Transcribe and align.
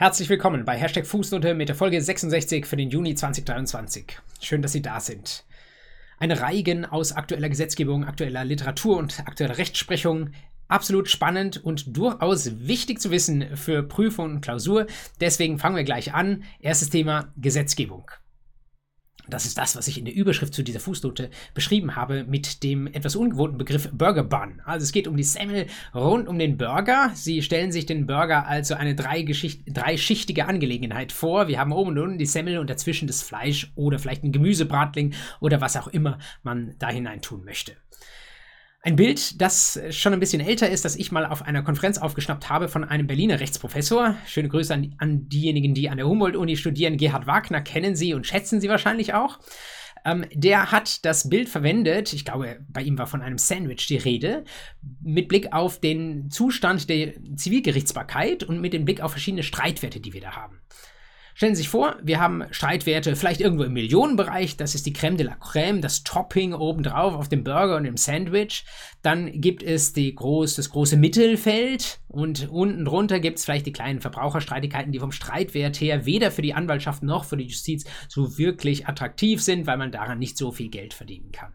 Herzlich 0.00 0.30
willkommen 0.30 0.64
bei 0.64 0.78
Hashtag 0.78 1.06
Fußnote 1.06 1.52
mit 1.52 1.68
der 1.68 1.76
Folge 1.76 2.00
66 2.00 2.64
für 2.64 2.78
den 2.78 2.88
Juni 2.88 3.14
2023. 3.14 4.18
Schön, 4.40 4.62
dass 4.62 4.72
Sie 4.72 4.80
da 4.80 4.98
sind. 4.98 5.44
Eine 6.18 6.40
Reigen 6.40 6.86
aus 6.86 7.12
aktueller 7.12 7.50
Gesetzgebung, 7.50 8.06
aktueller 8.06 8.42
Literatur 8.46 8.96
und 8.96 9.20
aktueller 9.26 9.58
Rechtsprechung. 9.58 10.30
Absolut 10.68 11.10
spannend 11.10 11.62
und 11.62 11.98
durchaus 11.98 12.66
wichtig 12.66 12.98
zu 12.98 13.10
wissen 13.10 13.54
für 13.58 13.82
Prüfung 13.82 14.36
und 14.36 14.40
Klausur. 14.40 14.86
Deswegen 15.20 15.58
fangen 15.58 15.76
wir 15.76 15.84
gleich 15.84 16.14
an. 16.14 16.44
Erstes 16.60 16.88
Thema 16.88 17.34
Gesetzgebung. 17.36 18.10
Das 19.30 19.46
ist 19.46 19.56
das, 19.56 19.76
was 19.76 19.88
ich 19.88 19.98
in 19.98 20.04
der 20.04 20.14
Überschrift 20.14 20.52
zu 20.52 20.62
dieser 20.62 20.80
Fußnote 20.80 21.30
beschrieben 21.54 21.96
habe 21.96 22.24
mit 22.24 22.62
dem 22.62 22.86
etwas 22.86 23.16
ungewohnten 23.16 23.58
Begriff 23.58 23.88
Burger 23.92 24.24
Bun. 24.24 24.60
Also 24.64 24.84
es 24.84 24.92
geht 24.92 25.08
um 25.08 25.16
die 25.16 25.24
Semmel 25.24 25.66
rund 25.94 26.28
um 26.28 26.38
den 26.38 26.56
Burger. 26.56 27.12
Sie 27.14 27.42
stellen 27.42 27.72
sich 27.72 27.86
den 27.86 28.06
Burger 28.06 28.46
als 28.46 28.72
eine 28.72 28.94
dreischichtige 28.94 30.46
Angelegenheit 30.46 31.12
vor. 31.12 31.48
Wir 31.48 31.58
haben 31.58 31.72
oben 31.72 31.90
und 31.90 31.98
unten 31.98 32.18
die 32.18 32.26
Semmel 32.26 32.58
und 32.58 32.68
dazwischen 32.70 33.06
das 33.06 33.22
Fleisch 33.22 33.72
oder 33.74 33.98
vielleicht 33.98 34.24
ein 34.24 34.32
Gemüsebratling 34.32 35.14
oder 35.40 35.60
was 35.60 35.76
auch 35.76 35.88
immer 35.88 36.18
man 36.42 36.74
da 36.78 36.88
hinein 36.88 37.22
tun 37.22 37.44
möchte. 37.44 37.72
Ein 38.82 38.96
Bild, 38.96 39.42
das 39.42 39.78
schon 39.90 40.14
ein 40.14 40.20
bisschen 40.20 40.40
älter 40.40 40.70
ist, 40.70 40.86
das 40.86 40.96
ich 40.96 41.12
mal 41.12 41.26
auf 41.26 41.42
einer 41.42 41.62
Konferenz 41.62 41.98
aufgeschnappt 41.98 42.48
habe 42.48 42.66
von 42.66 42.82
einem 42.82 43.06
Berliner 43.06 43.38
Rechtsprofessor. 43.38 44.16
Schöne 44.26 44.48
Grüße 44.48 44.72
an, 44.72 44.94
an 44.96 45.28
diejenigen, 45.28 45.74
die 45.74 45.90
an 45.90 45.98
der 45.98 46.08
Humboldt-Uni 46.08 46.56
studieren. 46.56 46.96
Gerhard 46.96 47.26
Wagner 47.26 47.60
kennen 47.60 47.94
Sie 47.94 48.14
und 48.14 48.26
schätzen 48.26 48.58
Sie 48.58 48.70
wahrscheinlich 48.70 49.12
auch. 49.12 49.38
Ähm, 50.06 50.24
der 50.32 50.72
hat 50.72 51.04
das 51.04 51.28
Bild 51.28 51.50
verwendet, 51.50 52.14
ich 52.14 52.24
glaube, 52.24 52.60
bei 52.70 52.80
ihm 52.80 52.96
war 52.96 53.06
von 53.06 53.20
einem 53.20 53.36
Sandwich 53.36 53.86
die 53.86 53.98
Rede, 53.98 54.44
mit 55.02 55.28
Blick 55.28 55.52
auf 55.52 55.78
den 55.78 56.30
Zustand 56.30 56.88
der 56.88 57.12
Zivilgerichtsbarkeit 57.36 58.44
und 58.44 58.62
mit 58.62 58.72
dem 58.72 58.86
Blick 58.86 59.02
auf 59.02 59.10
verschiedene 59.10 59.42
Streitwerte, 59.42 60.00
die 60.00 60.14
wir 60.14 60.22
da 60.22 60.36
haben. 60.36 60.62
Stellen 61.34 61.54
Sie 61.54 61.62
sich 61.62 61.68
vor, 61.68 61.96
wir 62.02 62.20
haben 62.20 62.44
Streitwerte 62.50 63.14
vielleicht 63.16 63.40
irgendwo 63.40 63.64
im 63.64 63.72
Millionenbereich, 63.72 64.56
das 64.56 64.74
ist 64.74 64.86
die 64.86 64.94
Crème 64.94 65.16
de 65.16 65.26
la 65.26 65.34
Crème, 65.34 65.80
das 65.80 66.02
Topping 66.02 66.52
obendrauf 66.52 67.14
auf 67.14 67.28
dem 67.28 67.44
Burger 67.44 67.76
und 67.76 67.84
dem 67.84 67.96
Sandwich. 67.96 68.64
Dann 69.02 69.40
gibt 69.40 69.62
es 69.62 69.92
die 69.92 70.14
groß, 70.14 70.56
das 70.56 70.70
große 70.70 70.96
Mittelfeld 70.96 72.00
und 72.08 72.48
unten 72.50 72.84
drunter 72.84 73.20
gibt 73.20 73.38
es 73.38 73.44
vielleicht 73.44 73.66
die 73.66 73.72
kleinen 73.72 74.00
Verbraucherstreitigkeiten, 74.00 74.92
die 74.92 74.98
vom 74.98 75.12
Streitwert 75.12 75.80
her 75.80 76.06
weder 76.06 76.30
für 76.30 76.42
die 76.42 76.54
Anwaltschaft 76.54 77.02
noch 77.02 77.24
für 77.24 77.36
die 77.36 77.44
Justiz 77.44 77.84
so 78.08 78.38
wirklich 78.38 78.86
attraktiv 78.86 79.42
sind, 79.42 79.66
weil 79.66 79.78
man 79.78 79.92
daran 79.92 80.18
nicht 80.18 80.36
so 80.36 80.52
viel 80.52 80.68
Geld 80.68 80.94
verdienen 80.94 81.32
kann. 81.32 81.52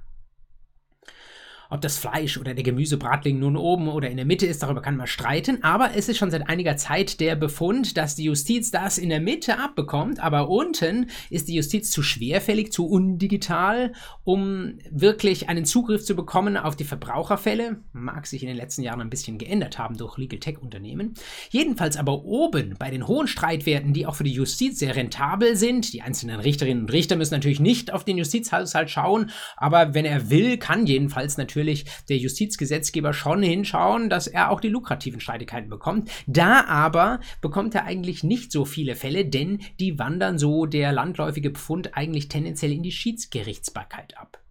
Ob 1.70 1.82
das 1.82 1.98
Fleisch 1.98 2.38
oder 2.38 2.54
der 2.54 2.64
Gemüsebratling 2.64 3.40
nun 3.40 3.58
oben 3.58 3.88
oder 3.88 4.10
in 4.10 4.18
der 4.18 4.26
Mitte 4.26 4.46
ist, 4.46 4.62
darüber 4.64 4.82
kann 4.82 4.98
man 4.98 5.08
streiten, 5.08 5.64
aber 5.64 5.92
es 5.96 6.10
ist 6.10 6.18
schon 6.18 6.32
seit 6.32 6.48
einiger 6.48 6.78
Zeit 6.78 7.20
der 7.20 7.36
Befund, 7.36 7.98
dass 7.98 8.16
die 8.16 8.26
Justiz 8.26 8.72
das 8.72 8.98
in 8.98 9.10
der 9.10 9.20
Mitte 9.20 9.58
abbekommt, 9.58 10.20
aber 10.20 10.50
unten 10.50 11.10
ist 11.30 11.48
die 11.48 11.56
Justiz 11.56 11.92
zu 11.92 12.04
schwerfällig, 12.04 12.72
zu 12.72 12.86
undigital, 12.86 13.94
um 14.24 14.78
wirklich 14.92 15.50
einen 15.50 15.66
Zugriff 15.66 16.04
zu 16.06 16.16
bekommen 16.16 16.58
auf 16.58 16.76
die 16.76 16.84
Verbraucherfälle. 16.84 17.82
Mag 17.94 18.28
sich 18.28 18.44
in 18.44 18.48
den 18.48 18.58
letzten 18.58 18.84
Jahren 18.84 19.02
ein 19.02 19.10
bisschen 19.10 19.38
geändert 19.38 19.80
haben 19.80 19.98
durch 19.98 20.18
Legal 20.18 20.40
Tech 20.40 20.60
Unternehmen. 20.62 21.14
Jedenfalls 21.50 21.98
aber 21.98 22.24
oben 22.26 22.76
bei 22.78 22.92
den 22.92 23.08
hohen 23.08 23.28
Streitwerten, 23.28 23.94
die 23.94 24.06
auch 24.06 24.16
für 24.16 24.24
die 24.24 24.32
Justiz 24.32 24.80
sehr 24.80 24.96
rentabel 24.96 25.56
sind, 25.56 25.94
die 25.94 26.02
einzelnen 26.02 26.40
Richterinnen 26.40 26.84
und 26.84 26.92
Richter 26.92 27.16
müssen 27.16 27.34
natürlich 27.34 27.60
nicht 27.60 27.92
auf 27.92 28.04
den 28.04 28.18
Justizhaushalt 28.18 28.90
schauen, 28.90 29.32
aber 29.58 29.94
wenn 29.94 30.06
er 30.06 30.30
will, 30.30 30.58
kann 30.58 30.86
jedenfalls 30.86 31.38
natürlich 31.38 31.55
natürlich 31.56 31.86
der 32.10 32.18
Justizgesetzgeber 32.18 33.14
schon 33.14 33.42
hinschauen, 33.42 34.10
dass 34.10 34.28
er 34.28 34.52
auch 34.52 34.60
die 34.60 34.68
lukrativen 34.68 35.22
Streitigkeiten 35.22 35.70
bekommt. 35.70 36.10
Da 36.28 36.66
aber 36.66 37.22
bekommt 37.42 37.76
er 37.76 37.86
eigentlich 37.86 38.24
nicht 38.24 38.52
so 38.52 38.66
viele 38.66 38.96
Fälle, 38.96 39.26
denn 39.26 39.60
die 39.80 39.98
wandern 39.98 40.38
so 40.38 40.66
der 40.66 40.92
landläufige 40.92 41.50
Befund 41.50 41.96
eigentlich 41.96 42.28
tendenziell 42.28 42.74
in 42.74 42.84
die 42.84 42.92
Schiedsgerichtsbarkeit 42.92 44.18
ab. 44.18 44.45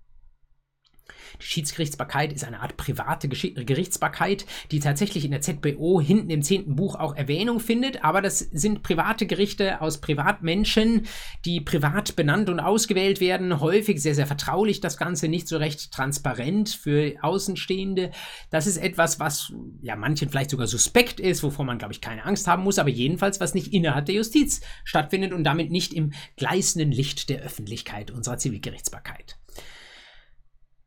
Die 1.40 1.46
Schiedsgerichtsbarkeit 1.46 2.33
ist 2.33 2.45
eine 2.45 2.61
Art 2.61 2.77
private 2.77 3.28
Gerichtsbarkeit, 3.28 4.46
die 4.70 4.80
tatsächlich 4.80 5.24
in 5.24 5.30
der 5.30 5.40
ZBO 5.40 6.00
hinten 6.00 6.30
im 6.30 6.42
zehnten 6.42 6.77
Buch 6.77 6.95
auch 6.95 7.17
Erwähnung 7.17 7.61
findet, 7.61 8.05
aber 8.05 8.22
das 8.22 8.39
sind 8.39 8.83
private 8.83 9.27
Gerichte 9.27 9.80
aus 9.80 10.00
Privatmenschen, 10.00 11.06
die 11.45 11.61
privat 11.61 12.17
benannt 12.17 12.48
und 12.48 12.61
ausgewählt 12.61 13.20
werden, 13.20 13.61
häufig 13.61 14.00
sehr, 14.02 14.14
sehr 14.14 14.27
vertraulich 14.27 14.80
das 14.80 14.96
Ganze, 14.96 15.28
nicht 15.28 15.48
so 15.48 15.56
recht 15.56 15.92
transparent 15.92 16.70
für 16.70 17.14
Außenstehende. 17.22 18.11
Das 18.51 18.66
ist 18.66 18.77
etwas, 18.77 19.20
was 19.20 19.52
ja 19.83 19.96
manchen 19.96 20.28
vielleicht 20.28 20.51
sogar 20.51 20.66
suspekt 20.66 21.20
ist, 21.20 21.42
wovor 21.42 21.64
man, 21.64 21.78
glaube 21.78 21.92
ich, 21.92 22.01
keine 22.01 22.24
Angst 22.24 22.46
haben 22.46 22.62
muss, 22.62 22.78
aber 22.78 22.90
jedenfalls, 22.90 23.40
was 23.40 23.55
nicht 23.55 23.72
innerhalb 23.72 24.06
der 24.06 24.14
Justiz 24.14 24.61
stattfindet 24.84 25.33
und 25.33 25.45
damit 25.45 25.70
nicht 25.70 25.92
im 25.95 26.12
gleißenden 26.36 26.92
Licht 26.92 27.28
der 27.28 27.42
Öffentlichkeit 27.42 28.11
unserer 28.11 28.39
Zivilgerichtsbarkeit. 28.39 29.36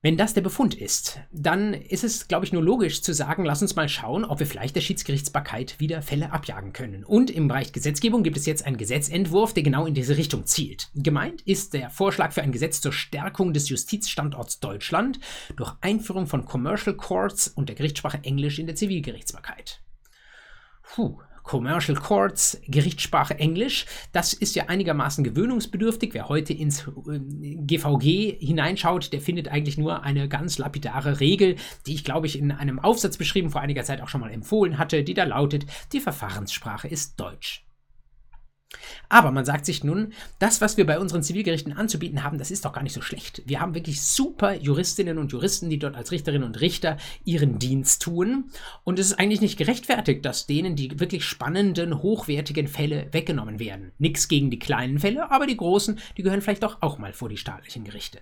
Wenn 0.03 0.15
das 0.15 0.35
der 0.35 0.41
Befund 0.41 0.75
ist, 0.75 1.19
dann 1.31 1.73
ist 1.73 2.03
es, 2.03 2.27
glaube 2.27 2.45
ich, 2.45 2.53
nur 2.53 2.61
logisch 2.61 3.01
zu 3.01 3.13
sagen, 3.13 3.43
lass 3.45 3.63
uns 3.63 3.75
mal 3.75 3.89
schauen, 3.89 4.25
ob 4.25 4.39
wir 4.39 4.45
vielleicht 4.45 4.75
der 4.75 4.81
Schiedsgerichtsbarkeit 4.81 5.79
wieder 5.79 6.03
Fälle 6.03 6.31
abjagen 6.31 6.71
können. 6.71 7.03
Und 7.03 7.31
im 7.31 7.47
Bereich 7.47 7.73
Gesetzgebung 7.73 8.21
gibt 8.21 8.37
es 8.37 8.45
jetzt 8.45 8.63
einen 8.63 8.77
Gesetzentwurf, 8.77 9.55
der 9.55 9.63
genau 9.63 9.87
in 9.87 9.95
diese 9.95 10.15
Richtung 10.15 10.45
zielt. 10.45 10.89
Gemeint 10.93 11.41
ist 11.41 11.73
der 11.73 11.89
Vorschlag 11.89 12.31
für 12.31 12.43
ein 12.43 12.51
Gesetz 12.51 12.79
zur 12.79 12.93
Stärkung 12.93 13.53
des 13.53 13.69
Justizstandorts 13.69 14.59
Deutschland 14.59 15.19
durch 15.55 15.73
Einführung 15.81 16.27
von 16.27 16.45
Commercial 16.45 16.95
Courts 16.95 17.47
und 17.47 17.67
der 17.67 17.75
Gerichtssprache 17.75 18.19
Englisch 18.21 18.59
in 18.59 18.67
der 18.67 18.75
Zivilgerichtsbarkeit. 18.75 19.81
Puh, 20.83 21.19
Commercial 21.47 21.97
Courts, 21.97 22.59
Gerichtssprache 22.67 23.39
Englisch. 23.39 23.85
Das 24.11 24.33
ist 24.33 24.55
ja 24.55 24.65
einigermaßen 24.65 25.23
gewöhnungsbedürftig. 25.23 26.13
Wer 26.13 26.27
heute 26.27 26.51
ins 26.53 26.83
GVG 26.85 28.05
äh, 28.05 28.45
hineinschaut, 28.45 29.13
der 29.13 29.21
findet 29.21 29.47
eigentlich 29.47 29.77
nur 29.77 30.03
eine 30.03 30.27
ganz 30.27 30.57
lapidare 30.57 31.21
Regel, 31.21 31.55
die 31.85 31.93
ich, 31.93 32.03
glaube 32.03 32.27
ich, 32.27 32.37
in 32.37 32.51
einem 32.51 32.79
Aufsatz 32.79 33.17
beschrieben 33.17 33.49
vor 33.49 33.61
einiger 33.61 33.83
Zeit 33.83 34.01
auch 34.01 34.09
schon 34.09 34.21
mal 34.21 34.31
empfohlen 34.31 34.77
hatte, 34.77 35.03
die 35.03 35.13
da 35.13 35.23
lautet, 35.23 35.65
die 35.93 36.01
Verfahrenssprache 36.01 36.89
ist 36.89 37.17
Deutsch. 37.19 37.66
Aber 39.09 39.31
man 39.31 39.45
sagt 39.45 39.65
sich 39.65 39.83
nun, 39.83 40.13
das, 40.39 40.59
was 40.59 40.75
wir 40.75 40.85
bei 40.85 40.99
unseren 40.99 41.23
Zivilgerichten 41.23 41.73
anzubieten 41.73 42.23
haben, 42.23 42.37
das 42.37 42.51
ist 42.51 42.65
doch 42.65 42.73
gar 42.73 42.83
nicht 42.83 42.93
so 42.93 43.01
schlecht. 43.01 43.41
Wir 43.45 43.61
haben 43.61 43.75
wirklich 43.75 44.01
super 44.01 44.53
Juristinnen 44.53 45.17
und 45.17 45.31
Juristen, 45.31 45.69
die 45.69 45.79
dort 45.79 45.95
als 45.95 46.11
Richterinnen 46.11 46.45
und 46.45 46.59
Richter 46.59 46.97
ihren 47.23 47.59
Dienst 47.59 48.01
tun. 48.01 48.51
Und 48.83 48.99
es 48.99 49.07
ist 49.07 49.19
eigentlich 49.19 49.41
nicht 49.41 49.57
gerechtfertigt, 49.57 50.25
dass 50.25 50.47
denen 50.47 50.75
die 50.75 50.99
wirklich 50.99 51.23
spannenden, 51.23 52.01
hochwertigen 52.01 52.67
Fälle 52.67 53.07
weggenommen 53.11 53.59
werden. 53.59 53.93
Nichts 53.99 54.27
gegen 54.27 54.51
die 54.51 54.59
kleinen 54.59 54.99
Fälle, 54.99 55.31
aber 55.31 55.47
die 55.47 55.57
großen, 55.57 55.99
die 56.17 56.23
gehören 56.23 56.41
vielleicht 56.41 56.63
doch 56.63 56.81
auch 56.81 56.97
mal 56.97 57.13
vor 57.13 57.29
die 57.29 57.37
staatlichen 57.37 57.85
Gerichte. 57.85 58.19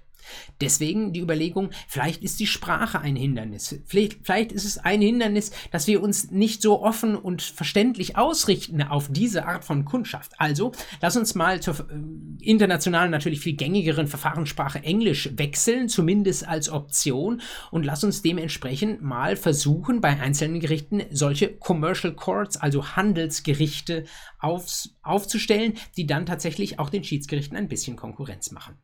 Deswegen 0.62 1.14
die 1.14 1.20
Überlegung, 1.20 1.72
vielleicht 1.88 2.24
ist 2.24 2.40
die 2.40 2.48
Sprache 2.48 3.00
ein 3.00 3.16
Hindernis. 3.16 3.80
Vielleicht, 3.86 4.20
vielleicht, 4.24 4.52
ist 4.52 4.66
es 4.66 4.78
ein 4.78 5.02
Hindernis, 5.02 5.52
dass 5.72 5.88
wir 5.88 6.02
uns 6.02 6.32
nicht 6.32 6.62
so 6.62 6.82
offen 6.82 7.16
und 7.16 7.42
verständlich 7.42 8.18
ausrichten 8.18 8.82
auf 8.82 9.08
diese 9.10 9.46
Art 9.46 9.66
von 9.66 9.86
Kundschaft. 9.86 10.34
Also, 10.38 10.72
lass 11.02 11.18
uns 11.18 11.36
mal 11.36 11.62
zur 11.62 11.80
äh, 11.80 12.46
internationalen, 12.46 13.12
natürlich 13.12 13.40
viel 13.40 13.56
gängigeren 13.56 14.08
Verfahrenssprache 14.08 14.84
Englisch 14.84 15.30
wechseln, 15.36 15.90
zumindest 15.90 16.48
als 16.48 16.70
Option, 16.70 17.42
und 17.72 17.86
lass 17.86 18.04
uns 18.04 18.22
dementsprechend 18.22 19.02
mal 19.02 19.36
versuchen, 19.36 20.02
bei 20.02 20.20
einzelnen 20.20 20.60
Gerichten 20.60 21.04
solche 21.12 21.50
Commercial 21.56 22.14
Courts, 22.14 22.58
also 22.58 22.96
Handelsgerichte, 22.96 24.06
aufs, 24.40 24.96
aufzustellen, 25.02 25.74
die 25.98 26.06
dann 26.06 26.26
tatsächlich 26.26 26.80
auch 26.80 26.90
den 26.90 27.04
Schiedsgerichten 27.04 27.58
ein 27.58 27.68
bisschen 27.68 27.96
Konkurrenz 27.96 28.52
machen. 28.52 28.78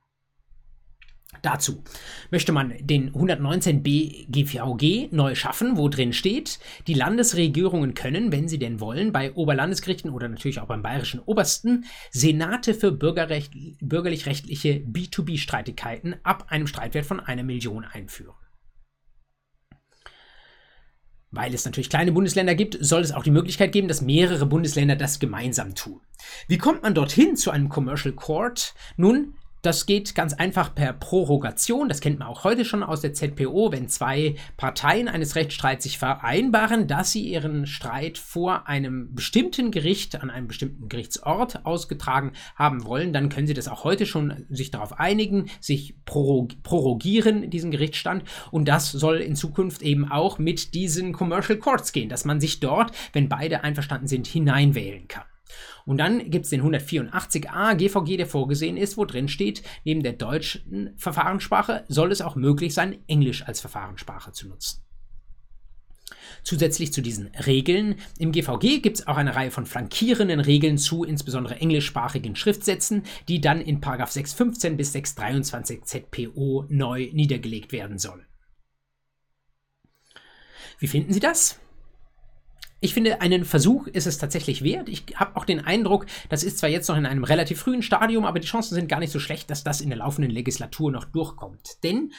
Dazu 1.42 1.84
möchte 2.30 2.52
man 2.52 2.74
den 2.80 3.12
119b 3.14 4.28
GVG 4.30 5.10
neu 5.12 5.34
schaffen, 5.34 5.76
wo 5.76 5.90
drin 5.90 6.14
steht, 6.14 6.60
die 6.86 6.94
Landesregierungen 6.94 7.96
können, 7.96 8.32
wenn 8.32 8.48
sie 8.48 8.60
denn 8.60 8.80
wollen, 8.80 9.12
bei 9.12 9.34
Oberlandesgerichten 9.34 10.12
oder 10.12 10.30
natürlich 10.30 10.60
auch 10.60 10.68
beim 10.68 10.84
bayerischen 10.84 11.20
Obersten 11.20 11.86
Senate 12.12 12.76
für 12.76 12.92
bürgerlich-rechtliche 12.92 14.84
B2B-Streitigkeiten 14.86 16.16
ab 16.24 16.46
einem 16.50 16.68
Streitwert 16.68 17.06
von 17.06 17.20
einer 17.20 17.44
Million 17.44 17.86
einführen. 17.86 18.36
Weil 21.32 21.54
es 21.54 21.64
natürlich 21.64 21.90
kleine 21.90 22.12
Bundesländer 22.12 22.56
gibt, 22.56 22.78
soll 22.82 23.02
es 23.02 23.14
auch 23.14 23.24
die 23.24 23.32
Möglichkeit 23.32 23.72
geben, 23.72 23.88
dass 23.88 24.02
mehrere 24.02 24.46
Bundesländer 24.46 24.98
das 24.98 25.18
gemeinsam 25.18 25.76
tun. 25.76 26.02
Wie 26.50 26.58
kommt 26.58 26.84
man 26.84 26.94
dorthin 26.94 27.38
zu 27.38 27.52
einem 27.52 27.70
Commercial 27.70 28.14
Court? 28.14 28.76
Nun, 28.98 29.36
das 29.62 29.86
geht 29.86 30.16
ganz 30.16 30.34
einfach 30.34 30.74
per 30.74 30.94
Prorogation. 30.94 31.88
Das 31.88 32.02
kennt 32.02 32.20
man 32.20 32.28
auch 32.28 32.44
heute 32.44 32.66
schon 32.66 32.84
aus 32.84 33.02
der 33.02 33.14
ZPO, 33.14 33.72
wenn 33.72 33.88
zwei 33.88 34.36
Parteien 34.58 35.08
eines 35.08 35.36
Rechtsstreits 35.36 35.84
sich 35.84 35.98
vereinbaren, 35.98 36.88
dass 36.88 37.12
sie 37.12 37.28
ihren 37.28 37.68
Streit 37.68 38.18
vor 38.18 38.68
einem 38.68 39.14
bestimmten 39.14 39.72
Gericht 39.72 40.22
an 40.22 40.30
einem 40.30 40.48
bestimmten 40.48 40.90
Gerichtsort 40.90 41.66
ausgetragen 41.66 42.32
haben 42.56 42.86
wollen, 42.86 43.14
dann 43.14 43.30
können 43.30 43.48
sie 43.48 43.54
das 43.54 43.68
auch 43.68 43.84
heute 43.84 44.06
schon 44.06 44.46
sich 44.50 44.72
darauf 44.72 45.00
einigen, 45.00 45.50
sich 45.60 45.96
prorogieren, 46.06 47.50
diesen 47.50 47.72
Gerichtsstand. 47.72 48.24
Und 48.50 48.68
das 48.68 48.92
soll 48.92 49.18
in 49.18 49.36
Zukunft 49.36 49.82
eben 49.82 50.10
auch 50.12 50.40
mit 50.40 50.74
diesen 50.74 51.14
Commercial 51.14 51.60
Courts 51.60 51.92
gehen, 51.92 52.10
dass 52.10 52.26
man 52.26 52.40
sich 52.40 52.60
dort, 52.60 52.92
wenn 53.14 53.30
beide 53.30 53.64
einverstanden 53.64 54.08
sind, 54.08 54.28
hineinwählen 54.28 55.08
kann. 55.08 55.24
Und 55.86 55.98
dann 55.98 56.30
gibt 56.30 56.46
es 56.46 56.52
den 56.52 56.62
184a 56.62 57.76
GVG, 57.76 58.18
der 58.18 58.28
vorgesehen 58.28 58.78
ist, 58.78 58.98
wo 58.98 59.06
drin 59.06 59.28
steht, 59.28 59.64
neben 59.84 60.04
der 60.04 60.14
deutschen 60.14 60.94
Verfahrenssprache 60.98 61.86
soll 61.88 62.12
es 62.12 62.22
auch 62.22 62.36
möglich 62.36 62.74
sein, 62.74 63.00
Englisch 63.08 63.44
als 63.44 63.62
Verfahrenssprache 63.62 64.32
zu 64.32 64.48
nutzen. 64.48 64.84
Zusätzlich 66.44 66.92
zu 66.92 67.02
diesen 67.02 67.28
Regeln 67.46 67.96
im 68.18 68.32
GVG 68.32 68.82
gibt 68.82 69.00
es 69.00 69.08
auch 69.08 69.18
eine 69.18 69.36
Reihe 69.36 69.52
von 69.52 69.66
flankierenden 69.66 70.40
Regeln 70.40 70.78
zu 70.78 71.04
insbesondere 71.04 71.56
englischsprachigen 71.56 72.36
Schriftsätzen, 72.36 73.04
die 73.28 73.42
dann 73.42 73.62
in 73.62 73.82
615 73.82 74.78
bis 74.78 74.94
623 74.94 75.84
ZPO 75.84 76.66
neu 76.70 77.10
niedergelegt 77.14 77.72
werden 77.72 78.00
sollen. 78.00 78.26
Wie 80.80 80.88
finden 80.88 81.14
Sie 81.14 81.20
das? 81.20 81.60
Ich 82.84 82.96
finde, 82.96 83.22
einen 83.22 83.46
Versuch 83.46 83.86
ist 83.86 84.08
es 84.08 84.18
tatsächlich 84.18 84.64
wert. 84.64 84.90
Ich 84.90 85.04
habe 85.16 85.36
auch 85.36 85.46
den 85.46 85.64
Eindruck, 85.64 86.08
das 86.30 86.44
ist 86.44 86.58
zwar 86.58 86.68
jetzt 86.68 86.88
noch 86.88 86.98
in 86.98 87.06
einem 87.06 87.24
relativ 87.24 87.60
frühen 87.60 87.84
Stadium, 87.84 88.26
aber 88.26 88.40
die 88.40 88.48
Chancen 88.48 88.74
sind 88.74 88.90
gar 88.90 89.00
nicht 89.00 89.12
so 89.12 89.20
schlecht, 89.20 89.52
dass 89.52 89.64
das 89.64 89.82
in 89.82 89.90
der 89.90 90.00
laufenden 90.00 90.32
Legislatur 90.32 90.92
noch 90.92 91.06
durchkommt. 91.06 91.84
Denn 91.84 92.12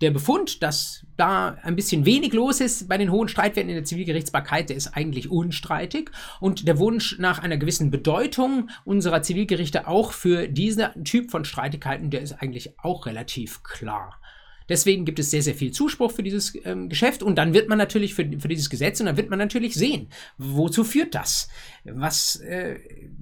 der 0.00 0.10
Befund, 0.10 0.60
dass 0.64 1.06
da 1.16 1.56
ein 1.62 1.76
bisschen 1.76 2.04
wenig 2.04 2.32
los 2.32 2.60
ist 2.60 2.88
bei 2.88 2.98
den 2.98 3.12
hohen 3.12 3.28
Streitwerten 3.28 3.70
in 3.70 3.76
der 3.76 3.84
Zivilgerichtsbarkeit, 3.84 4.70
der 4.70 4.76
ist 4.76 4.88
eigentlich 4.88 5.30
unstreitig. 5.30 6.10
Und 6.40 6.66
der 6.66 6.80
Wunsch 6.80 7.16
nach 7.20 7.38
einer 7.38 7.56
gewissen 7.56 7.92
Bedeutung 7.92 8.70
unserer 8.84 9.22
Zivilgerichte 9.22 9.86
auch 9.86 10.10
für 10.10 10.48
diesen 10.48 11.04
Typ 11.04 11.30
von 11.30 11.44
Streitigkeiten, 11.44 12.10
der 12.10 12.22
ist 12.22 12.32
eigentlich 12.32 12.76
auch 12.80 13.06
relativ 13.06 13.62
klar. 13.62 14.20
Deswegen 14.68 15.04
gibt 15.04 15.18
es 15.18 15.30
sehr, 15.30 15.42
sehr 15.42 15.54
viel 15.54 15.70
Zuspruch 15.70 16.12
für 16.12 16.22
dieses 16.22 16.52
ähm, 16.64 16.88
Geschäft 16.88 17.22
und 17.22 17.36
dann 17.36 17.54
wird 17.54 17.68
man 17.68 17.78
natürlich 17.78 18.14
für, 18.14 18.28
für 18.38 18.48
dieses 18.48 18.70
Gesetz 18.70 19.00
und 19.00 19.06
dann 19.06 19.16
wird 19.16 19.30
man 19.30 19.38
natürlich 19.38 19.74
sehen, 19.74 20.08
wozu 20.36 20.84
führt 20.84 21.14
das? 21.14 21.48
Was 21.84 22.36
äh, 22.36 22.76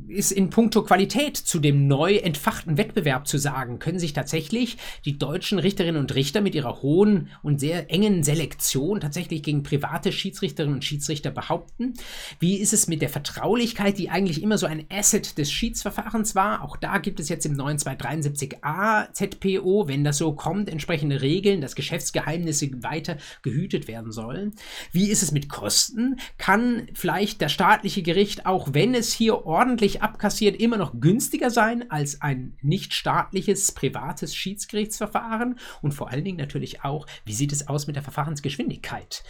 ist 0.08 0.32
in 0.32 0.50
puncto 0.50 0.82
Qualität 0.82 1.36
zu 1.36 1.58
dem 1.58 1.86
neu 1.86 2.16
entfachten 2.16 2.78
Wettbewerb 2.78 3.26
zu 3.26 3.38
sagen? 3.38 3.78
Können 3.78 3.98
sich 3.98 4.12
tatsächlich 4.12 4.76
die 5.04 5.18
deutschen 5.18 5.58
Richterinnen 5.58 6.00
und 6.00 6.14
Richter 6.14 6.40
mit 6.40 6.54
ihrer 6.54 6.82
hohen 6.82 7.28
und 7.42 7.60
sehr 7.60 7.90
engen 7.90 8.22
Selektion 8.22 9.00
tatsächlich 9.00 9.42
gegen 9.42 9.62
private 9.62 10.12
Schiedsrichterinnen 10.12 10.76
und 10.76 10.84
Schiedsrichter 10.84 11.30
behaupten? 11.30 11.94
Wie 12.40 12.56
ist 12.56 12.72
es 12.72 12.88
mit 12.88 13.02
der 13.02 13.08
Vertraulichkeit, 13.08 13.98
die 13.98 14.10
eigentlich 14.10 14.42
immer 14.42 14.58
so 14.58 14.66
ein 14.66 14.84
Asset 14.90 15.38
des 15.38 15.52
Schiedsverfahrens 15.52 16.34
war? 16.34 16.62
Auch 16.62 16.76
da 16.76 16.98
gibt 16.98 17.20
es 17.20 17.28
jetzt 17.28 17.46
im 17.46 17.52
neuen 17.52 17.78
273a 17.78 19.12
ZPO, 19.12 19.88
wenn 19.88 20.04
das 20.04 20.18
so 20.18 20.32
kommt, 20.32 20.68
entsprechende 20.68 21.20
Regeln, 21.20 21.35
dass 21.60 21.74
Geschäftsgeheimnisse 21.74 22.70
weiter 22.82 23.16
gehütet 23.42 23.88
werden 23.88 24.12
sollen. 24.12 24.54
Wie 24.92 25.10
ist 25.10 25.22
es 25.22 25.32
mit 25.32 25.48
Kosten? 25.48 26.18
Kann 26.38 26.88
vielleicht 26.94 27.42
das 27.42 27.52
staatliche 27.52 28.02
Gericht 28.02 28.46
auch 28.46 28.68
wenn 28.72 28.94
es 28.94 29.12
hier 29.12 29.46
ordentlich 29.46 30.02
abkassiert, 30.02 30.60
immer 30.60 30.76
noch 30.76 31.00
günstiger 31.00 31.50
sein 31.50 31.90
als 31.90 32.22
ein 32.22 32.56
nicht 32.62 32.94
staatliches, 32.94 33.72
privates 33.72 34.34
Schiedsgerichtsverfahren? 34.34 35.58
Und 35.82 35.92
vor 35.92 36.10
allen 36.10 36.24
Dingen 36.24 36.38
natürlich 36.38 36.84
auch, 36.84 37.06
wie 37.24 37.34
sieht 37.34 37.52
es 37.52 37.68
aus 37.68 37.86
mit 37.86 37.96
der 37.96 38.02
Verfahrensgeschwindigkeit? 38.02 39.22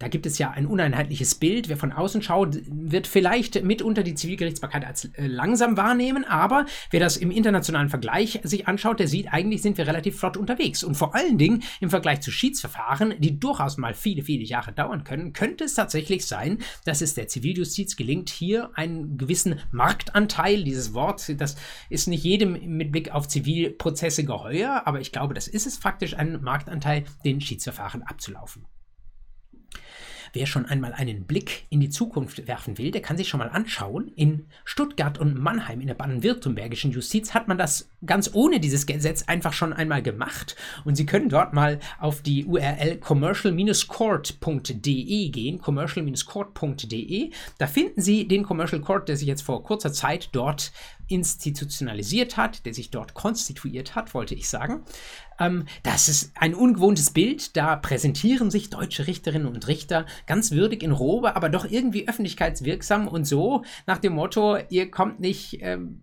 Da 0.00 0.08
gibt 0.08 0.26
es 0.26 0.38
ja 0.38 0.50
ein 0.50 0.66
uneinheitliches 0.66 1.36
Bild. 1.36 1.68
Wer 1.68 1.76
von 1.76 1.92
außen 1.92 2.20
schaut, 2.20 2.58
wird 2.66 3.06
vielleicht 3.06 3.62
mitunter 3.62 4.02
die 4.02 4.14
Zivilgerichtsbarkeit 4.14 4.84
als 4.84 5.04
äh, 5.04 5.26
langsam 5.26 5.76
wahrnehmen, 5.76 6.24
aber 6.24 6.66
wer 6.90 6.98
das 6.98 7.16
im 7.16 7.30
internationalen 7.30 7.88
Vergleich 7.88 8.40
sich 8.42 8.66
anschaut, 8.66 8.98
der 8.98 9.06
sieht, 9.06 9.32
eigentlich 9.32 9.62
sind 9.62 9.78
wir 9.78 9.86
relativ 9.86 10.18
flott 10.18 10.36
unterwegs. 10.36 10.82
Und 10.82 10.96
vor 10.96 11.14
allen 11.14 11.38
Dingen 11.38 11.62
im 11.80 11.90
Vergleich 11.90 12.20
zu 12.22 12.32
Schiedsverfahren, 12.32 13.14
die 13.18 13.38
durchaus 13.38 13.76
mal 13.76 13.94
viele, 13.94 14.22
viele 14.22 14.42
Jahre 14.42 14.72
dauern 14.72 15.04
können, 15.04 15.32
könnte 15.32 15.64
es 15.64 15.74
tatsächlich 15.74 16.26
sein, 16.26 16.58
dass 16.84 17.00
es 17.00 17.14
der 17.14 17.28
Ziviljustiz 17.28 17.94
gelingt, 17.94 18.30
hier 18.30 18.70
einen 18.74 19.16
gewissen 19.16 19.60
Marktanteil, 19.70 20.64
dieses 20.64 20.92
Wort, 20.92 21.40
das 21.40 21.56
ist 21.88 22.08
nicht 22.08 22.24
jedem 22.24 22.76
mit 22.76 22.90
Blick 22.90 23.12
auf 23.12 23.28
Zivilprozesse 23.28 24.24
geheuer, 24.24 24.82
aber 24.86 25.00
ich 25.00 25.12
glaube, 25.12 25.34
das 25.34 25.46
ist 25.46 25.66
es 25.66 25.76
faktisch, 25.76 26.14
einen 26.16 26.42
Marktanteil 26.42 27.04
den 27.24 27.40
Schiedsverfahren 27.40 28.02
abzulaufen. 28.02 28.66
Wer 30.34 30.46
schon 30.46 30.66
einmal 30.66 30.92
einen 30.92 31.26
Blick 31.26 31.66
in 31.70 31.78
die 31.78 31.90
Zukunft 31.90 32.48
werfen 32.48 32.76
will, 32.76 32.90
der 32.90 33.02
kann 33.02 33.16
sich 33.16 33.28
schon 33.28 33.38
mal 33.38 33.50
anschauen. 33.50 34.08
In 34.16 34.46
Stuttgart 34.64 35.16
und 35.16 35.38
Mannheim 35.38 35.80
in 35.80 35.86
der 35.86 35.94
baden-württembergischen 35.94 36.90
Justiz 36.90 37.34
hat 37.34 37.46
man 37.46 37.56
das 37.56 37.88
ganz 38.04 38.30
ohne 38.32 38.58
dieses 38.58 38.84
Gesetz 38.84 39.22
einfach 39.28 39.52
schon 39.52 39.72
einmal 39.72 40.02
gemacht. 40.02 40.56
Und 40.84 40.96
Sie 40.96 41.06
können 41.06 41.28
dort 41.28 41.52
mal 41.52 41.78
auf 42.00 42.20
die 42.20 42.46
URL 42.46 42.96
commercial-court.de 42.96 45.28
gehen, 45.28 45.60
commercial-court.de. 45.60 47.30
Da 47.58 47.68
finden 47.68 48.00
Sie 48.00 48.26
den 48.26 48.42
Commercial 48.42 48.82
Court, 48.82 49.08
der 49.08 49.16
sich 49.16 49.28
jetzt 49.28 49.42
vor 49.42 49.62
kurzer 49.62 49.92
Zeit 49.92 50.30
dort 50.32 50.72
institutionalisiert 51.08 52.36
hat, 52.36 52.64
der 52.66 52.74
sich 52.74 52.90
dort 52.90 53.14
konstituiert 53.14 53.94
hat, 53.94 54.14
wollte 54.14 54.34
ich 54.34 54.48
sagen. 54.48 54.82
Ähm, 55.38 55.66
das 55.82 56.08
ist 56.08 56.32
ein 56.36 56.54
ungewohntes 56.54 57.10
Bild. 57.10 57.56
Da 57.56 57.76
präsentieren 57.76 58.50
sich 58.50 58.70
deutsche 58.70 59.06
Richterinnen 59.06 59.48
und 59.48 59.68
Richter 59.68 60.06
ganz 60.26 60.50
würdig 60.50 60.82
in 60.82 60.92
Robe, 60.92 61.36
aber 61.36 61.48
doch 61.48 61.70
irgendwie 61.70 62.08
öffentlichkeitswirksam 62.08 63.08
und 63.08 63.24
so 63.24 63.64
nach 63.86 63.98
dem 63.98 64.14
Motto, 64.14 64.58
ihr 64.68 64.90
kommt 64.90 65.20
nicht 65.20 65.58
ähm, 65.60 66.02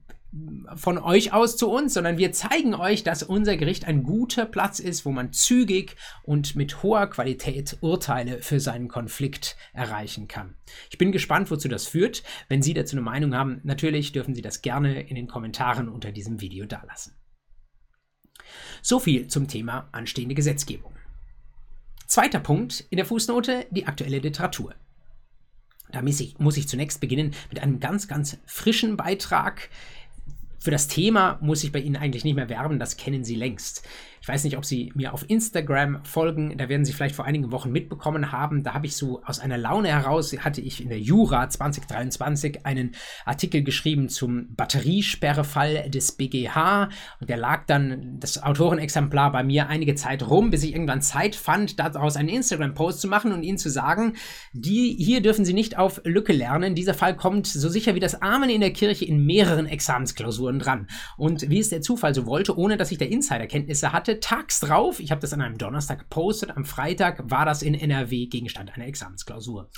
von 0.76 0.98
euch 0.98 1.34
aus 1.34 1.58
zu 1.58 1.70
uns, 1.70 1.94
sondern 1.94 2.18
wir 2.18 2.32
zeigen 2.32 2.74
euch, 2.74 3.04
dass 3.04 3.24
unser 3.24 3.58
Gericht 3.58 3.86
ein 3.86 4.04
guter 4.04 4.46
Platz 4.46 4.80
ist, 4.80 5.06
wo 5.06 5.12
man 5.12 5.34
zügig 5.34 5.98
und 6.24 6.56
mit 6.56 6.84
hoher 6.84 7.08
Qualität 7.08 7.78
Urteile 7.82 8.40
für 8.40 8.60
seinen 8.60 8.88
Konflikt 8.88 9.58
erreichen 9.74 10.28
kann. 10.28 10.56
Ich 10.90 10.98
bin 10.98 11.12
gespannt, 11.12 11.52
wozu 11.52 11.68
das 11.68 11.88
führt. 11.88 12.24
Wenn 12.48 12.62
Sie 12.62 12.74
dazu 12.74 12.96
eine 12.96 13.04
Meinung 13.04 13.36
haben, 13.36 13.60
natürlich 13.64 14.14
dürfen 14.14 14.34
Sie 14.34 14.42
das 14.42 14.62
gerne 14.62 15.02
in 15.02 15.16
den 15.16 15.28
Kommentaren 15.28 15.90
unter 15.90 16.12
diesem 16.12 16.40
Video 16.40 16.66
dalassen. 16.66 17.21
So 18.82 19.00
viel 19.00 19.28
zum 19.28 19.48
Thema 19.48 19.88
anstehende 19.92 20.36
Gesetzgebung. 20.36 20.92
Zweiter 22.08 22.40
Punkt 22.40 22.86
in 22.90 22.98
der 22.98 23.06
Fußnote, 23.06 23.68
die 23.72 23.88
aktuelle 23.88 24.20
Literatur. 24.20 24.76
Da 25.92 26.02
muss 26.02 26.20
ich, 26.20 26.40
muss 26.40 26.58
ich 26.58 26.68
zunächst 26.68 27.02
beginnen 27.02 27.34
mit 27.50 27.62
einem 27.62 27.80
ganz, 27.80 28.08
ganz 28.08 28.38
frischen 28.46 28.98
Beitrag, 28.98 29.70
für 30.62 30.70
das 30.70 30.88
Thema 30.88 31.40
muss 31.42 31.64
ich 31.64 31.72
bei 31.72 31.80
Ihnen 31.80 31.96
eigentlich 31.96 32.24
nicht 32.24 32.36
mehr 32.36 32.48
werben, 32.48 32.78
das 32.78 32.96
kennen 32.96 33.24
Sie 33.24 33.36
längst. 33.36 33.84
Ich 34.22 34.28
weiß 34.28 34.44
nicht, 34.44 34.56
ob 34.56 34.66
Sie 34.66 34.92
mir 34.94 35.16
auf 35.16 35.28
Instagram 35.28 36.06
folgen, 36.06 36.56
da 36.56 36.70
werden 36.70 36.86
Sie 36.86 36.94
vielleicht 36.94 37.16
vor 37.16 37.26
einigen 37.26 37.52
Wochen 37.52 37.72
mitbekommen 37.72 38.32
haben. 38.32 38.62
Da 38.62 38.76
habe 38.76 38.86
ich 38.86 38.96
so 38.96 39.24
aus 39.26 39.40
einer 39.40 39.58
Laune 39.58 39.88
heraus, 39.88 40.32
hatte 40.38 40.62
ich 40.62 40.80
in 40.80 40.90
der 40.90 41.00
Jura 41.00 41.50
2023 41.50 42.64
einen 42.64 42.92
Artikel 43.26 43.64
geschrieben 43.64 44.10
zum 44.10 44.54
Batteriesperrefall 44.54 45.90
des 45.90 46.12
BGH. 46.12 46.90
Und 47.20 47.32
der 47.32 47.38
lag 47.38 47.66
dann, 47.66 48.20
das 48.20 48.44
Autorenexemplar, 48.44 49.32
bei 49.32 49.44
mir 49.44 49.70
einige 49.70 49.96
Zeit 49.96 50.30
rum, 50.30 50.52
bis 50.52 50.62
ich 50.62 50.74
irgendwann 50.74 51.02
Zeit 51.02 51.36
fand, 51.36 51.80
daraus 51.80 52.16
einen 52.16 52.30
Instagram-Post 52.30 53.02
zu 53.02 53.08
machen 53.08 53.32
und 53.32 53.42
Ihnen 53.42 53.58
zu 53.58 53.72
sagen, 53.72 54.14
die, 54.54 54.96
hier 55.00 55.24
dürfen 55.24 55.46
Sie 55.46 55.54
nicht 55.54 55.80
auf 55.80 56.00
Lücke 56.04 56.32
lernen. 56.34 56.76
Dieser 56.76 56.94
Fall 56.94 57.16
kommt 57.16 57.48
so 57.48 57.70
sicher 57.70 57.96
wie 57.96 58.00
das 58.00 58.22
Amen 58.22 58.52
in 58.52 58.62
der 58.62 58.72
Kirche 58.72 59.04
in 59.04 59.26
mehreren 59.26 59.66
Examensklausuren 59.66 60.60
dran. 60.60 60.86
Und 61.18 61.50
wie 61.50 61.58
es 61.58 61.70
der 61.70 61.82
Zufall 61.82 62.14
so 62.14 62.28
wollte, 62.28 62.56
ohne 62.56 62.78
dass 62.78 62.92
ich 62.92 63.00
da 63.00 63.06
Insiderkenntnisse 63.06 63.92
hatte, 63.92 64.11
hatte 64.12 64.20
tags 64.20 64.60
drauf, 64.60 65.00
ich 65.00 65.12
habe 65.12 65.22
das 65.22 65.34
an 65.34 65.42
einem 65.42 65.58
Donnerstag 65.58 66.00
gepostet, 66.00 66.52
am 66.56 66.66
Freitag 66.66 67.30
war 67.30 67.46
das 67.46 67.62
in 67.62 67.74
NRW 67.74 68.26
Gegenstand 68.28 68.74
einer 68.74 68.86
Examensklausur. 68.86 69.70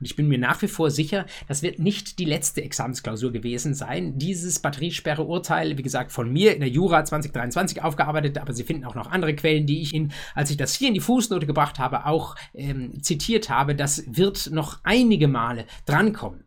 Und 0.00 0.06
ich 0.06 0.16
bin 0.16 0.28
mir 0.28 0.38
nach 0.38 0.62
wie 0.62 0.68
vor 0.68 0.90
sicher, 0.90 1.26
das 1.48 1.62
wird 1.62 1.78
nicht 1.78 2.18
die 2.18 2.24
letzte 2.24 2.62
Examensklausur 2.62 3.32
gewesen 3.32 3.74
sein. 3.74 4.18
Dieses 4.18 4.60
Batteriesperre-Urteil, 4.60 5.76
wie 5.76 5.82
gesagt, 5.82 6.12
von 6.12 6.32
mir 6.32 6.54
in 6.54 6.60
der 6.60 6.70
Jura 6.70 7.04
2023 7.04 7.82
aufgearbeitet, 7.82 8.38
aber 8.38 8.52
Sie 8.54 8.64
finden 8.64 8.84
auch 8.84 8.94
noch 8.94 9.10
andere 9.10 9.34
Quellen, 9.34 9.66
die 9.66 9.82
ich 9.82 9.92
Ihnen, 9.92 10.12
als 10.34 10.50
ich 10.50 10.56
das 10.56 10.74
hier 10.74 10.88
in 10.88 10.94
die 10.94 11.00
Fußnote 11.00 11.46
gebracht 11.46 11.78
habe, 11.78 12.06
auch 12.06 12.34
ähm, 12.54 13.02
zitiert 13.02 13.50
habe. 13.50 13.74
Das 13.74 14.04
wird 14.06 14.50
noch 14.52 14.80
einige 14.84 15.28
Male 15.28 15.66
drankommen. 15.84 16.44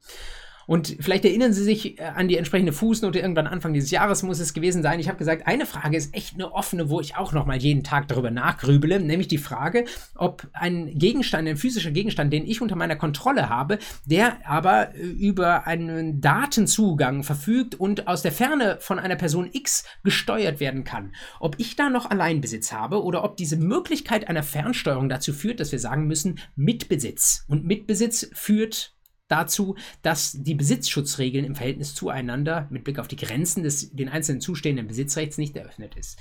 Und 0.68 0.98
vielleicht 1.00 1.26
erinnern 1.26 1.54
Sie 1.54 1.64
sich 1.64 2.00
äh, 2.00 2.04
an 2.04 2.28
die 2.28 2.38
entsprechende 2.38 2.74
Fußnote 2.74 3.20
irgendwann 3.20 3.48
Anfang 3.48 3.74
dieses 3.74 3.92
Jahres 3.92 4.24
muss 4.24 4.40
es 4.40 4.54
gewesen 4.54 4.82
sein. 4.82 5.00
Ich 5.00 5.08
habe 5.08 5.18
gesagt, 5.18 5.48
eine 5.48 5.66
Frage 5.66 5.98
ist 5.98 6.14
echt 6.14 6.36
eine 6.36 6.54
offene, 6.54 6.90
wo 6.90 7.00
ich 7.00 7.16
auch 7.16 7.34
noch 7.34 7.46
mal 7.46 7.58
jeden 7.58 7.84
Tag 7.84 8.08
darüber 8.08 8.32
nachgrübele, 8.32 9.00
nämlich 9.00 9.28
die 9.28 9.38
Frage, 9.38 9.86
ob 10.16 10.48
ein 10.54 10.98
Gegenstand, 10.98 11.48
ein 11.48 11.58
physischer 11.58 11.92
Gegenstand, 11.92 12.34
den 12.34 12.46
ich 12.46 12.62
unter 12.62 12.76
meiner 12.76 12.96
Kontrolle 12.96 13.50
habe, 13.50 13.80
der 14.06 14.38
aber 14.48 14.96
äh, 14.96 15.02
über 15.02 15.68
einen 15.68 16.22
Datenzugang 16.22 17.24
verfügt 17.24 17.76
und 17.76 18.08
aus 18.08 18.22
der 18.22 18.32
Ferne 18.32 18.78
von 18.80 19.00
einer 19.00 19.16
Person 19.16 19.50
X 19.52 19.86
gesteuert 20.04 20.60
werden 20.60 20.84
kann, 20.84 21.14
ob 21.40 21.56
ich 21.60 21.76
da 21.76 21.90
noch 21.90 22.10
Alleinbesitz 22.10 22.72
habe 22.72 23.04
oder 23.04 23.24
ob 23.24 23.38
diese 23.38 23.58
Möglichkeit 23.58 24.28
einer 24.28 24.44
Fernsteuerung 24.44 25.10
dazu 25.10 25.34
führt, 25.34 25.60
dass 25.60 25.72
wir 25.72 25.80
sagen 25.80 26.08
müssen, 26.08 26.40
Mitbesitz. 26.56 27.46
Und 27.48 27.66
Mitbesitz 27.66 28.30
führt 28.34 28.95
dazu, 29.28 29.76
dass 30.02 30.34
die 30.34 30.56
Besitzschutzregeln 30.56 31.46
im 31.46 31.56
Verhältnis 31.56 31.96
zueinander 31.96 32.68
mit 32.70 32.84
Blick 32.84 33.00
auf 33.00 33.08
die 33.08 33.16
Grenzen 33.16 33.64
des 33.64 33.92
den 33.92 34.10
einzelnen 34.10 34.42
zustehenden 34.42 34.88
Besitzrechts 34.88 35.38
nicht 35.38 35.56
eröffnet 35.56 35.96
ist. 35.96 36.20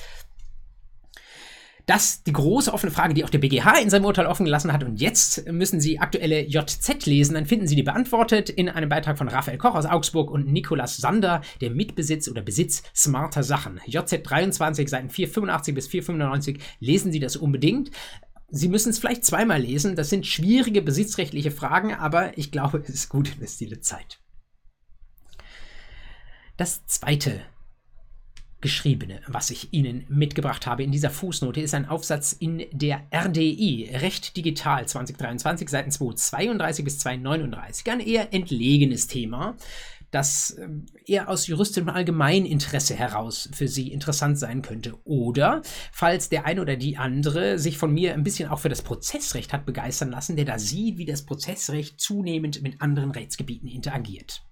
Das 1.87 2.23
die 2.23 2.33
große 2.33 2.73
offene 2.73 2.91
Frage, 2.91 3.13
die 3.13 3.25
auch 3.25 3.31
der 3.31 3.41
BGH 3.41 3.79
in 3.79 3.91
seinem 3.91 4.07
Urteil 4.07 4.25
offen 4.25 4.47
gelassen 4.47 4.73
hat. 4.73 4.85
Und 4.85 5.03
jetzt 5.03 5.47
müssen 5.53 5.81
Sie 5.81 5.99
aktuelle 5.99 6.41
JZ 6.41 7.05
lesen. 7.05 7.35
Dann 7.35 7.45
finden 7.45 7.67
Sie 7.67 7.77
die 7.77 7.83
beantwortet 7.83 8.49
in 8.49 8.71
einem 8.71 8.89
Beitrag 8.89 9.19
von 9.19 9.29
Raphael 9.29 9.59
Koch 9.59 9.75
aus 9.75 9.85
Augsburg 9.85 10.31
und 10.31 10.51
Nikolas 10.51 10.97
Sander, 10.97 11.43
der 11.61 11.71
Mitbesitz 11.71 12.27
oder 12.29 12.41
Besitz 12.41 12.83
smarter 12.95 13.43
Sachen. 13.43 13.83
JZ 13.85 14.23
23, 14.23 14.89
Seiten 14.89 15.11
485 15.11 15.75
bis 15.75 15.89
495. 15.89 16.59
Lesen 16.81 17.13
Sie 17.13 17.21
das 17.21 17.37
unbedingt. 17.37 17.91
Sie 18.49 18.69
müssen 18.69 18.91
es 18.91 18.99
vielleicht 18.99 19.25
zweimal 19.25 19.61
lesen. 19.61 19.97
Das 19.97 20.11
sind 20.11 20.27
schwierige 20.27 20.83
besitzrechtliche 20.83 21.51
Fragen, 21.51 21.95
aber 21.95 22.37
ich 22.39 22.51
glaube, 22.53 22.79
es 22.79 22.91
ist 22.91 23.09
gut 23.09 23.35
investierte 23.35 23.81
Zeit. 23.81 24.21
Das 26.57 26.87
zweite 26.87 27.41
Geschriebene, 28.65 29.21
was 29.27 29.51
ich 29.51 29.75
Ihnen 29.75 30.07
mitgebracht 30.09 30.67
habe 30.67 30.83
in 30.83 30.91
dieser 30.91 31.11
Fußnote, 31.11 31.61
ist 31.61 31.75
ein 31.75 31.87
Aufsatz 31.87 32.33
in 32.33 32.65
der 32.73 33.03
RDI, 33.13 33.91
Recht 33.93 34.39
Digital 34.39 34.89
2023, 34.89 35.69
Seiten 35.69 35.91
232 35.91 36.83
bis 36.83 36.99
239. 37.01 37.91
Ein 37.91 38.01
eher 38.01 38.33
entlegenes 38.33 39.07
Thema, 39.07 39.57
das 40.15 40.57
ähm, 40.59 40.87
eher 41.05 41.29
aus 41.29 41.47
juristischem 41.47 41.89
Allgemeininteresse 41.89 42.95
heraus 42.95 43.49
für 43.53 43.67
Sie 43.69 43.93
interessant 43.93 44.39
sein 44.39 44.63
könnte. 44.63 44.95
Oder 45.05 45.63
falls 45.93 46.29
der 46.29 46.47
eine 46.47 46.61
oder 46.61 46.77
die 46.77 46.97
andere 46.97 47.59
sich 47.59 47.77
von 47.77 47.93
mir 47.93 48.15
ein 48.15 48.23
bisschen 48.23 48.49
auch 48.49 48.61
für 48.61 48.69
das 48.69 48.83
Prozessrecht 48.83 49.53
hat 49.53 49.67
begeistern 49.67 50.11
lassen, 50.11 50.37
der 50.37 50.45
da 50.45 50.59
sieht, 50.59 50.99
wie 50.99 51.05
das 51.05 51.27
Prozessrecht 51.27 52.01
zunehmend 52.01 52.63
mit 52.63 52.81
anderen 52.81 53.11
Rechtsgebieten 53.11 53.69
interagiert. 53.69 54.43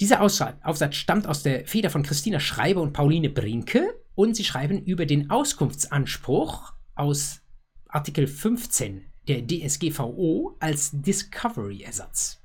Dieser 0.00 0.20
Aufsatz 0.20 0.96
stammt 0.96 1.28
aus 1.28 1.42
der 1.42 1.66
Feder 1.66 1.90
von 1.90 2.02
Christina 2.02 2.40
Schreiber 2.40 2.80
und 2.80 2.92
Pauline 2.92 3.30
Brinke 3.30 4.02
und 4.14 4.34
sie 4.34 4.44
schreiben 4.44 4.82
über 4.82 5.06
den 5.06 5.30
Auskunftsanspruch 5.30 6.72
aus 6.96 7.42
Artikel 7.86 8.26
15 8.26 9.04
der 9.28 9.46
DSGVO 9.46 10.56
als 10.58 10.90
Discovery-Ersatz. 10.92 12.41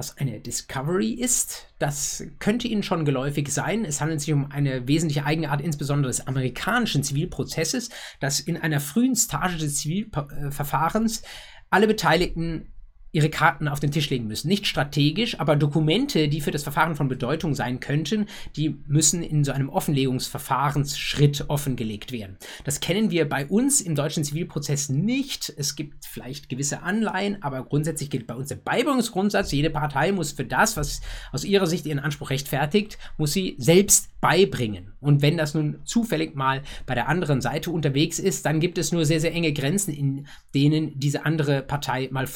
Was 0.00 0.16
eine 0.16 0.40
Discovery 0.40 1.10
ist, 1.10 1.74
das 1.78 2.24
könnte 2.38 2.66
Ihnen 2.66 2.82
schon 2.82 3.04
geläufig 3.04 3.52
sein. 3.52 3.84
Es 3.84 4.00
handelt 4.00 4.22
sich 4.22 4.32
um 4.32 4.50
eine 4.50 4.88
wesentliche 4.88 5.26
Eigenart 5.26 5.60
insbesondere 5.60 6.08
des 6.08 6.26
amerikanischen 6.26 7.02
Zivilprozesses, 7.02 7.90
dass 8.18 8.40
in 8.40 8.56
einer 8.56 8.80
frühen 8.80 9.14
Stage 9.14 9.58
des 9.58 9.76
Zivilverfahrens 9.76 11.20
alle 11.68 11.86
Beteiligten 11.86 12.72
ihre 13.12 13.30
Karten 13.30 13.68
auf 13.68 13.80
den 13.80 13.90
Tisch 13.90 14.10
legen 14.10 14.26
müssen. 14.26 14.48
Nicht 14.48 14.66
strategisch, 14.66 15.40
aber 15.40 15.56
Dokumente, 15.56 16.28
die 16.28 16.40
für 16.40 16.50
das 16.50 16.62
Verfahren 16.62 16.94
von 16.94 17.08
Bedeutung 17.08 17.54
sein 17.54 17.80
könnten, 17.80 18.26
die 18.56 18.76
müssen 18.86 19.22
in 19.22 19.44
so 19.44 19.52
einem 19.52 19.68
Offenlegungsverfahrensschritt 19.68 21.46
offengelegt 21.48 22.12
werden. 22.12 22.36
Das 22.64 22.80
kennen 22.80 23.10
wir 23.10 23.28
bei 23.28 23.46
uns 23.46 23.80
im 23.80 23.94
deutschen 23.94 24.24
Zivilprozess 24.24 24.88
nicht. 24.88 25.52
Es 25.56 25.76
gibt 25.76 26.04
vielleicht 26.06 26.48
gewisse 26.48 26.82
Anleihen, 26.82 27.42
aber 27.42 27.64
grundsätzlich 27.64 28.10
gilt 28.10 28.26
bei 28.26 28.34
uns 28.34 28.48
der 28.48 28.56
Beibrungsgrundsatz. 28.56 29.52
Jede 29.52 29.70
Partei 29.70 30.12
muss 30.12 30.32
für 30.32 30.44
das, 30.44 30.76
was 30.76 31.00
aus 31.32 31.44
ihrer 31.44 31.66
Sicht 31.66 31.86
ihren 31.86 31.98
Anspruch 31.98 32.30
rechtfertigt, 32.30 32.98
muss 33.18 33.32
sie 33.32 33.56
selbst 33.58 34.08
beibringen. 34.20 34.92
Und 35.00 35.22
wenn 35.22 35.36
das 35.36 35.54
nun 35.54 35.80
zufällig 35.84 36.34
mal 36.34 36.62
bei 36.86 36.94
der 36.94 37.08
anderen 37.08 37.40
Seite 37.40 37.70
unterwegs 37.70 38.18
ist, 38.18 38.44
dann 38.44 38.60
gibt 38.60 38.76
es 38.78 38.92
nur 38.92 39.06
sehr, 39.06 39.20
sehr 39.20 39.32
enge 39.32 39.52
Grenzen, 39.52 39.94
in 39.94 40.26
denen 40.54 40.98
diese 40.98 41.24
andere 41.24 41.62
Partei 41.62 42.08
mal 42.12 42.26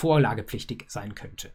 vorlagepflichtig 0.65 0.85
sein 0.89 1.15
könnte. 1.15 1.53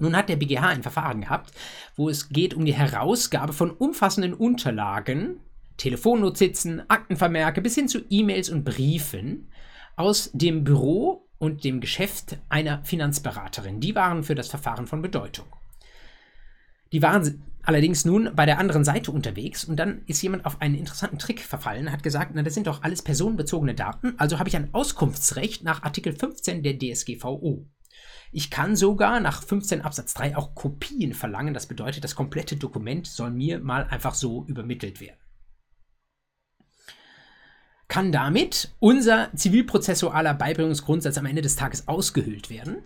Nun 0.00 0.16
hat 0.16 0.28
der 0.28 0.36
BGH 0.36 0.68
ein 0.68 0.82
Verfahren 0.82 1.22
gehabt, 1.22 1.52
wo 1.96 2.08
es 2.08 2.28
geht 2.28 2.54
um 2.54 2.64
die 2.64 2.74
Herausgabe 2.74 3.52
von 3.52 3.70
umfassenden 3.70 4.32
Unterlagen, 4.32 5.40
Telefonnotizen, 5.76 6.88
Aktenvermerke 6.88 7.60
bis 7.60 7.74
hin 7.74 7.88
zu 7.88 8.00
E-Mails 8.08 8.48
und 8.48 8.64
Briefen 8.64 9.50
aus 9.96 10.30
dem 10.32 10.62
Büro 10.62 11.28
und 11.38 11.64
dem 11.64 11.80
Geschäft 11.80 12.38
einer 12.48 12.84
Finanzberaterin. 12.84 13.80
Die 13.80 13.94
waren 13.94 14.22
für 14.22 14.34
das 14.34 14.48
Verfahren 14.48 14.86
von 14.86 15.02
Bedeutung. 15.02 15.46
Die 16.92 17.02
waren 17.02 17.42
allerdings 17.62 18.04
nun 18.04 18.30
bei 18.34 18.46
der 18.46 18.58
anderen 18.58 18.84
Seite 18.84 19.10
unterwegs 19.10 19.64
und 19.64 19.76
dann 19.76 20.02
ist 20.06 20.22
jemand 20.22 20.44
auf 20.46 20.60
einen 20.60 20.74
interessanten 20.74 21.18
Trick 21.18 21.40
verfallen, 21.40 21.92
hat 21.92 22.02
gesagt, 22.02 22.32
na, 22.34 22.42
das 22.42 22.54
sind 22.54 22.66
doch 22.66 22.82
alles 22.82 23.02
personenbezogene 23.02 23.74
Daten, 23.74 24.14
also 24.18 24.38
habe 24.38 24.48
ich 24.48 24.56
ein 24.56 24.72
Auskunftsrecht 24.72 25.64
nach 25.64 25.82
Artikel 25.82 26.12
15 26.12 26.62
der 26.62 26.78
DSGVO. 26.78 27.66
Ich 28.30 28.50
kann 28.50 28.76
sogar 28.76 29.20
nach 29.20 29.42
15 29.42 29.80
Absatz 29.82 30.14
3 30.14 30.36
auch 30.36 30.54
Kopien 30.54 31.14
verlangen. 31.14 31.54
Das 31.54 31.66
bedeutet, 31.66 32.04
das 32.04 32.14
komplette 32.14 32.56
Dokument 32.56 33.06
soll 33.06 33.30
mir 33.30 33.58
mal 33.58 33.84
einfach 33.84 34.14
so 34.14 34.44
übermittelt 34.46 35.00
werden. 35.00 35.18
Kann 37.88 38.12
damit 38.12 38.74
unser 38.80 39.30
zivilprozessualer 39.34 40.34
Beibringungsgrundsatz 40.34 41.16
am 41.16 41.24
Ende 41.24 41.40
des 41.40 41.56
Tages 41.56 41.88
ausgehöhlt 41.88 42.50
werden? 42.50 42.82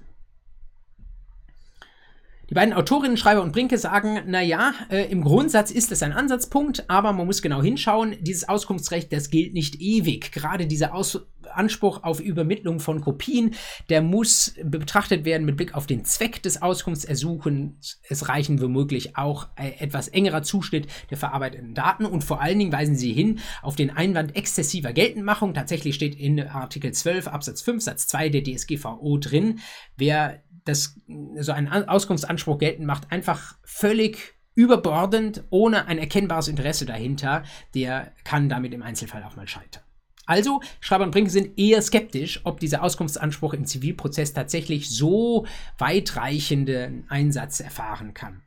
Die 2.52 2.54
beiden 2.54 2.74
Autorinnen 2.74 3.16
Schreiber 3.16 3.40
und 3.40 3.52
Brinke 3.52 3.78
sagen, 3.78 4.24
naja, 4.26 4.74
äh, 4.90 5.10
im 5.10 5.24
Grundsatz 5.24 5.70
ist 5.70 5.90
es 5.90 6.02
ein 6.02 6.12
Ansatzpunkt, 6.12 6.84
aber 6.90 7.14
man 7.14 7.24
muss 7.24 7.40
genau 7.40 7.62
hinschauen. 7.62 8.14
Dieses 8.20 8.46
Auskunftsrecht, 8.46 9.10
das 9.10 9.30
gilt 9.30 9.54
nicht 9.54 9.80
ewig. 9.80 10.32
Gerade 10.32 10.66
dieser 10.66 10.94
Aus 10.94 11.22
Anspruch 11.50 12.02
auf 12.02 12.20
Übermittlung 12.20 12.78
von 12.78 13.00
Kopien, 13.00 13.54
der 13.88 14.02
muss 14.02 14.54
betrachtet 14.62 15.24
werden 15.24 15.46
mit 15.46 15.56
Blick 15.56 15.74
auf 15.74 15.86
den 15.86 16.04
Zweck 16.04 16.42
des 16.42 16.60
Auskunftsersuchens. 16.60 18.02
Es 18.06 18.28
reichen 18.28 18.60
womöglich 18.60 19.16
auch 19.16 19.48
äh, 19.56 19.70
etwas 19.78 20.08
engerer 20.08 20.42
Zuschnitt 20.42 20.88
der 21.08 21.16
verarbeiteten 21.16 21.72
Daten 21.72 22.04
und 22.04 22.22
vor 22.22 22.42
allen 22.42 22.58
Dingen 22.58 22.72
weisen 22.72 22.96
sie 22.96 23.14
hin 23.14 23.38
auf 23.62 23.76
den 23.76 23.88
Einwand 23.88 24.36
exzessiver 24.36 24.92
Geltendmachung. 24.92 25.54
Tatsächlich 25.54 25.94
steht 25.94 26.16
in 26.16 26.38
Artikel 26.38 26.92
12 26.92 27.28
Absatz 27.28 27.62
5 27.62 27.82
Satz 27.82 28.08
2 28.08 28.28
der 28.28 28.42
DSGVO 28.42 29.16
drin, 29.16 29.60
wer 29.96 30.42
das 30.64 31.00
so 31.38 31.52
einen 31.52 31.68
Auskunftsanspruch 31.68 32.58
geltend 32.58 32.86
macht, 32.86 33.10
einfach 33.10 33.56
völlig 33.64 34.34
überbordend, 34.54 35.44
ohne 35.50 35.86
ein 35.86 35.98
erkennbares 35.98 36.48
Interesse 36.48 36.84
dahinter, 36.86 37.42
der 37.74 38.12
kann 38.24 38.48
damit 38.48 38.74
im 38.74 38.82
Einzelfall 38.82 39.24
auch 39.24 39.36
mal 39.36 39.48
scheitern. 39.48 39.82
Also, 40.26 40.60
Schreiber 40.80 41.04
und 41.04 41.10
Brinke 41.10 41.30
sind 41.30 41.58
eher 41.58 41.82
skeptisch, 41.82 42.40
ob 42.44 42.60
dieser 42.60 42.82
Auskunftsanspruch 42.82 43.54
im 43.54 43.66
Zivilprozess 43.66 44.32
tatsächlich 44.32 44.88
so 44.90 45.46
weitreichenden 45.78 47.06
Einsatz 47.08 47.60
erfahren 47.60 48.14
kann. 48.14 48.42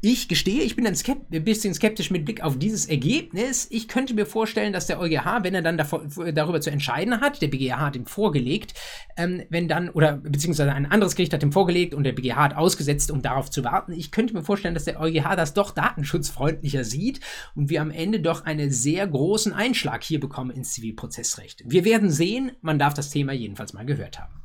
Ich 0.00 0.28
gestehe, 0.28 0.62
ich 0.62 0.76
bin 0.76 0.86
ein 0.86 1.44
bisschen 1.44 1.72
skeptisch 1.74 2.10
mit 2.10 2.24
Blick 2.24 2.42
auf 2.42 2.58
dieses 2.58 2.86
Ergebnis. 2.86 3.66
Ich 3.70 3.88
könnte 3.88 4.12
mir 4.14 4.26
vorstellen, 4.26 4.72
dass 4.72 4.86
der 4.86 5.00
EuGH, 5.00 5.42
wenn 5.42 5.54
er 5.54 5.62
dann 5.62 5.78
davor, 5.78 6.04
darüber 6.32 6.60
zu 6.60 6.70
entscheiden 6.70 7.20
hat, 7.20 7.40
der 7.40 7.48
BGH 7.48 7.80
hat 7.80 7.96
ihm 7.96 8.06
vorgelegt, 8.06 8.74
ähm, 9.16 9.42
wenn 9.48 9.66
dann, 9.66 9.88
oder 9.88 10.18
beziehungsweise 10.18 10.72
ein 10.72 10.90
anderes 10.90 11.16
Gericht 11.16 11.32
hat 11.32 11.42
ihm 11.42 11.52
vorgelegt 11.52 11.94
und 11.94 12.04
der 12.04 12.12
BGH 12.12 12.36
hat 12.36 12.56
ausgesetzt, 12.56 13.10
um 13.10 13.22
darauf 13.22 13.50
zu 13.50 13.64
warten. 13.64 13.92
Ich 13.92 14.10
könnte 14.10 14.34
mir 14.34 14.42
vorstellen, 14.42 14.74
dass 14.74 14.84
der 14.84 15.00
EuGH 15.00 15.36
das 15.36 15.54
doch 15.54 15.70
datenschutzfreundlicher 15.70 16.84
sieht 16.84 17.20
und 17.54 17.70
wir 17.70 17.80
am 17.80 17.90
Ende 17.90 18.20
doch 18.20 18.44
einen 18.44 18.70
sehr 18.70 19.06
großen 19.06 19.52
Einschlag 19.52 20.04
hier 20.04 20.20
bekommen 20.20 20.50
ins 20.50 20.72
Zivilprozessrecht. 20.72 21.62
Wir 21.66 21.84
werden 21.84 22.10
sehen, 22.10 22.52
man 22.60 22.78
darf 22.78 22.94
das 22.94 23.10
Thema 23.10 23.32
jedenfalls 23.32 23.72
mal 23.72 23.86
gehört 23.86 24.18
haben. 24.18 24.42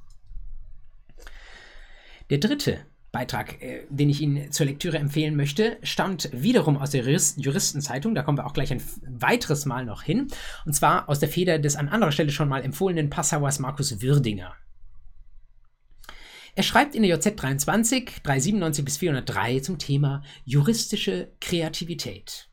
Der 2.30 2.38
dritte 2.38 2.86
Beitrag, 3.12 3.62
äh, 3.62 3.86
den 3.90 4.10
ich 4.10 4.22
Ihnen 4.22 4.52
zur 4.52 4.68
Lektüre 4.68 4.98
empfehlen 4.98 5.36
möchte, 5.36 5.78
stammt 5.82 6.30
wiederum 6.32 6.78
aus 6.78 6.92
der 6.92 7.04
Juristenzeitung. 7.04 8.14
Da 8.14 8.22
kommen 8.22 8.38
wir 8.38 8.46
auch 8.46 8.54
gleich 8.54 8.72
ein 8.72 8.82
weiteres 9.08 9.66
Mal 9.66 9.86
noch 9.86 10.04
hin. 10.04 10.28
Und 10.66 10.74
zwar 10.74 11.10
aus 11.10 11.20
der 11.20 11.30
Feder 11.30 11.60
des 11.60 11.76
an 11.76 11.90
anderer 11.90 12.12
Stelle 12.12 12.32
schon 12.32 12.50
mal 12.50 12.64
empfohlenen 12.64 13.10
Passauers 13.10 13.60
Markus 13.60 14.02
Würdinger. 14.02 14.56
Er 16.56 16.64
schreibt 16.64 16.94
in 16.94 17.04
der 17.04 17.16
JZ 17.16 17.40
23, 17.40 18.22
397 18.22 18.86
bis 18.86 18.98
403 18.98 19.60
zum 19.62 19.78
Thema 19.78 20.24
juristische 20.46 21.32
Kreativität. 21.40 22.50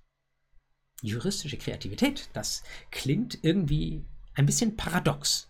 Juristische 1.03 1.57
Kreativität, 1.57 2.29
das 2.33 2.63
klingt 2.91 3.39
irgendwie 3.43 4.05
ein 4.35 4.47
bisschen 4.47 4.77
paradox. 4.77 5.49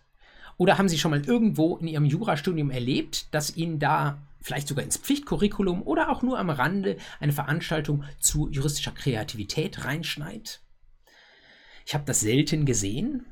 Oder 0.57 0.77
haben 0.77 0.89
Sie 0.89 0.97
schon 0.97 1.11
mal 1.11 1.23
irgendwo 1.23 1.77
in 1.77 1.87
Ihrem 1.87 2.05
Jurastudium 2.05 2.71
erlebt, 2.71 3.33
dass 3.33 3.55
Ihnen 3.55 3.79
da 3.79 4.26
vielleicht 4.41 4.67
sogar 4.67 4.83
ins 4.83 4.97
Pflichtcurriculum 4.97 5.81
oder 5.81 6.09
auch 6.09 6.21
nur 6.21 6.39
am 6.39 6.49
Rande 6.49 6.97
eine 7.19 7.33
Veranstaltung 7.33 8.03
zu 8.19 8.49
juristischer 8.49 8.91
Kreativität 8.91 9.85
reinschneit? 9.85 10.61
Ich 11.85 11.93
habe 11.93 12.05
das 12.05 12.19
selten 12.19 12.65
gesehen 12.65 13.25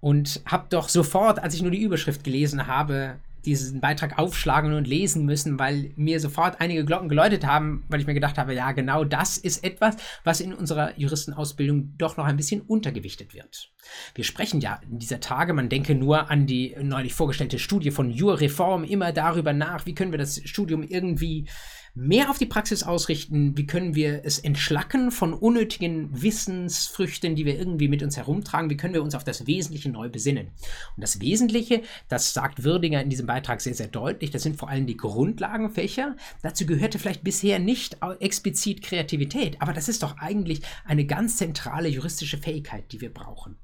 und 0.00 0.42
habe 0.44 0.66
doch 0.68 0.88
sofort, 0.88 1.38
als 1.38 1.54
ich 1.54 1.62
nur 1.62 1.70
die 1.70 1.82
Überschrift 1.82 2.24
gelesen 2.24 2.66
habe, 2.66 3.18
diesen 3.44 3.80
Beitrag 3.80 4.18
aufschlagen 4.18 4.74
und 4.74 4.86
lesen 4.86 5.24
müssen, 5.24 5.58
weil 5.58 5.92
mir 5.96 6.20
sofort 6.20 6.60
einige 6.60 6.84
Glocken 6.84 7.08
geläutet 7.08 7.46
haben, 7.46 7.84
weil 7.88 8.00
ich 8.00 8.06
mir 8.06 8.14
gedacht 8.14 8.38
habe, 8.38 8.54
ja, 8.54 8.72
genau 8.72 9.04
das 9.04 9.36
ist 9.36 9.64
etwas, 9.64 9.96
was 10.24 10.40
in 10.40 10.54
unserer 10.54 10.98
Juristenausbildung 10.98 11.94
doch 11.98 12.16
noch 12.16 12.24
ein 12.24 12.36
bisschen 12.36 12.60
untergewichtet 12.60 13.34
wird. 13.34 13.70
Wir 14.14 14.24
sprechen 14.24 14.60
ja 14.60 14.80
in 14.88 14.98
dieser 14.98 15.20
Tage, 15.20 15.52
man 15.52 15.68
denke 15.68 15.94
nur 15.94 16.30
an 16.30 16.46
die 16.46 16.76
neulich 16.80 17.14
vorgestellte 17.14 17.58
Studie 17.58 17.90
von 17.90 18.10
Jurreform, 18.10 18.84
immer 18.84 19.12
darüber 19.12 19.52
nach, 19.52 19.86
wie 19.86 19.94
können 19.94 20.12
wir 20.12 20.18
das 20.18 20.40
Studium 20.44 20.82
irgendwie 20.82 21.48
mehr 21.94 22.30
auf 22.30 22.38
die 22.38 22.46
Praxis 22.46 22.82
ausrichten? 22.82 23.56
Wie 23.56 23.66
können 23.66 23.94
wir 23.94 24.24
es 24.24 24.38
entschlacken 24.38 25.10
von 25.10 25.34
unnötigen 25.34 26.22
Wissensfrüchten, 26.22 27.36
die 27.36 27.44
wir 27.44 27.58
irgendwie 27.58 27.88
mit 27.88 28.02
uns 28.02 28.16
herumtragen? 28.16 28.70
Wie 28.70 28.76
können 28.76 28.94
wir 28.94 29.02
uns 29.02 29.14
auf 29.14 29.24
das 29.24 29.46
Wesentliche 29.46 29.90
neu 29.90 30.08
besinnen? 30.08 30.48
Und 30.96 31.02
das 31.02 31.20
Wesentliche, 31.20 31.82
das 32.08 32.32
sagt 32.32 32.64
Würdinger 32.64 33.02
in 33.02 33.10
diesem 33.10 33.26
Beitrag 33.26 33.60
sehr, 33.60 33.74
sehr 33.74 33.88
deutlich, 33.88 34.30
das 34.30 34.42
sind 34.42 34.56
vor 34.56 34.70
allem 34.70 34.86
die 34.86 34.96
Grundlagenfächer. 34.96 36.16
Dazu 36.42 36.64
gehörte 36.64 36.98
vielleicht 36.98 37.24
bisher 37.24 37.58
nicht 37.58 37.98
explizit 38.20 38.82
Kreativität, 38.82 39.60
aber 39.60 39.74
das 39.74 39.88
ist 39.88 40.02
doch 40.02 40.16
eigentlich 40.18 40.62
eine 40.84 41.04
ganz 41.04 41.36
zentrale 41.36 41.88
juristische 41.88 42.38
Fähigkeit, 42.38 42.90
die 42.92 43.02
wir 43.02 43.12
brauchen. 43.12 43.58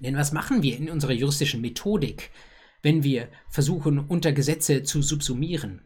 Denn 0.00 0.16
was 0.16 0.32
machen 0.32 0.62
wir 0.62 0.78
in 0.78 0.88
unserer 0.88 1.12
juristischen 1.12 1.60
Methodik, 1.60 2.30
wenn 2.80 3.04
wir 3.04 3.28
versuchen, 3.48 3.98
unter 3.98 4.32
Gesetze 4.32 4.82
zu 4.82 5.02
subsumieren? 5.02 5.82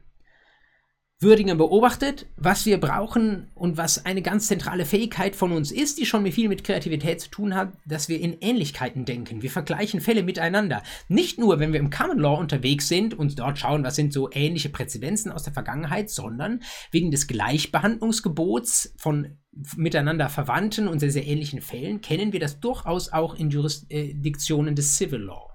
Würdinger 1.18 1.54
beobachtet, 1.54 2.26
was 2.36 2.66
wir 2.66 2.78
brauchen 2.78 3.50
und 3.54 3.78
was 3.78 4.04
eine 4.04 4.20
ganz 4.20 4.48
zentrale 4.48 4.84
Fähigkeit 4.84 5.34
von 5.34 5.50
uns 5.50 5.72
ist, 5.72 5.98
die 5.98 6.04
schon 6.04 6.30
viel 6.30 6.50
mit 6.50 6.62
Kreativität 6.62 7.22
zu 7.22 7.30
tun 7.30 7.54
hat, 7.54 7.72
dass 7.86 8.10
wir 8.10 8.20
in 8.20 8.36
Ähnlichkeiten 8.42 9.06
denken. 9.06 9.40
Wir 9.40 9.50
vergleichen 9.50 10.02
Fälle 10.02 10.22
miteinander. 10.22 10.82
Nicht 11.08 11.38
nur, 11.38 11.58
wenn 11.58 11.72
wir 11.72 11.80
im 11.80 11.88
Common 11.88 12.18
Law 12.18 12.38
unterwegs 12.38 12.88
sind 12.88 13.14
und 13.14 13.38
dort 13.38 13.58
schauen, 13.58 13.82
was 13.82 13.96
sind 13.96 14.12
so 14.12 14.28
ähnliche 14.30 14.68
Präzedenzen 14.68 15.32
aus 15.32 15.42
der 15.42 15.54
Vergangenheit, 15.54 16.10
sondern 16.10 16.60
wegen 16.90 17.10
des 17.10 17.26
Gleichbehandlungsgebots 17.26 18.92
von 18.98 19.38
miteinander 19.74 20.28
verwandten 20.28 20.86
und 20.86 21.00
sehr, 21.00 21.12
sehr 21.12 21.26
ähnlichen 21.26 21.62
Fällen 21.62 22.02
kennen 22.02 22.34
wir 22.34 22.40
das 22.40 22.60
durchaus 22.60 23.10
auch 23.10 23.34
in 23.36 23.48
Jurisdiktionen 23.48 24.74
des 24.74 24.98
Civil 24.98 25.20
Law. 25.20 25.48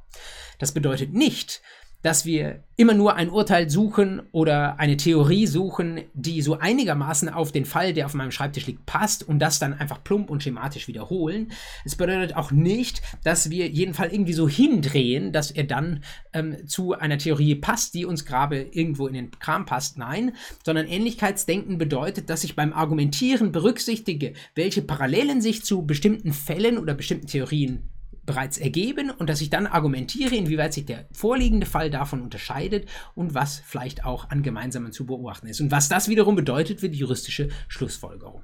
Das 0.58 0.74
bedeutet 0.74 1.14
nicht, 1.14 1.62
dass 2.02 2.26
wir 2.26 2.64
immer 2.82 2.94
nur 2.96 3.16
ein 3.16 3.30
Urteil 3.30 3.70
suchen 3.70 4.24
oder 4.32 4.80
eine 4.80 4.98
Theorie 4.98 5.46
suchen, 5.46 6.02
die 6.14 6.42
so 6.42 6.58
einigermaßen 6.58 7.30
auf 7.30 7.52
den 7.52 7.66
Fall, 7.66 7.94
der 7.94 8.08
auf 8.08 8.16
meinem 8.16 8.32
Schreibtisch 8.32 8.66
liegt, 8.66 8.88
passt 8.88 9.28
und 9.28 9.38
das 9.38 9.60
dann 9.60 9.74
einfach 9.74 10.04
plump 10.04 10.32
und 10.32 10.42
schematisch 10.42 10.88
wiederholen. 10.88 11.52
Es 11.86 11.96
bedeutet 11.96 12.36
auch 12.36 12.52
nicht, 12.52 13.04
dass 13.24 13.52
wir 13.52 13.68
jeden 13.68 13.94
Fall 13.94 14.12
irgendwie 14.12 14.34
so 14.34 14.50
hindrehen, 14.50 15.32
dass 15.32 15.52
er 15.52 15.66
dann 15.66 16.04
ähm, 16.34 16.68
zu 16.68 16.94
einer 16.94 17.20
Theorie 17.20 17.54
passt, 17.54 17.94
die 17.94 18.06
uns 18.06 18.26
gerade 18.26 18.64
irgendwo 18.64 19.06
in 19.06 19.14
den 19.14 19.32
Kram 19.32 19.66
passt. 19.66 20.00
Nein, 20.00 20.32
sondern 20.66 20.88
Ähnlichkeitsdenken 20.88 21.78
bedeutet, 21.78 22.32
dass 22.32 22.44
ich 22.44 22.56
beim 22.56 22.74
Argumentieren 22.74 23.52
berücksichtige, 23.52 24.34
welche 24.56 24.82
Parallelen 24.82 25.42
sich 25.42 25.64
zu 25.64 25.86
bestimmten 25.86 26.34
Fällen 26.34 26.80
oder 26.80 26.96
bestimmten 26.96 27.28
Theorien 27.28 27.91
bereits 28.26 28.58
ergeben 28.58 29.10
und 29.10 29.30
dass 29.30 29.42
ich 29.42 29.50
dann 29.50 29.68
argumentiere, 29.68 30.36
inwieweit 30.36 30.74
sich 30.74 30.86
der 30.86 31.08
vorliegende 31.12 31.66
Fall 31.66 31.90
davon 31.90 32.22
unterscheidet 32.22 32.88
und 33.16 33.34
was 33.34 33.62
vielleicht 33.66 34.06
auch 34.06 34.30
an 34.30 34.44
gemeinsamen 34.44 34.92
zu 34.92 35.06
beobachten 35.06 35.48
ist. 35.48 35.62
Und 35.62 35.72
was 35.72 35.90
das 35.90 36.08
wiederum 36.08 36.36
bedeutet 36.36 36.80
für 36.82 36.90
die 36.90 37.00
juristische 37.00 37.50
Schlussfolgerung. 37.68 38.44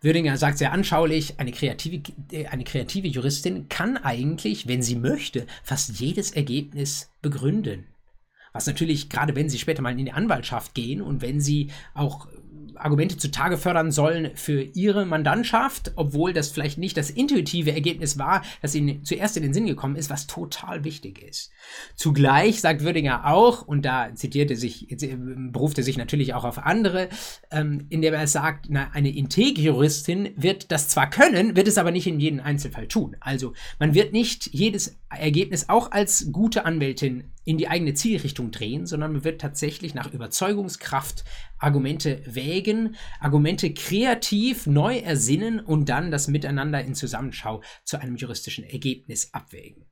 Würdinger 0.00 0.36
sagt 0.36 0.58
sehr 0.58 0.72
anschaulich, 0.72 1.40
eine 1.40 1.50
kreative, 1.50 2.02
äh, 2.30 2.46
eine 2.46 2.62
kreative 2.62 3.08
Juristin 3.08 3.68
kann 3.68 3.96
eigentlich, 3.96 4.68
wenn 4.68 4.82
sie 4.82 4.94
möchte, 4.94 5.46
fast 5.64 5.98
jedes 5.98 6.30
Ergebnis 6.30 7.10
begründen. 7.20 7.86
Was 8.52 8.66
natürlich, 8.66 9.08
gerade 9.08 9.34
wenn 9.34 9.48
sie 9.48 9.58
später 9.58 9.82
mal 9.82 9.98
in 9.98 10.04
die 10.04 10.12
Anwaltschaft 10.12 10.74
gehen 10.74 11.02
und 11.02 11.20
wenn 11.20 11.40
sie 11.40 11.70
auch 11.94 12.28
Argumente 12.80 13.16
zutage 13.16 13.56
fördern 13.56 13.90
sollen 13.90 14.30
für 14.34 14.62
ihre 14.62 15.06
Mandantschaft, 15.06 15.92
obwohl 15.96 16.32
das 16.32 16.50
vielleicht 16.50 16.78
nicht 16.78 16.96
das 16.96 17.10
intuitive 17.10 17.72
Ergebnis 17.72 18.18
war, 18.18 18.42
das 18.62 18.74
ihnen 18.74 19.04
zuerst 19.04 19.36
in 19.36 19.42
den 19.42 19.54
Sinn 19.54 19.66
gekommen 19.66 19.96
ist, 19.96 20.10
was 20.10 20.26
total 20.26 20.84
wichtig 20.84 21.22
ist. 21.22 21.50
Zugleich 21.94 22.60
sagt 22.60 22.82
Würdinger 22.82 23.26
auch, 23.26 23.62
und 23.62 23.84
da 23.84 24.14
zitierte 24.14 24.56
sich, 24.56 24.88
berufte 25.52 25.82
sich 25.82 25.96
natürlich 25.96 26.34
auch 26.34 26.44
auf 26.44 26.58
andere, 26.58 27.08
ähm, 27.50 27.86
in 27.88 28.02
der 28.02 28.12
er 28.12 28.26
sagt, 28.26 28.66
na, 28.68 28.90
eine 28.92 29.14
Integ-Juristin 29.14 30.30
wird 30.36 30.72
das 30.72 30.88
zwar 30.88 31.10
können, 31.10 31.56
wird 31.56 31.68
es 31.68 31.78
aber 31.78 31.90
nicht 31.90 32.06
in 32.06 32.20
jedem 32.20 32.40
Einzelfall 32.40 32.88
tun. 32.88 33.16
Also 33.20 33.52
man 33.78 33.94
wird 33.94 34.12
nicht 34.12 34.48
jedes 34.52 34.98
Ergebnis 35.10 35.68
auch 35.68 35.92
als 35.92 36.28
gute 36.32 36.64
Anwältin 36.64 37.24
in 37.44 37.56
die 37.56 37.68
eigene 37.68 37.94
Zielrichtung 37.94 38.50
drehen, 38.50 38.84
sondern 38.84 39.12
man 39.14 39.24
wird 39.24 39.40
tatsächlich 39.40 39.94
nach 39.94 40.12
Überzeugungskraft 40.12 41.24
Argumente 41.58 42.20
wägen, 42.26 42.67
Argumente 43.20 43.72
kreativ 43.72 44.66
neu 44.66 44.98
ersinnen 44.98 45.60
und 45.60 45.88
dann 45.88 46.10
das 46.10 46.28
Miteinander 46.28 46.82
in 46.82 46.94
Zusammenschau 46.94 47.62
zu 47.84 48.00
einem 48.00 48.16
juristischen 48.16 48.64
Ergebnis 48.64 49.32
abwägen. 49.32 49.86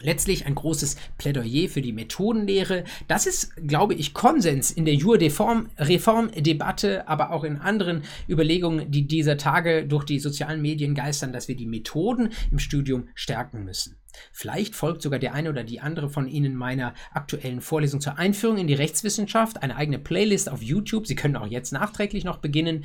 Letztlich 0.00 0.46
ein 0.46 0.54
großes 0.54 0.96
Plädoyer 1.18 1.68
für 1.68 1.82
die 1.82 1.92
Methodenlehre. 1.92 2.84
Das 3.08 3.26
ist, 3.26 3.56
glaube 3.56 3.94
ich, 3.94 4.14
Konsens 4.14 4.70
in 4.70 4.84
der 4.84 4.94
Jurreform-Debatte, 4.94 7.08
aber 7.08 7.32
auch 7.32 7.42
in 7.42 7.56
anderen 7.56 8.04
Überlegungen, 8.28 8.92
die 8.92 9.08
dieser 9.08 9.36
Tage 9.36 9.84
durch 9.86 10.04
die 10.04 10.20
sozialen 10.20 10.62
Medien 10.62 10.94
geistern, 10.94 11.32
dass 11.32 11.48
wir 11.48 11.56
die 11.56 11.66
Methoden 11.66 12.30
im 12.52 12.60
Studium 12.60 13.08
stärken 13.14 13.64
müssen. 13.64 13.96
Vielleicht 14.32 14.74
folgt 14.74 15.02
sogar 15.02 15.18
der 15.18 15.34
eine 15.34 15.50
oder 15.50 15.64
die 15.64 15.80
andere 15.80 16.08
von 16.08 16.28
Ihnen 16.28 16.54
meiner 16.54 16.94
aktuellen 17.12 17.60
Vorlesung 17.60 18.00
zur 18.00 18.18
Einführung 18.18 18.58
in 18.58 18.66
die 18.66 18.74
Rechtswissenschaft, 18.74 19.62
eine 19.62 19.76
eigene 19.76 19.98
Playlist 19.98 20.48
auf 20.48 20.62
YouTube. 20.62 21.06
Sie 21.06 21.16
können 21.16 21.36
auch 21.36 21.46
jetzt 21.46 21.72
nachträglich 21.72 22.24
noch 22.24 22.38
beginnen. 22.38 22.84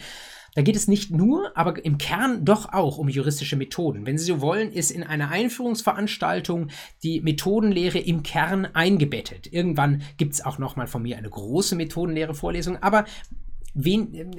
Da 0.55 0.61
geht 0.61 0.75
es 0.75 0.87
nicht 0.87 1.09
nur, 1.09 1.51
aber 1.57 1.83
im 1.83 1.97
Kern 1.97 2.45
doch 2.45 2.73
auch 2.73 2.99
um 2.99 3.09
juristische 3.09 3.55
Methoden. 3.55 4.05
Wenn 4.05 4.19
Sie 4.19 4.25
so 4.25 4.39
wollen, 4.39 4.71
ist 4.71 4.91
in 4.91 5.03
einer 5.03 5.29
Einführungsveranstaltung 5.29 6.67
die 7.01 7.21
Methodenlehre 7.21 7.97
im 7.97 8.21
Kern 8.21 8.67
eingebettet. 8.73 9.51
Irgendwann 9.51 10.03
gibt 10.17 10.33
es 10.33 10.45
auch 10.45 10.59
noch 10.59 10.75
mal 10.75 10.87
von 10.87 11.01
mir 11.01 11.17
eine 11.17 11.29
große 11.29 11.75
Methodenlehre-Vorlesung, 11.75 12.83
aber 12.83 13.05
wen, 13.73 14.31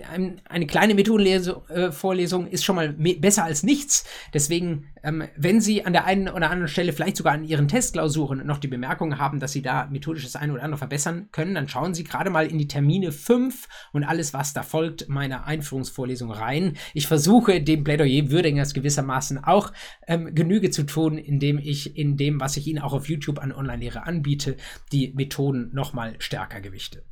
eine 0.49 0.67
kleine 0.67 0.95
Methodenvorlesung 0.95 2.47
ist 2.47 2.65
schon 2.65 2.77
mal 2.77 2.93
besser 2.93 3.45
als 3.45 3.63
nichts. 3.63 4.05
Deswegen, 4.33 4.87
ähm, 5.03 5.25
wenn 5.37 5.61
Sie 5.61 5.85
an 5.85 5.93
der 5.93 6.05
einen 6.05 6.29
oder 6.29 6.51
anderen 6.51 6.69
Stelle 6.69 6.93
vielleicht 6.93 7.17
sogar 7.17 7.35
an 7.35 7.45
Ihren 7.45 7.69
Testklausuren 7.69 8.47
noch 8.47 8.59
die 8.59 8.69
Bemerkung 8.69 9.19
haben, 9.19 9.41
dass 9.41 9.53
Sie 9.53 9.63
da 9.63 9.87
methodisch 9.87 10.25
das 10.25 10.37
eine 10.37 10.53
oder 10.53 10.63
andere 10.63 10.79
verbessern 10.79 11.29
können, 11.33 11.55
dann 11.55 11.69
schauen 11.69 11.95
Sie 11.95 12.05
gerade 12.05 12.31
mal 12.31 12.47
in 12.47 12.59
die 12.59 12.69
Termine 12.69 13.13
5 13.13 13.69
und 13.93 14.05
alles, 14.05 14.35
was 14.35 14.53
da 14.53 14.63
folgt, 14.63 15.09
meiner 15.09 15.47
Einführungsvorlesung 15.47 16.31
rein. 16.31 16.77
Ich 16.93 17.07
versuche 17.07 17.61
dem 17.61 17.85
Plädoyer 17.85 18.31
Würdingers 18.31 18.75
gewissermaßen 18.75 19.43
auch 19.43 19.73
ähm, 20.07 20.35
Genüge 20.35 20.71
zu 20.71 20.85
tun, 20.85 21.19
indem 21.19 21.59
ich 21.59 21.97
in 21.97 22.17
dem, 22.17 22.41
was 22.41 22.57
ich 22.57 22.67
Ihnen 22.67 22.79
auch 22.79 22.93
auf 22.93 23.09
YouTube 23.09 23.39
an 23.41 23.53
Online-Lehre 23.53 24.07
anbiete, 24.07 24.57
die 24.93 25.13
Methoden 25.15 25.71
nochmal 25.73 26.15
stärker 26.19 26.61
gewichte. 26.61 27.03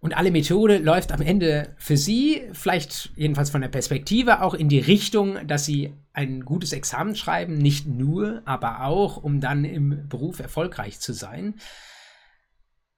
Und 0.00 0.16
alle 0.16 0.30
Methode 0.30 0.78
läuft 0.78 1.10
am 1.10 1.20
Ende 1.20 1.74
für 1.78 1.96
Sie, 1.96 2.42
vielleicht 2.52 3.10
jedenfalls 3.16 3.50
von 3.50 3.62
der 3.62 3.68
Perspektive, 3.68 4.42
auch 4.42 4.54
in 4.54 4.68
die 4.68 4.78
Richtung, 4.78 5.46
dass 5.46 5.64
Sie 5.64 5.94
ein 6.12 6.44
gutes 6.44 6.72
Examen 6.72 7.16
schreiben, 7.16 7.58
nicht 7.58 7.86
nur, 7.86 8.42
aber 8.44 8.84
auch, 8.84 9.16
um 9.16 9.40
dann 9.40 9.64
im 9.64 10.08
Beruf 10.08 10.38
erfolgreich 10.38 11.00
zu 11.00 11.12
sein. 11.12 11.54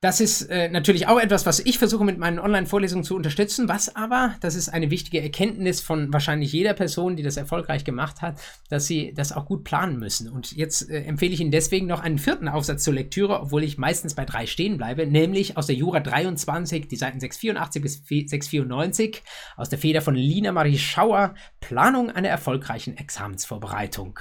Das 0.01 0.21
ist 0.21 0.43
äh, 0.43 0.69
natürlich 0.69 1.09
auch 1.09 1.19
etwas, 1.19 1.45
was 1.45 1.59
ich 1.59 1.77
versuche 1.77 2.05
mit 2.05 2.19
meinen 2.19 2.39
Online-Vorlesungen 2.39 3.03
zu 3.03 3.17
unterstützen, 3.17 3.69
was 3.69 3.97
aber, 3.97 4.37
das 4.41 4.55
ist 4.55 4.69
eine 4.69 4.93
wichtige 4.93 5.21
Erkenntnis 5.21 5.81
von 5.81 6.13
wahrscheinlich 6.13 6.53
jeder 6.53 6.73
Person, 6.73 7.17
die 7.17 7.25
das 7.25 7.37
erfolgreich 7.37 7.83
gemacht 7.83 8.23
hat, 8.23 8.41
dass 8.69 8.87
sie 8.87 9.13
das 9.13 9.33
auch 9.33 9.45
gut 9.45 9.65
planen 9.65 9.99
müssen. 9.99 10.31
Und 10.31 10.53
jetzt 10.53 10.89
äh, 10.89 11.03
empfehle 11.03 11.33
ich 11.33 11.41
Ihnen 11.41 11.51
deswegen 11.51 11.89
noch 11.89 11.99
einen 11.99 12.19
vierten 12.19 12.47
Aufsatz 12.47 12.85
zur 12.85 12.95
Lektüre, 12.95 13.41
obwohl 13.41 13.65
ich 13.65 13.77
meistens 13.77 14.15
bei 14.15 14.25
drei 14.25 14.47
stehen 14.47 14.77
bleibe, 14.77 15.05
nämlich 15.05 15.57
aus 15.57 15.67
der 15.67 15.75
Jura 15.75 15.99
23, 15.99 16.87
die 16.87 16.95
Seiten 16.95 17.19
684 17.19 17.83
bis 17.83 17.95
694, 18.07 19.25
aus 19.57 19.69
der 19.69 19.81
Feder 19.81 20.01
von 20.01 20.15
Lina 20.15 20.53
Marie 20.53 20.79
Schauer, 20.79 21.35
Planung 21.59 22.13
einer 22.13 22.29
erfolgreichen 22.29 22.97
Examensvorbereitung. 22.97 24.21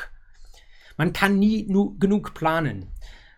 Man 0.98 1.14
kann 1.14 1.38
nie 1.38 1.68
genug 2.00 2.34
planen. 2.34 2.88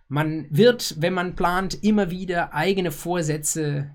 Man 0.10 0.48
wird, 0.50 0.96
wenn 1.00 1.14
man 1.14 1.36
plant, 1.36 1.84
immer 1.84 2.10
wieder 2.10 2.54
eigene 2.54 2.92
Vorsätze 2.92 3.92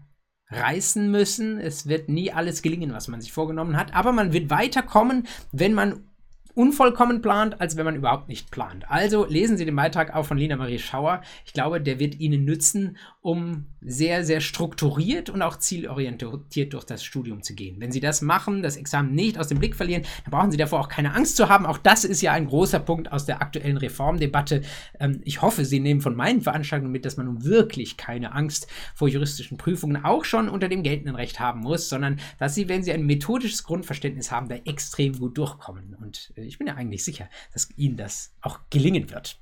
reißen 0.49 1.11
müssen. 1.11 1.59
Es 1.59 1.89
wird 1.89 2.09
nie 2.09 2.33
alles 2.33 2.63
gelingen, 2.63 2.93
was 2.93 3.09
man 3.09 3.21
sich 3.21 3.33
vorgenommen 3.33 3.77
hat, 3.77 3.95
aber 3.95 4.13
man 4.13 4.33
wird 4.33 4.49
weiterkommen, 4.49 5.27
wenn 5.51 5.75
man 5.75 6.14
unvollkommen 6.55 7.21
plant, 7.21 7.61
als 7.61 7.77
wenn 7.77 7.85
man 7.85 7.97
überhaupt 7.97 8.29
nicht 8.29 8.51
plant. 8.51 8.85
Also 8.89 9.27
lesen 9.27 9.57
Sie 9.57 9.65
den 9.65 9.77
Beitrag 9.77 10.15
auch 10.15 10.25
von 10.25 10.39
Lina 10.39 10.57
Marie 10.57 10.79
Schauer. 10.79 11.23
Ich 11.45 11.53
glaube, 11.53 11.81
der 11.81 11.99
wird 11.99 12.21
Ihnen 12.21 12.45
nützen, 12.45 12.97
um 13.21 13.67
sehr, 13.81 14.25
sehr 14.25 14.41
strukturiert 14.41 15.31
und 15.31 15.43
auch 15.43 15.59
zielorientiert 15.59 16.73
durch 16.73 16.85
das 16.85 17.05
Studium 17.05 17.43
zu 17.43 17.55
gehen. 17.55 17.81
Wenn 17.81 17.93
Sie 17.93 18.01
das 18.01 18.23
machen, 18.23 18.63
das 18.63 18.77
Examen 18.77 19.15
nicht 19.15 19.39
aus 19.39 19.49
dem 19.49 19.59
Blick 19.59 19.75
verlieren, 19.75 20.05
dann 20.25 20.31
brauchen 20.31 20.51
Sie 20.51 20.57
davor 20.57 20.81
auch 20.81 20.89
keine 20.89 21.15
Angst 21.15 21.37
zu 21.37 21.49
haben. 21.49 21.67
Auch 21.67 21.79
das 21.79 22.05
ist 22.05 22.23
ja 22.23 22.33
ein 22.33 22.47
großer 22.47 22.81
Punkt 22.81 23.13
aus 23.13 23.27
der 23.27 23.43
aktuellen 23.43 23.77
Reformdebatte. 23.77 24.63
Ähm, 25.01 25.21
ich 25.25 25.43
hoffe, 25.43 25.65
Sie 25.65 25.81
nehmen 25.81 26.01
von 26.01 26.15
meinen 26.15 26.41
Veranstaltungen 26.41 26.93
mit, 26.93 27.05
dass 27.05 27.17
man 27.17 27.27
nun 27.27 27.45
wirklich 27.45 27.97
keine 27.97 28.33
Angst 28.33 28.69
vor 28.95 29.09
juristischen 29.09 29.59
Prüfungen 29.59 30.05
auch 30.05 30.25
schon 30.25 30.49
unter 30.49 30.69
dem 30.69 30.83
geltenden 30.83 31.17
Recht 31.17 31.41
haben 31.41 31.61
muss, 31.61 31.89
sondern 31.89 32.21
dass 32.39 32.55
Sie, 32.55 32.69
wenn 32.69 32.83
Sie 32.83 32.93
ein 32.93 33.05
methodisches 33.05 33.65
Grundverständnis 33.65 34.31
haben, 34.31 34.49
da 34.49 34.55
extrem 34.55 35.19
gut 35.19 35.37
durchkommen. 35.37 35.97
Und 36.01 36.33
äh, 36.37 36.44
ich 36.47 36.59
bin 36.59 36.67
ja 36.67 36.75
eigentlich 36.75 37.05
sicher, 37.05 37.29
dass 37.53 37.69
Ihnen 37.77 37.97
das 37.97 38.35
auch 38.41 38.61
gelingen 38.71 39.11
wird. 39.11 39.41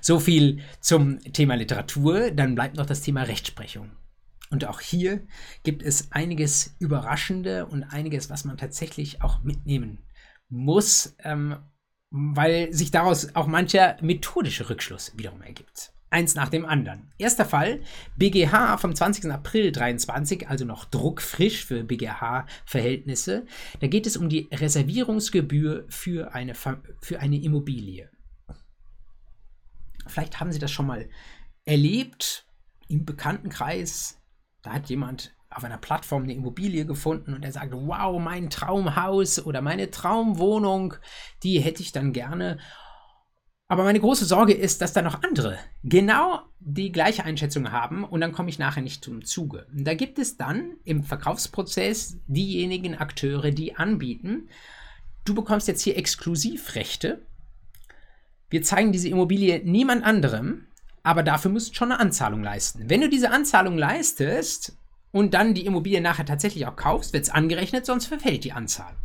So 0.00 0.20
viel 0.20 0.60
zum 0.80 1.20
Thema 1.20 1.54
Literatur. 1.54 2.30
Dann 2.30 2.54
bleibt 2.54 2.76
noch 2.76 2.86
das 2.86 3.02
Thema 3.02 3.22
Rechtsprechung. 3.22 3.90
Und 4.50 4.66
auch 4.66 4.80
hier 4.80 5.26
gibt 5.62 5.82
es 5.82 6.12
einiges 6.12 6.76
Überraschende 6.78 7.66
und 7.66 7.82
einiges, 7.84 8.30
was 8.30 8.44
man 8.44 8.56
tatsächlich 8.56 9.22
auch 9.22 9.42
mitnehmen 9.42 10.04
muss, 10.48 11.16
ähm, 11.24 11.56
weil 12.10 12.72
sich 12.72 12.90
daraus 12.90 13.34
auch 13.34 13.46
mancher 13.46 13.96
methodische 14.00 14.70
Rückschluss 14.70 15.12
wiederum 15.16 15.42
ergibt. 15.42 15.93
Eins 16.14 16.36
nach 16.36 16.48
dem 16.48 16.64
anderen. 16.64 17.10
Erster 17.18 17.44
Fall, 17.44 17.80
BGH 18.16 18.76
vom 18.76 18.94
20. 18.94 19.32
April 19.32 19.72
23, 19.72 20.48
also 20.48 20.64
noch 20.64 20.84
druckfrisch 20.84 21.64
für 21.64 21.82
BGH-Verhältnisse. 21.82 23.46
Da 23.80 23.88
geht 23.88 24.06
es 24.06 24.16
um 24.16 24.28
die 24.28 24.48
Reservierungsgebühr 24.52 25.86
für 25.88 26.32
eine, 26.32 26.54
für 26.54 27.18
eine 27.18 27.42
Immobilie. 27.42 28.12
Vielleicht 30.06 30.38
haben 30.38 30.52
Sie 30.52 30.60
das 30.60 30.70
schon 30.70 30.86
mal 30.86 31.08
erlebt 31.64 32.46
im 32.86 33.04
Bekanntenkreis. 33.04 34.22
Da 34.62 34.74
hat 34.74 34.88
jemand 34.90 35.34
auf 35.50 35.64
einer 35.64 35.78
Plattform 35.78 36.22
eine 36.22 36.34
Immobilie 36.34 36.86
gefunden 36.86 37.34
und 37.34 37.44
er 37.44 37.50
sagt, 37.50 37.72
wow, 37.72 38.20
mein 38.20 38.50
Traumhaus 38.50 39.44
oder 39.44 39.62
meine 39.62 39.90
Traumwohnung, 39.90 40.94
die 41.42 41.58
hätte 41.58 41.82
ich 41.82 41.90
dann 41.90 42.12
gerne. 42.12 42.58
Aber 43.66 43.84
meine 43.84 44.00
große 44.00 44.26
Sorge 44.26 44.52
ist, 44.52 44.80
dass 44.80 44.92
da 44.92 45.02
noch 45.02 45.22
andere 45.22 45.58
genau 45.82 46.40
die 46.60 46.92
gleiche 46.92 47.24
Einschätzung 47.24 47.72
haben 47.72 48.04
und 48.04 48.20
dann 48.20 48.32
komme 48.32 48.50
ich 48.50 48.58
nachher 48.58 48.82
nicht 48.82 49.02
zum 49.02 49.24
Zuge. 49.24 49.66
Da 49.72 49.94
gibt 49.94 50.18
es 50.18 50.36
dann 50.36 50.72
im 50.84 51.02
Verkaufsprozess 51.02 52.18
diejenigen 52.26 52.94
Akteure, 52.94 53.50
die 53.50 53.76
anbieten, 53.76 54.48
du 55.24 55.34
bekommst 55.34 55.66
jetzt 55.68 55.82
hier 55.82 55.96
Exklusivrechte 55.96 57.22
wir 58.54 58.62
zeigen 58.62 58.92
diese 58.92 59.08
Immobilie 59.08 59.62
niemand 59.64 60.04
anderem, 60.04 60.68
aber 61.02 61.24
dafür 61.24 61.50
musst 61.50 61.70
du 61.70 61.74
schon 61.74 61.90
eine 61.90 62.00
Anzahlung 62.00 62.40
leisten. 62.40 62.88
Wenn 62.88 63.00
du 63.00 63.08
diese 63.08 63.32
Anzahlung 63.32 63.76
leistest 63.76 64.76
und 65.10 65.34
dann 65.34 65.54
die 65.54 65.66
Immobilie 65.66 66.00
nachher 66.00 66.24
tatsächlich 66.24 66.64
auch 66.66 66.76
kaufst, 66.76 67.12
wird 67.12 67.24
es 67.24 67.30
angerechnet, 67.30 67.84
sonst 67.84 68.06
verfällt 68.06 68.44
die 68.44 68.52
Anzahlung. 68.52 69.03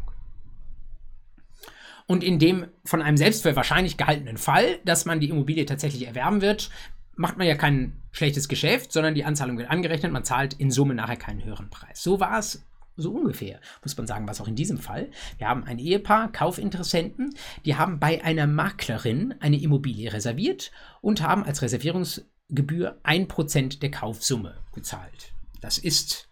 Und 2.10 2.24
in 2.24 2.40
dem 2.40 2.66
von 2.86 3.04
einem 3.04 3.18
selbst 3.18 3.44
für 3.44 3.56
wahrscheinlich 3.56 3.96
gehaltenen 3.96 4.40
Fall, 4.40 4.80
dass 4.84 5.06
man 5.06 5.20
die 5.20 5.30
Immobilie 5.30 5.68
tatsächlich 5.68 6.08
erwerben 6.08 6.42
wird, 6.42 6.72
macht 7.16 7.38
man 7.38 7.46
ja 7.46 7.54
kein 7.54 8.02
schlechtes 8.12 8.50
Geschäft, 8.50 8.92
sondern 8.92 9.14
die 9.14 9.26
Anzahlung 9.26 9.60
wird 9.60 9.70
angerechnet, 9.70 10.12
man 10.12 10.24
zahlt 10.24 10.56
in 10.56 10.72
Summe 10.72 10.96
nachher 10.96 11.18
keinen 11.18 11.46
höheren 11.46 11.70
Preis. 11.70 12.02
So 12.02 12.20
war 12.20 12.40
es 12.40 12.66
so 12.98 13.12
ungefähr, 13.12 13.60
muss 13.84 13.96
man 13.96 14.08
sagen, 14.08 14.28
was 14.28 14.42
auch 14.42 14.48
in 14.48 14.56
diesem 14.56 14.80
Fall. 14.80 15.12
Wir 15.38 15.50
haben 15.50 15.66
ein 15.66 15.78
Ehepaar, 15.78 16.32
Kaufinteressenten, 16.32 17.36
die 17.66 17.76
haben 17.76 18.00
bei 18.00 18.24
einer 18.24 18.48
Maklerin 18.48 19.36
eine 19.40 19.62
Immobilie 19.62 20.12
reserviert 20.12 20.72
und 21.02 21.22
haben 21.22 21.44
als 21.44 21.62
Reservierungsgebühr 21.62 22.98
1% 23.04 23.82
der 23.82 23.92
Kaufsumme 23.92 24.58
gezahlt. 24.74 25.34
Das 25.62 25.78
ist 25.78 26.29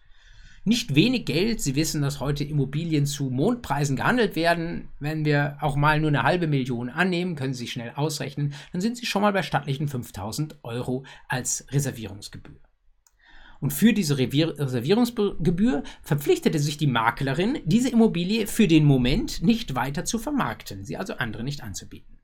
nicht 0.68 0.94
wenig 0.94 1.24
Geld. 1.24 1.60
Sie 1.60 1.74
wissen, 1.74 2.02
dass 2.02 2.20
heute 2.20 2.44
Immobilien 2.44 3.06
zu 3.06 3.30
Mondpreisen 3.30 3.96
gehandelt 3.96 4.36
werden. 4.36 4.88
Wenn 5.00 5.24
wir 5.24 5.56
auch 5.60 5.76
mal 5.76 5.98
nur 6.00 6.08
eine 6.08 6.22
halbe 6.22 6.46
Million 6.46 6.88
annehmen, 6.88 7.34
können 7.34 7.54
Sie 7.54 7.60
sich 7.60 7.72
schnell 7.72 7.92
ausrechnen, 7.94 8.52
dann 8.72 8.80
sind 8.80 8.96
Sie 8.96 9.06
schon 9.06 9.22
mal 9.22 9.32
bei 9.32 9.42
stattlichen 9.42 9.88
5000 9.88 10.62
Euro 10.62 11.04
als 11.28 11.66
Reservierungsgebühr. 11.70 12.60
Und 13.60 13.72
für 13.72 13.92
diese 13.92 14.18
Reservierungsgebühr 14.18 15.82
verpflichtete 16.02 16.58
sich 16.60 16.76
die 16.76 16.86
Maklerin, 16.86 17.58
diese 17.64 17.88
Immobilie 17.88 18.46
für 18.46 18.68
den 18.68 18.84
Moment 18.84 19.42
nicht 19.42 19.74
weiter 19.74 20.04
zu 20.04 20.18
vermarkten, 20.18 20.84
sie 20.84 20.96
also 20.96 21.14
andere 21.14 21.42
nicht 21.42 21.62
anzubieten. 21.64 22.18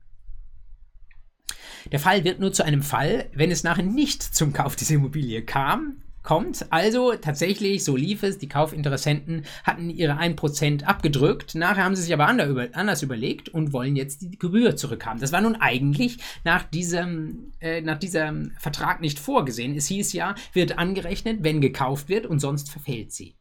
Der 1.91 1.99
Fall 1.99 2.23
wird 2.23 2.39
nur 2.39 2.53
zu 2.53 2.63
einem 2.63 2.81
Fall, 2.81 3.29
wenn 3.33 3.51
es 3.51 3.63
nachher 3.63 3.83
nicht 3.83 4.23
zum 4.23 4.53
Kauf 4.53 4.75
dieser 4.75 4.95
Immobilie 4.95 5.43
kam, 5.43 6.01
kommt. 6.25 6.65
Also 6.71 7.13
tatsächlich, 7.13 7.85
so 7.85 7.95
lief 7.95 8.23
es, 8.23 8.37
die 8.37 8.49
Kaufinteressenten 8.49 9.45
hatten 9.63 9.89
ihre 9.89 10.19
1% 10.19 10.83
abgedrückt. 10.83 11.55
Nachher 11.55 11.85
haben 11.85 11.95
sie 11.95 12.01
sich 12.01 12.13
aber 12.13 12.27
anders 12.27 13.01
überlegt 13.01 13.47
und 13.47 13.71
wollen 13.71 13.95
jetzt 13.95 14.21
die 14.21 14.37
Gebühr 14.37 14.75
zurückhaben. 14.75 15.21
Das 15.21 15.31
war 15.31 15.39
nun 15.39 15.55
eigentlich 15.55 16.17
nach 16.43 16.63
diesem, 16.63 17.53
äh, 17.61 17.79
nach 17.79 17.97
diesem 17.97 18.51
Vertrag 18.59 18.99
nicht 18.99 19.19
vorgesehen. 19.19 19.75
Es 19.77 19.87
hieß 19.87 20.11
ja, 20.11 20.35
wird 20.51 20.77
angerechnet, 20.77 21.43
wenn 21.43 21.61
gekauft 21.61 22.09
wird 22.09 22.25
und 22.25 22.39
sonst 22.39 22.69
verfällt 22.69 23.13
sie. 23.13 23.35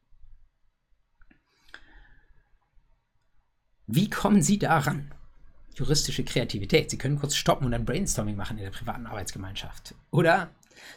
Wie 3.87 4.09
kommen 4.09 4.41
Sie 4.41 4.59
daran? 4.59 5.13
Juristische 5.75 6.25
Kreativität. 6.25 6.91
Sie 6.91 6.99
können 6.99 7.19
kurz 7.19 7.35
stoppen 7.35 7.67
und 7.67 7.75
ein 7.75 7.85
Brainstorming 7.85 8.37
machen 8.37 8.57
in 8.57 8.65
der 8.65 8.71
privaten 8.71 9.07
Arbeitsgemeinschaft. 9.07 9.95
Oder 10.11 10.51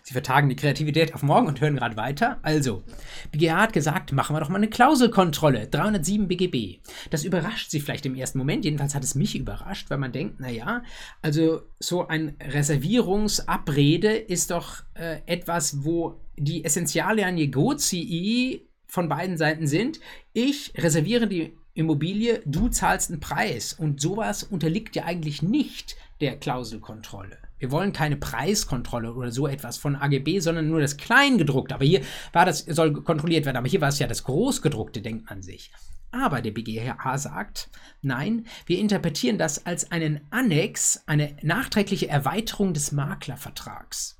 Sie 0.03 0.13
vertagen 0.13 0.49
die 0.49 0.55
Kreativität 0.55 1.13
auf 1.13 1.23
morgen 1.23 1.47
und 1.47 1.61
hören 1.61 1.75
gerade 1.75 1.97
weiter. 1.97 2.39
Also, 2.41 2.83
BGH 3.31 3.61
hat 3.61 3.73
gesagt, 3.73 4.11
machen 4.11 4.35
wir 4.35 4.39
doch 4.39 4.49
mal 4.49 4.57
eine 4.57 4.69
Klauselkontrolle. 4.69 5.67
307 5.67 6.27
BGB. 6.27 6.79
Das 7.09 7.23
überrascht 7.23 7.71
Sie 7.71 7.79
vielleicht 7.79 8.05
im 8.05 8.15
ersten 8.15 8.37
Moment. 8.37 8.65
Jedenfalls 8.65 8.95
hat 8.95 9.03
es 9.03 9.15
mich 9.15 9.35
überrascht, 9.35 9.89
weil 9.89 9.97
man 9.97 10.11
denkt, 10.11 10.39
naja, 10.39 10.83
also 11.21 11.61
so 11.79 12.07
ein 12.07 12.35
Reservierungsabrede 12.41 14.15
ist 14.15 14.51
doch 14.51 14.83
äh, 14.93 15.19
etwas, 15.25 15.83
wo 15.83 16.19
die 16.37 16.63
Essentialia 16.63 17.31
Negozii 17.31 18.67
von 18.85 19.09
beiden 19.09 19.37
Seiten 19.37 19.67
sind. 19.67 19.99
Ich 20.33 20.73
reserviere 20.77 21.27
die 21.27 21.57
Immobilie, 21.73 22.41
du 22.45 22.69
zahlst 22.69 23.11
einen 23.11 23.19
Preis. 23.19 23.73
Und 23.73 24.01
sowas 24.01 24.43
unterliegt 24.43 24.95
ja 24.95 25.03
eigentlich 25.03 25.41
nicht 25.43 25.95
der 26.21 26.37
Klauselkontrolle. 26.37 27.37
Wir 27.59 27.71
wollen 27.71 27.93
keine 27.93 28.17
Preiskontrolle 28.17 29.13
oder 29.13 29.31
so 29.31 29.47
etwas 29.47 29.77
von 29.77 29.95
AGB, 29.95 30.39
sondern 30.39 30.69
nur 30.69 30.81
das 30.81 30.97
Kleingedruckte. 30.97 31.75
Aber 31.75 31.85
hier 31.85 32.01
war 32.33 32.45
das, 32.45 32.59
soll 32.59 32.93
kontrolliert 33.03 33.45
werden. 33.45 33.57
Aber 33.57 33.67
hier 33.67 33.81
war 33.81 33.89
es 33.89 33.99
ja 33.99 34.07
das 34.07 34.23
Großgedruckte, 34.23 35.01
denkt 35.01 35.29
man 35.29 35.41
sich. 35.41 35.71
Aber 36.11 36.41
der 36.41 36.51
BGH 36.51 37.17
sagt, 37.17 37.69
nein, 38.01 38.45
wir 38.65 38.79
interpretieren 38.79 39.37
das 39.37 39.65
als 39.65 39.91
einen 39.91 40.21
Annex, 40.29 41.03
eine 41.05 41.35
nachträgliche 41.41 42.07
Erweiterung 42.07 42.73
des 42.73 42.91
Maklervertrags. 42.91 44.16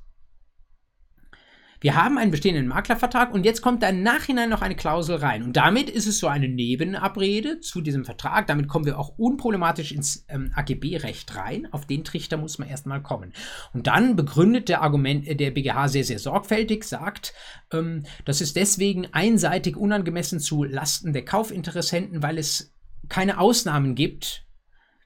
Wir 1.80 1.96
haben 1.96 2.18
einen 2.18 2.32
bestehenden 2.32 2.68
Maklervertrag 2.68 3.34
und 3.34 3.46
jetzt 3.46 3.62
kommt 3.62 3.84
da 3.84 3.90
im 3.90 4.02
Nachhinein 4.02 4.50
noch 4.50 4.62
eine 4.62 4.76
Klausel 4.76 5.18
rein. 5.18 5.44
Und 5.44 5.56
damit 5.58 5.90
ist 5.90 6.08
es 6.08 6.18
so 6.18 6.28
eine 6.28 6.48
Nebenabrede 6.48 7.60
zu 7.60 7.82
diesem 7.82 8.04
Vertrag. 8.04 8.48
Damit 8.48 8.68
kommen 8.68 8.86
wir 8.86 8.98
auch 8.98 9.18
unproblematisch 9.18 9.92
ins 9.92 10.26
ähm, 10.28 10.52
AGB-Recht 10.56 11.36
rein. 11.36 11.68
Auf 11.72 11.86
den 11.86 12.04
Trichter 12.04 12.38
muss 12.38 12.58
man 12.58 12.68
erstmal 12.68 13.04
kommen. 13.04 13.34
Und 13.74 13.86
dann 13.86 14.16
begründet 14.16 14.70
der 14.70 14.82
Argument, 14.82 15.28
äh, 15.28 15.36
der 15.36 15.52
BGH 15.52 15.88
sehr, 15.90 16.04
sehr 16.04 16.20
sorgfältig, 16.20 16.84
sagt, 16.84 17.34
ähm, 17.72 18.04
das 18.26 18.42
ist 18.42 18.56
deswegen 18.56 19.08
einseitig 19.14 19.78
unangemessen 19.78 20.40
zu 20.40 20.64
Lasten 20.64 21.14
der 21.14 21.26
Kaufinteressenten, 21.26 22.24
weil 22.24 22.40
es 22.40 22.74
keine 23.08 23.40
Ausnahmen 23.40 23.94
gibt 23.94 24.46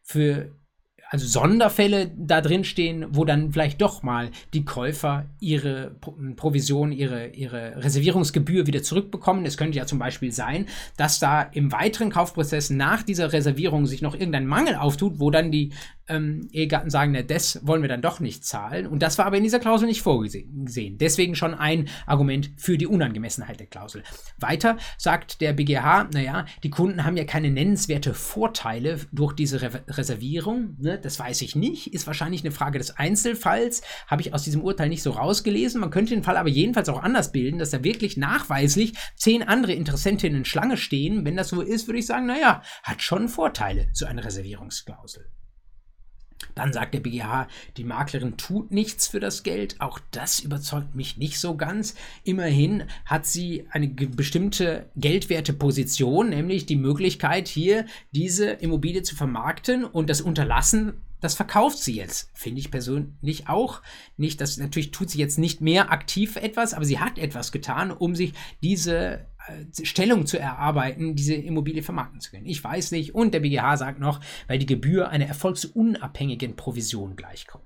für 0.01 0.55
also 1.11 1.27
Sonderfälle 1.27 2.09
da 2.15 2.39
drin 2.39 2.63
stehen, 2.63 3.05
wo 3.09 3.25
dann 3.25 3.51
vielleicht 3.51 3.81
doch 3.81 4.01
mal 4.01 4.31
die 4.53 4.63
Käufer 4.63 5.25
ihre 5.41 5.93
Provision, 6.37 6.93
ihre, 6.93 7.27
ihre 7.27 7.83
Reservierungsgebühr 7.83 8.65
wieder 8.65 8.81
zurückbekommen. 8.81 9.45
Es 9.45 9.57
könnte 9.57 9.77
ja 9.77 9.85
zum 9.85 9.99
Beispiel 9.99 10.31
sein, 10.31 10.67
dass 10.95 11.19
da 11.19 11.41
im 11.41 11.73
weiteren 11.73 12.11
Kaufprozess 12.11 12.69
nach 12.69 13.03
dieser 13.03 13.33
Reservierung 13.33 13.87
sich 13.87 14.01
noch 14.01 14.13
irgendein 14.13 14.47
Mangel 14.47 14.75
auftut, 14.75 15.19
wo 15.19 15.31
dann 15.31 15.51
die 15.51 15.73
ähm, 16.07 16.47
Ehegatten 16.53 16.89
sagen, 16.89 17.11
na, 17.11 17.23
das 17.23 17.59
wollen 17.67 17.81
wir 17.81 17.89
dann 17.89 18.01
doch 18.01 18.21
nicht 18.21 18.45
zahlen. 18.45 18.87
Und 18.87 19.01
das 19.01 19.17
war 19.17 19.25
aber 19.25 19.37
in 19.37 19.43
dieser 19.43 19.59
Klausel 19.59 19.87
nicht 19.87 20.01
vorgesehen. 20.01 20.97
Deswegen 20.97 21.35
schon 21.35 21.53
ein 21.53 21.89
Argument 22.05 22.51
für 22.55 22.77
die 22.77 22.87
Unangemessenheit 22.87 23.59
der 23.59 23.67
Klausel. 23.67 24.03
Weiter 24.37 24.77
sagt 24.97 25.41
der 25.41 25.51
BGH, 25.51 26.09
naja, 26.13 26.45
die 26.63 26.69
Kunden 26.69 27.03
haben 27.03 27.17
ja 27.17 27.25
keine 27.25 27.49
nennenswerte 27.49 28.13
Vorteile 28.13 28.99
durch 29.11 29.33
diese 29.33 29.61
Re 29.61 29.71
Reservierung. 29.87 30.75
Ne? 30.79 31.00
Das 31.05 31.19
weiß 31.19 31.41
ich 31.41 31.55
nicht. 31.55 31.93
Ist 31.93 32.07
wahrscheinlich 32.07 32.41
eine 32.41 32.51
Frage 32.51 32.77
des 32.77 32.97
Einzelfalls. 32.97 33.81
Habe 34.07 34.21
ich 34.21 34.33
aus 34.33 34.43
diesem 34.43 34.61
Urteil 34.61 34.89
nicht 34.89 35.03
so 35.03 35.11
rausgelesen. 35.11 35.81
Man 35.81 35.91
könnte 35.91 36.13
den 36.13 36.23
Fall 36.23 36.37
aber 36.37 36.49
jedenfalls 36.49 36.89
auch 36.89 37.01
anders 37.01 37.31
bilden, 37.31 37.59
dass 37.59 37.71
da 37.71 37.83
wirklich 37.83 38.17
nachweislich 38.17 38.93
zehn 39.15 39.43
andere 39.43 39.73
Interessentinnen 39.73 40.39
in 40.39 40.45
Schlange 40.45 40.77
stehen. 40.77 41.25
Wenn 41.25 41.37
das 41.37 41.49
so 41.49 41.61
ist, 41.61 41.87
würde 41.87 41.99
ich 41.99 42.05
sagen, 42.05 42.25
naja, 42.25 42.61
hat 42.83 43.01
schon 43.01 43.27
Vorteile, 43.27 43.87
so 43.93 44.05
eine 44.05 44.23
Reservierungsklausel. 44.23 45.29
Dann 46.55 46.73
sagt 46.73 46.93
der 46.93 46.99
BGH, 46.99 47.47
die 47.77 47.83
Maklerin 47.83 48.37
tut 48.37 48.71
nichts 48.71 49.07
für 49.07 49.19
das 49.19 49.43
Geld. 49.43 49.79
Auch 49.79 49.99
das 50.11 50.39
überzeugt 50.39 50.95
mich 50.95 51.17
nicht 51.17 51.39
so 51.39 51.55
ganz. 51.55 51.95
Immerhin 52.23 52.83
hat 53.05 53.25
sie 53.25 53.65
eine 53.71 53.87
bestimmte 53.87 54.89
geldwerte 54.95 55.53
Position, 55.53 56.29
nämlich 56.29 56.65
die 56.65 56.75
Möglichkeit, 56.75 57.47
hier 57.47 57.85
diese 58.11 58.49
Immobilie 58.49 59.03
zu 59.03 59.15
vermarkten 59.15 59.85
und 59.85 60.09
das 60.09 60.21
Unterlassen 60.21 60.93
das 61.21 61.35
verkauft 61.35 61.77
sie 61.77 61.95
jetzt. 61.95 62.31
Finde 62.33 62.59
ich 62.59 62.71
persönlich 62.71 63.47
auch 63.47 63.81
nicht. 64.17 64.41
Das 64.41 64.57
natürlich 64.57 64.89
tut 64.89 65.11
sie 65.11 65.19
jetzt 65.19 65.37
nicht 65.37 65.61
mehr 65.61 65.91
aktiv 65.91 66.35
etwas, 66.35 66.73
aber 66.73 66.83
sie 66.83 66.99
hat 66.99 67.19
etwas 67.19 67.51
getan, 67.51 67.91
um 67.91 68.15
sich 68.15 68.33
diese 68.63 69.27
Stellung 69.83 70.25
zu 70.25 70.39
erarbeiten, 70.39 71.15
diese 71.15 71.35
Immobilie 71.35 71.83
vermarkten 71.83 72.19
zu 72.19 72.31
können. 72.31 72.45
Ich 72.45 72.63
weiß 72.63 72.91
nicht. 72.91 73.15
Und 73.15 73.33
der 73.33 73.39
BGH 73.39 73.77
sagt 73.77 73.99
noch, 73.99 74.19
weil 74.47 74.59
die 74.59 74.65
Gebühr 74.65 75.09
einer 75.09 75.25
erfolgsunabhängigen 75.25 76.55
Provision 76.55 77.15
gleichkommt. 77.15 77.65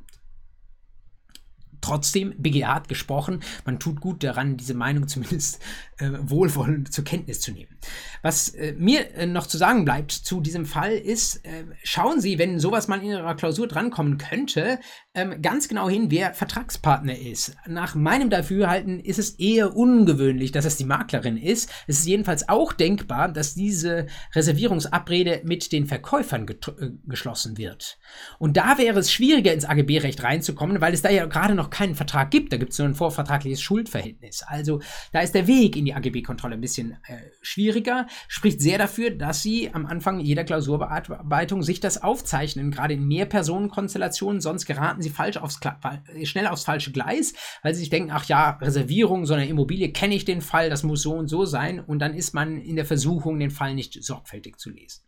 Trotzdem, 1.85 2.33
BGH 2.37 2.73
hat 2.73 2.87
gesprochen, 2.87 3.41
man 3.63 3.79
tut 3.79 4.01
gut 4.01 4.23
daran, 4.23 4.57
diese 4.57 4.73
Meinung 4.73 5.07
zumindest 5.07 5.59
äh, 5.97 6.10
wohlwollend 6.21 6.93
zur 6.93 7.03
Kenntnis 7.03 7.41
zu 7.41 7.51
nehmen. 7.51 7.77
Was 8.21 8.49
äh, 8.49 8.73
mir 8.77 9.15
äh, 9.15 9.25
noch 9.25 9.47
zu 9.47 9.58
sagen 9.58 9.86
bleibt 9.86 10.12
zu 10.12 10.41
diesem 10.41 10.65
Fall 10.65 10.93
ist, 10.93 11.45
äh, 11.45 11.63
schauen 11.84 12.21
Sie, 12.21 12.38
wenn 12.38 12.60
sowas 12.60 12.88
mal 12.88 13.01
in 13.01 13.10
Ihrer 13.10 13.36
Klausur 13.36 13.67
drankommen 13.67 14.17
könnte, 14.17 14.79
ähm, 15.13 15.41
ganz 15.41 15.67
genau 15.67 15.89
hin, 15.89 16.12
wer 16.12 16.34
Vertragspartner 16.34 17.17
ist. 17.17 17.55
Nach 17.67 17.95
meinem 17.95 18.29
Dafürhalten 18.29 18.99
ist 18.99 19.19
es 19.19 19.31
eher 19.31 19.75
ungewöhnlich, 19.75 20.51
dass 20.51 20.65
es 20.65 20.75
die 20.75 20.86
Maklerin 20.86 21.38
ist. 21.38 21.69
Es 21.88 21.99
ist 21.99 22.08
jedenfalls 22.08 22.49
auch 22.49 22.73
denkbar, 22.73 23.31
dass 23.31 23.53
diese 23.53 24.08
Reservierungsabrede 24.34 25.41
mit 25.45 25.71
den 25.71 25.86
Verkäufern 25.86 26.45
äh, 26.47 26.89
geschlossen 27.05 27.58
wird. 27.58 27.97
Und 28.39 28.58
da 28.58 28.77
wäre 28.77 28.99
es 28.99 29.12
schwieriger, 29.12 29.53
ins 29.53 29.65
AGB-Recht 29.65 30.21
reinzukommen, 30.23 30.81
weil 30.81 30.93
es 30.93 31.01
da 31.01 31.10
ja 31.10 31.25
gerade 31.25 31.55
noch 31.55 31.69
keinen 31.69 31.95
Vertrag 31.95 32.31
gibt. 32.31 32.51
Da 32.51 32.58
gibt 32.58 32.73
es 32.73 32.79
nur 32.79 32.88
ein 32.88 32.95
vorvertragliches 32.95 33.62
Schuldverhältnis. 33.62 34.43
Also 34.45 34.81
da 35.13 35.21
ist 35.21 35.36
der 35.36 35.47
Weg 35.47 35.77
in 35.77 35.84
die 35.85 35.93
AGB-Kontrolle 35.93 36.55
ein 36.55 36.61
bisschen 36.61 36.97
äh, 37.07 37.17
schwieriger. 37.41 38.07
Spricht 38.27 38.61
sehr 38.61 38.77
dafür, 38.77 39.11
dass 39.11 39.41
Sie 39.41 39.73
am 39.73 39.85
Anfang 39.85 40.19
jeder 40.19 40.43
Klausurbearbeitung 40.43 41.63
sich 41.63 41.79
das 41.79 42.01
aufzeichnen, 42.01 42.71
gerade 42.71 42.95
in 42.95 43.07
Mehrpersonenkonstellationen. 43.07 44.41
Sonst 44.41 44.65
geraten 44.65 45.01
Sie 45.01 45.09
falsch 45.09 45.37
aufs, 45.37 45.59
schnell 46.23 46.47
aufs 46.47 46.63
falsche 46.63 46.91
Gleis, 46.91 47.33
weil 47.63 47.73
Sie 47.73 47.81
sich 47.81 47.89
denken, 47.89 48.11
ach 48.11 48.25
ja, 48.25 48.51
Reservierung 48.61 49.25
so 49.25 49.33
einer 49.33 49.47
Immobilie, 49.47 49.91
kenne 49.91 50.15
ich 50.15 50.25
den 50.25 50.41
Fall, 50.41 50.69
das 50.69 50.83
muss 50.83 51.01
so 51.01 51.13
und 51.13 51.27
so 51.27 51.45
sein. 51.45 51.79
Und 51.79 51.99
dann 51.99 52.13
ist 52.13 52.33
man 52.33 52.57
in 52.57 52.75
der 52.75 52.85
Versuchung, 52.85 53.39
den 53.39 53.51
Fall 53.51 53.75
nicht 53.75 54.03
sorgfältig 54.03 54.57
zu 54.57 54.69
lesen. 54.69 55.04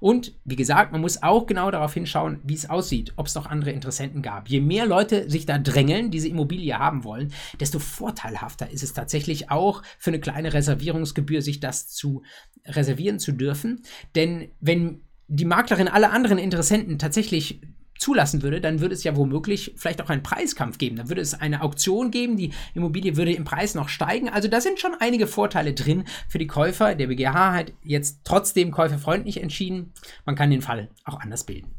Und 0.00 0.34
wie 0.44 0.56
gesagt, 0.56 0.92
man 0.92 1.00
muss 1.00 1.22
auch 1.22 1.46
genau 1.46 1.70
darauf 1.70 1.94
hinschauen, 1.94 2.40
wie 2.44 2.54
es 2.54 2.68
aussieht, 2.70 3.12
ob 3.16 3.26
es 3.26 3.34
noch 3.34 3.46
andere 3.46 3.70
Interessenten 3.70 4.22
gab. 4.22 4.48
Je 4.48 4.60
mehr 4.60 4.86
Leute 4.86 5.28
sich 5.28 5.46
da 5.46 5.58
drängeln, 5.58 6.10
diese 6.10 6.28
Immobilie 6.28 6.78
haben 6.78 7.04
wollen, 7.04 7.32
desto 7.60 7.78
vorteilhafter 7.78 8.70
ist 8.70 8.82
es 8.82 8.92
tatsächlich 8.92 9.50
auch 9.50 9.82
für 9.98 10.10
eine 10.10 10.20
kleine 10.20 10.52
Reservierungsgebühr, 10.52 11.42
sich 11.42 11.60
das 11.60 11.88
zu 11.88 12.22
reservieren 12.64 13.18
zu 13.18 13.32
dürfen. 13.32 13.82
Denn 14.14 14.50
wenn 14.60 15.02
die 15.26 15.44
Maklerin 15.44 15.88
alle 15.88 16.10
anderen 16.10 16.38
Interessenten 16.38 16.98
tatsächlich 16.98 17.60
zulassen 17.98 18.42
würde, 18.42 18.60
dann 18.60 18.80
würde 18.80 18.94
es 18.94 19.04
ja 19.04 19.16
womöglich 19.16 19.74
vielleicht 19.76 20.00
auch 20.00 20.08
einen 20.08 20.22
Preiskampf 20.22 20.78
geben. 20.78 20.96
Dann 20.96 21.08
würde 21.08 21.20
es 21.20 21.34
eine 21.34 21.62
Auktion 21.62 22.10
geben, 22.10 22.36
die 22.36 22.52
Immobilie 22.74 23.16
würde 23.16 23.32
im 23.32 23.44
Preis 23.44 23.74
noch 23.74 23.88
steigen. 23.88 24.28
Also 24.28 24.48
da 24.48 24.60
sind 24.60 24.80
schon 24.80 24.94
einige 24.98 25.26
Vorteile 25.26 25.74
drin 25.74 26.04
für 26.28 26.38
die 26.38 26.46
Käufer. 26.46 26.94
Der 26.94 27.08
BGH 27.08 27.52
hat 27.52 27.72
jetzt 27.82 28.20
trotzdem 28.24 28.70
käuferfreundlich 28.70 29.42
entschieden. 29.42 29.92
Man 30.24 30.36
kann 30.36 30.50
den 30.50 30.62
Fall 30.62 30.88
auch 31.04 31.20
anders 31.20 31.44
bilden. 31.44 31.74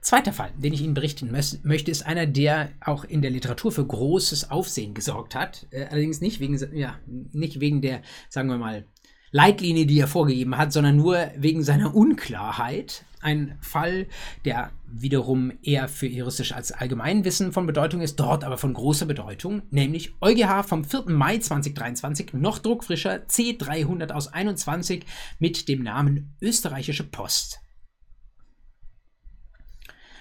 Zweiter 0.00 0.32
Fall, 0.32 0.50
den 0.56 0.72
ich 0.72 0.80
Ihnen 0.80 0.94
berichten 0.94 1.30
möchte, 1.30 1.90
ist 1.90 2.06
einer, 2.06 2.24
der 2.24 2.70
auch 2.80 3.04
in 3.04 3.20
der 3.20 3.30
Literatur 3.30 3.70
für 3.70 3.86
großes 3.86 4.50
Aufsehen 4.50 4.94
gesorgt 4.94 5.34
hat. 5.34 5.66
Äh, 5.70 5.86
allerdings 5.90 6.22
nicht 6.22 6.40
wegen, 6.40 6.58
ja, 6.74 6.98
nicht 7.06 7.60
wegen 7.60 7.82
der, 7.82 8.00
sagen 8.30 8.48
wir 8.48 8.56
mal, 8.56 8.86
Leitlinie, 9.32 9.86
die 9.86 10.00
er 10.00 10.08
vorgegeben 10.08 10.56
hat, 10.56 10.72
sondern 10.72 10.96
nur 10.96 11.30
wegen 11.36 11.62
seiner 11.62 11.94
Unklarheit. 11.94 13.04
Ein 13.22 13.58
Fall, 13.60 14.06
der 14.46 14.70
wiederum 14.86 15.52
eher 15.62 15.88
für 15.88 16.06
juristisch 16.06 16.52
als 16.52 16.72
Allgemeinwissen 16.72 17.52
von 17.52 17.66
Bedeutung 17.66 18.00
ist, 18.00 18.16
dort 18.18 18.44
aber 18.44 18.56
von 18.56 18.72
großer 18.72 19.04
Bedeutung, 19.04 19.62
nämlich 19.70 20.14
EuGH 20.22 20.64
vom 20.66 20.84
4. 20.84 21.04
Mai 21.10 21.38
2023, 21.38 22.32
noch 22.32 22.58
druckfrischer 22.58 23.26
C300 23.26 24.12
aus 24.12 24.28
21 24.28 25.04
mit 25.38 25.68
dem 25.68 25.82
Namen 25.82 26.34
Österreichische 26.40 27.04
Post. 27.04 27.60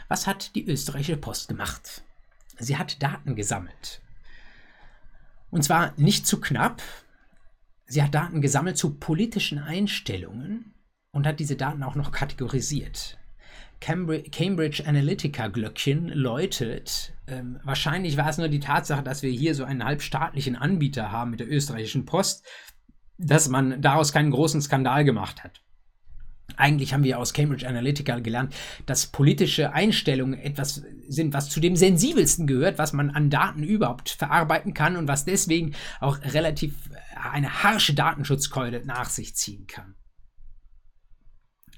Was 0.10 0.28
hat 0.28 0.56
die 0.56 0.68
österreichische 0.68 1.18
Post 1.18 1.48
gemacht? 1.48 2.04
Sie 2.58 2.78
hat 2.78 3.02
Daten 3.02 3.36
gesammelt. 3.36 4.02
Und 5.52 5.64
zwar 5.64 5.94
nicht 5.98 6.28
zu 6.28 6.42
knapp, 6.42 6.82
Sie 7.90 8.04
hat 8.04 8.14
Daten 8.14 8.40
gesammelt 8.40 8.78
zu 8.78 8.94
politischen 8.94 9.58
Einstellungen 9.58 10.76
und 11.12 11.26
hat 11.26 11.40
diese 11.40 11.56
Daten 11.56 11.82
auch 11.82 11.96
noch 11.96 12.12
kategorisiert. 12.12 13.18
Cambridge 13.80 14.84
Analytica 14.86 15.48
Glöckchen 15.48 16.10
läutet. 16.10 17.14
Ähm, 17.28 17.60
wahrscheinlich 17.64 18.16
war 18.16 18.30
es 18.30 18.38
nur 18.38 18.48
die 18.48 18.60
Tatsache, 18.60 19.02
dass 19.02 19.24
wir 19.24 19.32
hier 19.32 19.56
so 19.56 19.64
einen 19.64 19.84
halbstaatlichen 19.84 20.56
Anbieter 20.56 21.12
haben 21.12 21.32
mit 21.32 21.40
der 21.40 21.52
österreichischen 21.52 22.06
Post, 22.06 22.46
dass 23.18 23.50
man 23.50 23.82
daraus 23.82 24.14
keinen 24.14 24.32
großen 24.32 24.62
Skandal 24.62 25.04
gemacht 25.04 25.44
hat. 25.44 25.64
Eigentlich 26.58 26.94
haben 26.94 27.04
wir 27.04 27.20
aus 27.20 27.34
Cambridge 27.34 27.68
Analytica 27.68 28.20
gelernt, 28.20 28.54
dass 28.86 29.08
politische 29.08 29.74
Einstellungen 29.74 30.40
etwas 30.40 30.84
sind, 31.08 31.34
was 31.34 31.50
zu 31.50 31.60
dem 31.60 31.76
sensibelsten 31.76 32.48
gehört, 32.48 32.78
was 32.78 32.94
man 32.94 33.10
an 33.10 33.30
Daten 33.30 33.64
überhaupt 33.64 34.10
verarbeiten 34.10 34.74
kann 34.74 34.96
und 34.96 35.08
was 35.08 35.26
deswegen 35.26 35.74
auch 36.00 36.20
relativ 36.34 36.74
äh, 36.92 37.30
eine 37.32 37.64
harsche 37.64 37.94
Datenschutzkeule 37.94 38.86
nach 38.86 39.10
sich 39.10 39.36
ziehen 39.36 39.68
kann. 39.68 39.96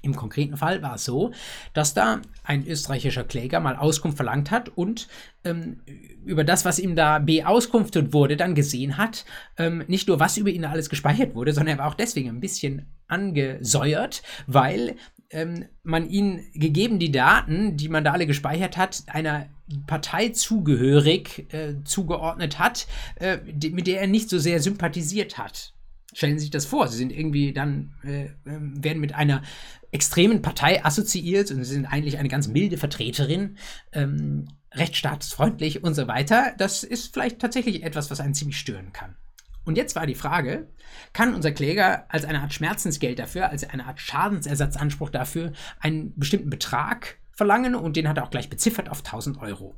Im 0.02 0.16
konkreten 0.16 0.56
Fall 0.56 0.82
war 0.82 0.96
es 0.96 1.04
so, 1.04 1.32
dass 1.74 1.94
da 1.94 2.20
ein 2.44 2.66
österreichischer 2.66 3.22
Kläger 3.22 3.60
mal 3.60 3.76
Auskunft 3.76 4.16
verlangt 4.16 4.50
hat 4.50 4.68
und 4.68 5.08
ähm, 5.44 5.80
über 6.24 6.42
das, 6.44 6.64
was 6.64 6.80
ihm 6.80 6.96
da 6.96 7.20
beauskunftet 7.20 8.12
wurde, 8.12 8.36
dann 8.36 8.54
gesehen 8.54 8.98
hat, 8.98 9.24
ähm, 9.56 9.84
nicht 9.86 10.08
nur 10.08 10.18
was 10.18 10.36
über 10.36 10.50
ihn 10.50 10.64
alles 10.64 10.90
gespeichert 10.90 11.34
wurde, 11.34 11.52
sondern 11.52 11.76
er 11.76 11.78
war 11.78 11.88
auch 11.88 11.94
deswegen 11.94 12.28
ein 12.30 12.40
bisschen 12.40 12.86
angesäuert, 13.06 14.22
weil 14.46 14.96
ähm, 15.30 15.66
man 15.82 16.08
ihn 16.08 16.46
gegeben 16.54 16.98
die 16.98 17.12
Daten, 17.12 17.76
die 17.76 17.88
man 17.88 18.04
da 18.04 18.12
alle 18.12 18.26
gespeichert 18.26 18.76
hat, 18.76 19.04
einer 19.06 19.46
Partei 19.86 20.28
zugehörig 20.30 21.46
äh, 21.52 21.82
zugeordnet 21.84 22.58
hat, 22.58 22.86
äh, 23.16 23.38
die, 23.46 23.70
mit 23.70 23.86
der 23.86 24.00
er 24.00 24.06
nicht 24.06 24.28
so 24.28 24.38
sehr 24.38 24.60
sympathisiert 24.60 25.38
hat. 25.38 25.71
Stellen 26.12 26.38
Sie 26.38 26.44
sich 26.44 26.50
das 26.50 26.66
vor, 26.66 26.88
Sie 26.88 26.98
sind 26.98 27.12
irgendwie 27.12 27.52
dann, 27.52 27.94
äh, 28.04 28.28
ähm, 28.46 28.82
werden 28.82 29.00
mit 29.00 29.14
einer 29.14 29.42
extremen 29.90 30.42
Partei 30.42 30.84
assoziiert 30.84 31.50
und 31.50 31.64
Sie 31.64 31.74
sind 31.74 31.86
eigentlich 31.86 32.18
eine 32.18 32.28
ganz 32.28 32.48
milde 32.48 32.76
Vertreterin, 32.76 33.56
ähm, 33.92 34.48
rechtsstaatsfreundlich 34.72 35.82
und 35.82 35.94
so 35.94 36.08
weiter. 36.08 36.54
Das 36.58 36.84
ist 36.84 37.12
vielleicht 37.12 37.38
tatsächlich 37.38 37.82
etwas, 37.82 38.10
was 38.10 38.20
einen 38.20 38.34
ziemlich 38.34 38.58
stören 38.58 38.92
kann. 38.92 39.16
Und 39.64 39.76
jetzt 39.76 39.94
war 39.94 40.06
die 40.06 40.14
Frage, 40.14 40.68
kann 41.12 41.34
unser 41.34 41.52
Kläger 41.52 42.06
als 42.08 42.24
eine 42.24 42.40
Art 42.40 42.52
Schmerzensgeld 42.52 43.18
dafür, 43.18 43.50
als 43.50 43.68
eine 43.68 43.86
Art 43.86 44.00
Schadensersatzanspruch 44.00 45.10
dafür 45.10 45.52
einen 45.78 46.18
bestimmten 46.18 46.50
Betrag 46.50 47.18
verlangen 47.30 47.74
und 47.74 47.96
den 47.96 48.08
hat 48.08 48.16
er 48.16 48.24
auch 48.24 48.30
gleich 48.30 48.50
beziffert 48.50 48.90
auf 48.90 48.98
1000 48.98 49.38
Euro. 49.38 49.74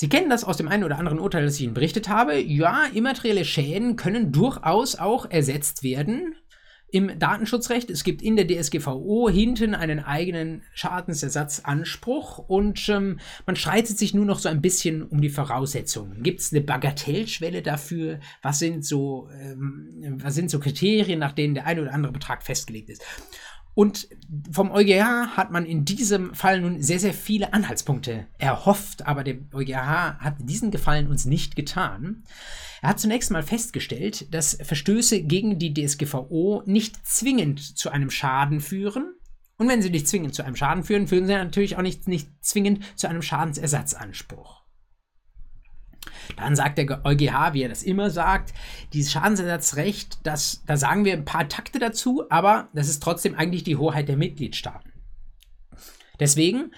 Sie 0.00 0.08
kennen 0.08 0.30
das 0.30 0.44
aus 0.44 0.56
dem 0.56 0.68
einen 0.68 0.84
oder 0.84 0.96
anderen 0.96 1.18
Urteil, 1.18 1.44
das 1.44 1.56
ich 1.56 1.62
Ihnen 1.62 1.74
berichtet 1.74 2.08
habe. 2.08 2.38
Ja, 2.38 2.84
immaterielle 2.94 3.44
Schäden 3.44 3.96
können 3.96 4.30
durchaus 4.30 4.94
auch 4.94 5.28
ersetzt 5.28 5.82
werden 5.82 6.36
im 6.92 7.18
Datenschutzrecht. 7.18 7.90
Es 7.90 8.04
gibt 8.04 8.22
in 8.22 8.36
der 8.36 8.46
DSGVO 8.46 9.28
hinten 9.28 9.74
einen 9.74 9.98
eigenen 9.98 10.62
Schadensersatzanspruch 10.72 12.38
und 12.38 12.88
ähm, 12.88 13.18
man 13.44 13.56
streitet 13.56 13.98
sich 13.98 14.14
nur 14.14 14.24
noch 14.24 14.38
so 14.38 14.48
ein 14.48 14.62
bisschen 14.62 15.02
um 15.02 15.20
die 15.20 15.30
Voraussetzungen. 15.30 16.22
Gibt 16.22 16.42
es 16.42 16.52
eine 16.52 16.60
Bagatellschwelle 16.60 17.62
dafür? 17.62 18.20
Was 18.40 18.60
sind 18.60 18.84
so, 18.84 19.28
ähm, 19.32 20.20
was 20.22 20.36
sind 20.36 20.48
so 20.48 20.60
Kriterien, 20.60 21.18
nach 21.18 21.32
denen 21.32 21.54
der 21.54 21.66
eine 21.66 21.82
oder 21.82 21.92
andere 21.92 22.12
Betrag 22.12 22.44
festgelegt 22.44 22.88
ist? 22.88 23.02
Und 23.78 24.08
vom 24.50 24.72
EuGH 24.72 25.36
hat 25.36 25.52
man 25.52 25.64
in 25.64 25.84
diesem 25.84 26.34
Fall 26.34 26.60
nun 26.60 26.82
sehr, 26.82 26.98
sehr 26.98 27.14
viele 27.14 27.52
Anhaltspunkte 27.52 28.26
erhofft, 28.36 29.06
aber 29.06 29.22
der 29.22 29.36
EuGH 29.52 30.18
hat 30.18 30.34
diesen 30.40 30.72
Gefallen 30.72 31.06
uns 31.06 31.26
nicht 31.26 31.54
getan. 31.54 32.24
Er 32.82 32.88
hat 32.88 32.98
zunächst 32.98 33.30
mal 33.30 33.44
festgestellt, 33.44 34.34
dass 34.34 34.58
Verstöße 34.60 35.22
gegen 35.22 35.60
die 35.60 35.72
DSGVO 35.72 36.64
nicht 36.66 37.06
zwingend 37.06 37.60
zu 37.78 37.90
einem 37.90 38.10
Schaden 38.10 38.60
führen. 38.60 39.14
Und 39.58 39.68
wenn 39.68 39.80
sie 39.80 39.90
nicht 39.90 40.08
zwingend 40.08 40.34
zu 40.34 40.44
einem 40.44 40.56
Schaden 40.56 40.82
führen, 40.82 41.06
führen 41.06 41.28
sie 41.28 41.34
natürlich 41.34 41.76
auch 41.76 41.82
nicht, 41.82 42.08
nicht 42.08 42.30
zwingend 42.40 42.80
zu 42.96 43.08
einem 43.08 43.22
Schadensersatzanspruch. 43.22 44.57
Dann 46.36 46.56
sagt 46.56 46.78
der 46.78 47.04
EuGH, 47.04 47.52
wie 47.52 47.62
er 47.62 47.68
das 47.68 47.82
immer 47.82 48.10
sagt, 48.10 48.54
dieses 48.92 49.12
Schadensersatzrecht, 49.12 50.18
das, 50.24 50.62
da 50.66 50.76
sagen 50.76 51.04
wir 51.04 51.12
ein 51.12 51.24
paar 51.24 51.48
Takte 51.48 51.78
dazu, 51.78 52.24
aber 52.30 52.68
das 52.74 52.88
ist 52.88 53.02
trotzdem 53.02 53.34
eigentlich 53.34 53.64
die 53.64 53.76
Hoheit 53.76 54.08
der 54.08 54.16
Mitgliedstaaten. 54.16 54.92
Deswegen 56.20 56.72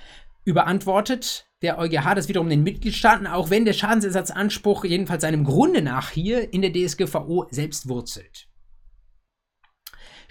überantwortet 0.44 1.46
der 1.62 1.78
EuGH 1.78 2.14
das 2.14 2.28
wiederum 2.28 2.48
den 2.48 2.62
Mitgliedstaaten, 2.62 3.26
auch 3.26 3.50
wenn 3.50 3.64
der 3.64 3.72
Schadensersatzanspruch 3.72 4.84
jedenfalls 4.84 5.22
seinem 5.22 5.44
Grunde 5.44 5.82
nach 5.82 6.10
hier 6.10 6.52
in 6.52 6.62
der 6.62 6.72
DSGVO 6.72 7.46
selbst 7.50 7.88
wurzelt. 7.88 8.49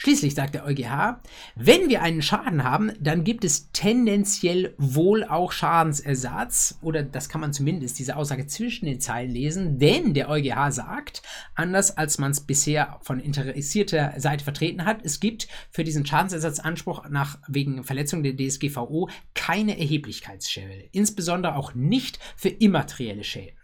Schließlich 0.01 0.33
sagt 0.33 0.55
der 0.55 0.65
EuGH, 0.65 1.19
wenn 1.55 1.89
wir 1.89 2.01
einen 2.01 2.21
Schaden 2.21 2.63
haben, 2.63 2.93
dann 3.01 3.25
gibt 3.25 3.43
es 3.43 3.69
tendenziell 3.73 4.73
wohl 4.77 5.25
auch 5.25 5.51
Schadensersatz 5.51 6.79
oder 6.81 7.03
das 7.03 7.27
kann 7.27 7.41
man 7.41 7.51
zumindest 7.51 7.99
diese 7.99 8.15
Aussage 8.15 8.47
zwischen 8.47 8.85
den 8.85 9.01
Zeilen 9.01 9.29
lesen, 9.29 9.77
denn 9.77 10.13
der 10.13 10.29
EuGH 10.29 10.71
sagt, 10.71 11.21
anders 11.53 11.97
als 11.97 12.17
man 12.17 12.31
es 12.31 12.39
bisher 12.39 12.97
von 13.01 13.19
interessierter 13.19 14.13
Seite 14.15 14.45
vertreten 14.45 14.85
hat, 14.85 15.03
es 15.03 15.19
gibt 15.19 15.49
für 15.69 15.83
diesen 15.83 16.05
Schadensersatzanspruch 16.05 17.09
nach 17.09 17.37
wegen 17.49 17.83
Verletzung 17.83 18.23
der 18.23 18.37
DSGVO 18.37 19.09
keine 19.33 19.77
Erheblichkeitsschwelle, 19.77 20.87
insbesondere 20.93 21.57
auch 21.57 21.75
nicht 21.75 22.19
für 22.37 22.47
immaterielle 22.47 23.25
Schäden. 23.25 23.58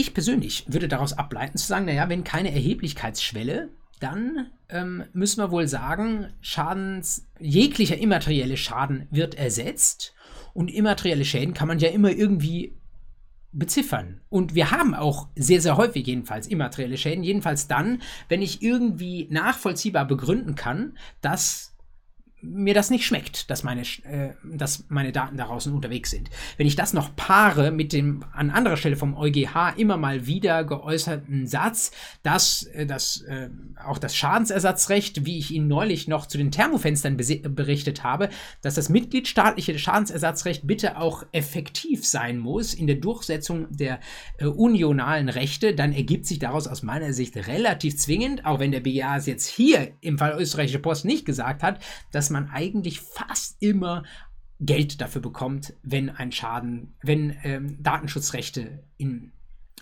Ich 0.00 0.14
persönlich 0.14 0.64
würde 0.66 0.88
daraus 0.88 1.12
ableiten 1.12 1.58
zu 1.58 1.66
sagen, 1.66 1.84
naja, 1.84 2.08
wenn 2.08 2.24
keine 2.24 2.54
Erheblichkeitsschwelle, 2.54 3.68
dann 3.98 4.46
ähm, 4.70 5.04
müssen 5.12 5.42
wir 5.42 5.50
wohl 5.50 5.68
sagen, 5.68 6.32
Schadens, 6.40 7.28
jeglicher 7.38 7.98
immaterielle 7.98 8.56
Schaden 8.56 9.08
wird 9.10 9.34
ersetzt 9.34 10.14
und 10.54 10.70
immaterielle 10.70 11.26
Schäden 11.26 11.52
kann 11.52 11.68
man 11.68 11.80
ja 11.80 11.90
immer 11.90 12.12
irgendwie 12.12 12.78
beziffern. 13.52 14.22
Und 14.30 14.54
wir 14.54 14.70
haben 14.70 14.94
auch 14.94 15.28
sehr, 15.36 15.60
sehr 15.60 15.76
häufig 15.76 16.06
jedenfalls 16.06 16.46
immaterielle 16.46 16.96
Schäden, 16.96 17.22
jedenfalls 17.22 17.68
dann, 17.68 18.00
wenn 18.30 18.40
ich 18.40 18.62
irgendwie 18.62 19.28
nachvollziehbar 19.30 20.06
begründen 20.06 20.54
kann, 20.54 20.96
dass 21.20 21.76
mir 22.42 22.74
das 22.74 22.90
nicht 22.90 23.04
schmeckt, 23.04 23.50
dass 23.50 23.62
meine, 23.62 23.82
äh, 23.82 24.30
dass 24.44 24.84
meine 24.88 25.12
Daten 25.12 25.36
da 25.36 25.46
draußen 25.46 25.72
unterwegs 25.72 26.10
sind. 26.10 26.30
Wenn 26.56 26.66
ich 26.66 26.76
das 26.76 26.92
noch 26.92 27.14
paare 27.16 27.70
mit 27.70 27.92
dem 27.92 28.24
an 28.32 28.50
anderer 28.50 28.76
Stelle 28.76 28.96
vom 28.96 29.16
EuGH 29.16 29.74
immer 29.76 29.96
mal 29.96 30.26
wieder 30.26 30.64
geäußerten 30.64 31.46
Satz, 31.46 31.90
dass 32.22 32.64
äh, 32.64 32.86
das, 32.86 33.22
äh, 33.22 33.50
auch 33.84 33.98
das 33.98 34.16
Schadensersatzrecht, 34.16 35.26
wie 35.26 35.38
ich 35.38 35.50
Ihnen 35.50 35.68
neulich 35.68 36.08
noch 36.08 36.26
zu 36.26 36.38
den 36.38 36.50
Thermofenstern 36.50 37.16
berichtet 37.16 38.04
habe, 38.04 38.30
dass 38.62 38.74
das 38.74 38.88
mitgliedstaatliche 38.88 39.78
Schadensersatzrecht 39.78 40.66
bitte 40.66 40.98
auch 40.98 41.24
effektiv 41.32 42.06
sein 42.06 42.38
muss 42.38 42.74
in 42.74 42.86
der 42.86 42.96
Durchsetzung 42.96 43.66
der 43.70 44.00
äh, 44.38 44.46
unionalen 44.46 45.28
Rechte, 45.28 45.74
dann 45.74 45.92
ergibt 45.92 46.26
sich 46.26 46.38
daraus 46.38 46.66
aus 46.66 46.82
meiner 46.82 47.12
Sicht 47.12 47.36
relativ 47.36 47.96
zwingend, 47.98 48.46
auch 48.46 48.60
wenn 48.60 48.72
der 48.72 48.80
BGA 48.80 49.16
es 49.16 49.26
jetzt 49.26 49.46
hier 49.46 49.92
im 50.00 50.18
Fall 50.18 50.40
österreichische 50.40 50.78
Post 50.78 51.04
nicht 51.04 51.26
gesagt 51.26 51.62
hat, 51.62 51.80
dass 52.12 52.29
man 52.30 52.50
eigentlich 52.50 53.00
fast 53.00 53.60
immer 53.60 54.04
Geld 54.60 55.00
dafür 55.00 55.22
bekommt, 55.22 55.74
wenn 55.82 56.10
ein 56.10 56.32
Schaden, 56.32 56.96
wenn 57.02 57.36
ähm, 57.42 57.82
Datenschutzrechte 57.82 58.84
in, 58.98 59.32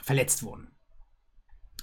verletzt 0.01 0.43
wurden. 0.43 0.71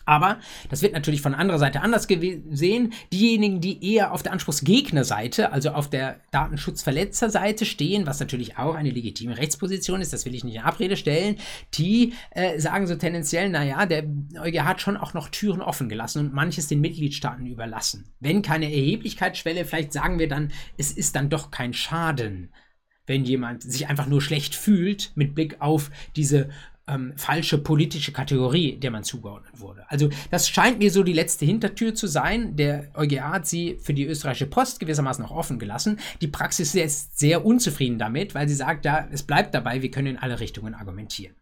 Aber 0.05 0.39
das 0.69 0.81
wird 0.81 0.93
natürlich 0.93 1.21
von 1.21 1.33
anderer 1.33 1.57
Seite 1.57 1.81
anders 1.81 2.07
gesehen. 2.07 2.93
Diejenigen, 3.11 3.59
die 3.59 3.93
eher 3.93 4.13
auf 4.13 4.23
der 4.23 4.31
Anspruchsgegnerseite, 4.33 5.51
also 5.51 5.71
auf 5.71 5.89
der 5.89 6.19
Datenschutzverletzerseite 6.31 7.65
stehen, 7.65 8.05
was 8.05 8.19
natürlich 8.19 8.57
auch 8.57 8.75
eine 8.75 8.91
legitime 8.91 9.37
Rechtsposition 9.37 10.01
ist, 10.01 10.13
das 10.13 10.25
will 10.25 10.35
ich 10.35 10.43
nicht 10.43 10.55
in 10.55 10.61
Abrede 10.61 10.95
stellen, 10.95 11.37
die 11.73 12.13
äh, 12.31 12.59
sagen 12.59 12.87
so 12.87 12.95
tendenziell, 12.95 13.49
naja, 13.49 13.85
der 13.85 14.05
EuGH 14.39 14.63
hat 14.63 14.81
schon 14.81 14.97
auch 14.97 15.13
noch 15.13 15.29
Türen 15.29 15.61
offen 15.61 15.89
gelassen 15.89 16.19
und 16.19 16.33
manches 16.33 16.67
den 16.67 16.81
Mitgliedstaaten 16.81 17.47
überlassen. 17.47 18.05
Wenn 18.19 18.41
keine 18.41 18.65
Erheblichkeitsschwelle, 18.65 19.65
vielleicht 19.65 19.93
sagen 19.93 20.19
wir 20.19 20.27
dann, 20.27 20.51
es 20.77 20.91
ist 20.91 21.15
dann 21.15 21.29
doch 21.29 21.51
kein 21.51 21.73
Schaden 21.73 22.51
wenn 23.07 23.23
jemand 23.23 23.61
sich 23.61 23.87
einfach 23.87 24.07
nur 24.07 24.19
schlecht 24.21 24.55
fühlt 24.55 25.11
mit 25.13 25.35
Blick 25.35 25.61
auf 25.61 25.91
diese 26.15 26.49
ähm, 26.87 27.13
falsche 27.15 27.57
politische 27.57 28.11
Kategorie, 28.11 28.77
der 28.77 28.91
man 28.91 29.03
zugeordnet 29.03 29.59
wurde. 29.59 29.85
Also 29.89 30.09
das 30.31 30.49
scheint 30.49 30.79
mir 30.79 30.91
so 30.91 31.03
die 31.03 31.13
letzte 31.13 31.45
Hintertür 31.45 31.95
zu 31.95 32.07
sein. 32.07 32.55
Der 32.55 32.89
EuGH 32.95 33.21
hat 33.21 33.47
sie 33.47 33.77
für 33.81 33.93
die 33.93 34.05
österreichische 34.05 34.47
Post 34.47 34.79
gewissermaßen 34.79 35.23
noch 35.23 35.31
offen 35.31 35.59
gelassen. 35.59 35.99
Die 36.21 36.27
Praxis 36.27 36.75
ist 36.75 37.17
sehr 37.17 37.45
unzufrieden 37.45 37.99
damit, 37.99 38.35
weil 38.35 38.47
sie 38.47 38.55
sagt, 38.55 38.85
ja, 38.85 39.07
es 39.11 39.23
bleibt 39.23 39.53
dabei, 39.53 39.81
wir 39.81 39.91
können 39.91 40.07
in 40.07 40.17
alle 40.17 40.39
Richtungen 40.39 40.73
argumentieren. 40.73 41.35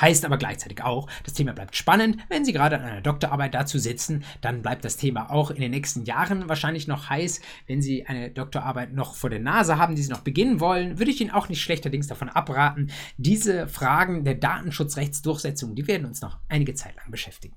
Heißt 0.00 0.24
aber 0.24 0.38
gleichzeitig 0.38 0.82
auch, 0.82 1.08
das 1.24 1.34
Thema 1.34 1.52
bleibt 1.52 1.76
spannend. 1.76 2.18
Wenn 2.28 2.44
Sie 2.44 2.52
gerade 2.52 2.78
an 2.78 2.84
einer 2.84 3.00
Doktorarbeit 3.00 3.54
dazu 3.54 3.78
sitzen, 3.78 4.24
dann 4.40 4.62
bleibt 4.62 4.84
das 4.84 4.96
Thema 4.96 5.30
auch 5.30 5.50
in 5.50 5.60
den 5.60 5.70
nächsten 5.70 6.04
Jahren 6.04 6.48
wahrscheinlich 6.48 6.88
noch 6.88 7.10
heiß. 7.10 7.40
Wenn 7.66 7.82
Sie 7.82 8.06
eine 8.06 8.30
Doktorarbeit 8.30 8.92
noch 8.92 9.14
vor 9.14 9.30
der 9.30 9.40
Nase 9.40 9.78
haben, 9.78 9.94
die 9.94 10.02
Sie 10.02 10.10
noch 10.10 10.20
beginnen 10.20 10.60
wollen, 10.60 10.98
würde 10.98 11.10
ich 11.10 11.20
Ihnen 11.20 11.30
auch 11.30 11.48
nicht 11.48 11.62
schlechterdings 11.62 12.06
davon 12.06 12.28
abraten. 12.28 12.90
Diese 13.16 13.68
Fragen 13.68 14.24
der 14.24 14.34
Datenschutzrechtsdurchsetzung, 14.34 15.74
die 15.74 15.86
werden 15.86 16.06
uns 16.06 16.20
noch 16.20 16.38
einige 16.48 16.74
Zeit 16.74 16.96
lang 16.96 17.10
beschäftigen. 17.10 17.56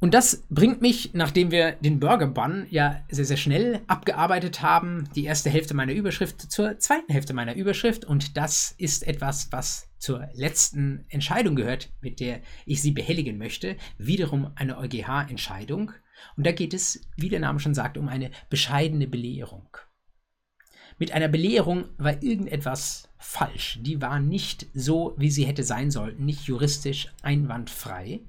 Und 0.00 0.14
das 0.14 0.44
bringt 0.48 0.80
mich, 0.80 1.10
nachdem 1.12 1.50
wir 1.50 1.72
den 1.72 2.00
Burger 2.00 2.26
Bun 2.26 2.66
ja 2.70 3.04
sehr, 3.10 3.26
sehr 3.26 3.36
schnell 3.36 3.82
abgearbeitet 3.86 4.62
haben, 4.62 5.10
die 5.14 5.26
erste 5.26 5.50
Hälfte 5.50 5.74
meiner 5.74 5.92
Überschrift 5.92 6.40
zur 6.50 6.78
zweiten 6.78 7.12
Hälfte 7.12 7.34
meiner 7.34 7.54
Überschrift. 7.54 8.06
Und 8.06 8.38
das 8.38 8.74
ist 8.78 9.06
etwas, 9.06 9.52
was 9.52 9.90
zur 9.98 10.26
letzten 10.32 11.04
Entscheidung 11.08 11.54
gehört, 11.54 11.90
mit 12.00 12.18
der 12.18 12.40
ich 12.64 12.80
Sie 12.80 12.92
behelligen 12.92 13.36
möchte. 13.36 13.76
Wiederum 13.98 14.52
eine 14.54 14.78
EuGH-Entscheidung. 14.78 15.92
Und 16.34 16.46
da 16.46 16.52
geht 16.52 16.72
es, 16.72 17.06
wie 17.16 17.28
der 17.28 17.40
Name 17.40 17.60
schon 17.60 17.74
sagt, 17.74 17.98
um 17.98 18.08
eine 18.08 18.30
bescheidene 18.48 19.06
Belehrung. 19.06 19.68
Mit 20.98 21.12
einer 21.12 21.28
Belehrung 21.28 21.84
war 21.98 22.22
irgendetwas 22.22 23.10
falsch. 23.18 23.78
Die 23.82 24.00
war 24.00 24.18
nicht 24.18 24.66
so, 24.72 25.14
wie 25.18 25.30
sie 25.30 25.44
hätte 25.44 25.62
sein 25.62 25.90
sollten, 25.90 26.24
nicht 26.24 26.44
juristisch 26.44 27.08
einwandfrei. 27.22 28.20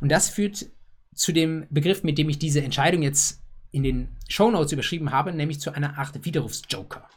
Und 0.00 0.10
das 0.10 0.28
führt 0.28 0.66
zu 1.14 1.32
dem 1.32 1.66
Begriff, 1.70 2.02
mit 2.02 2.18
dem 2.18 2.28
ich 2.28 2.38
diese 2.38 2.62
Entscheidung 2.62 3.02
jetzt 3.02 3.40
in 3.70 3.82
den 3.82 4.08
Show 4.28 4.50
Notes 4.50 4.72
überschrieben 4.72 5.10
habe, 5.10 5.32
nämlich 5.32 5.60
zu 5.60 5.72
einer 5.72 5.98
Art 5.98 6.24
Widerrufsjoker. 6.24 7.08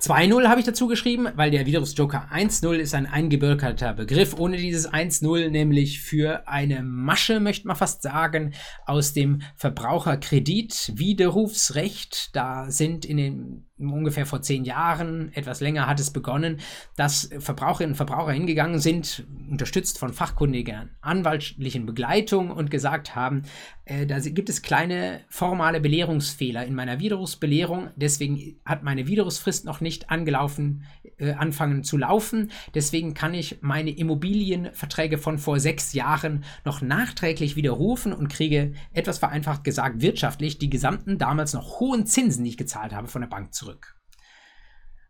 2-0 0.00 0.46
habe 0.46 0.60
ich 0.60 0.66
dazu 0.66 0.86
geschrieben, 0.86 1.26
weil 1.34 1.50
der 1.50 1.66
Widerrufsjoker 1.66 2.28
1-0 2.32 2.76
ist 2.76 2.94
ein 2.94 3.06
eingebürgerter 3.06 3.94
Begriff, 3.94 4.38
ohne 4.38 4.56
dieses 4.56 4.88
1-0 4.88 5.50
nämlich 5.50 6.00
für 6.00 6.46
eine 6.46 6.84
Masche, 6.84 7.40
möchte 7.40 7.66
man 7.66 7.74
fast 7.74 8.02
sagen, 8.02 8.54
aus 8.86 9.12
dem 9.12 9.42
Verbraucherkredit-Widerrufsrecht. 9.56 12.36
Da 12.36 12.70
sind 12.70 13.04
in 13.04 13.16
den 13.16 13.67
ungefähr 13.78 14.26
vor 14.26 14.42
zehn 14.42 14.64
Jahren, 14.64 15.32
etwas 15.34 15.60
länger 15.60 15.86
hat 15.86 16.00
es 16.00 16.10
begonnen, 16.10 16.58
dass 16.96 17.30
Verbraucherinnen 17.38 17.92
und 17.92 17.96
Verbraucher 17.96 18.32
hingegangen 18.32 18.80
sind, 18.80 19.26
unterstützt 19.48 19.98
von 19.98 20.12
fachkundiger 20.12 20.88
anwaltlichen 21.00 21.86
Begleitung 21.86 22.50
und 22.50 22.70
gesagt 22.70 23.14
haben, 23.14 23.42
äh, 23.84 24.06
da 24.06 24.18
gibt 24.18 24.48
es 24.48 24.62
kleine 24.62 25.20
formale 25.28 25.80
Belehrungsfehler 25.80 26.66
in 26.66 26.74
meiner 26.74 26.98
Widerrufsbelehrung, 26.98 27.90
deswegen 27.96 28.56
hat 28.64 28.82
meine 28.82 29.06
Widerrufsfrist 29.06 29.64
noch 29.64 29.80
nicht 29.80 30.10
angelaufen, 30.10 30.84
äh, 31.18 31.32
anfangen 31.32 31.84
zu 31.84 31.96
laufen, 31.96 32.50
deswegen 32.74 33.14
kann 33.14 33.34
ich 33.34 33.58
meine 33.60 33.90
Immobilienverträge 33.90 35.18
von 35.18 35.38
vor 35.38 35.60
sechs 35.60 35.92
Jahren 35.92 36.44
noch 36.64 36.82
nachträglich 36.82 37.54
widerrufen 37.54 38.12
und 38.12 38.28
kriege 38.28 38.74
etwas 38.92 39.18
vereinfacht 39.18 39.62
gesagt 39.62 40.00
wirtschaftlich 40.00 40.58
die 40.58 40.70
gesamten 40.70 41.18
damals 41.18 41.54
noch 41.54 41.80
hohen 41.80 42.06
Zinsen, 42.06 42.44
die 42.44 42.50
ich 42.50 42.56
gezahlt 42.56 42.92
habe, 42.92 43.08
von 43.08 43.22
der 43.22 43.28
Bank 43.28 43.54
zurück 43.54 43.67
zurück. 43.68 43.94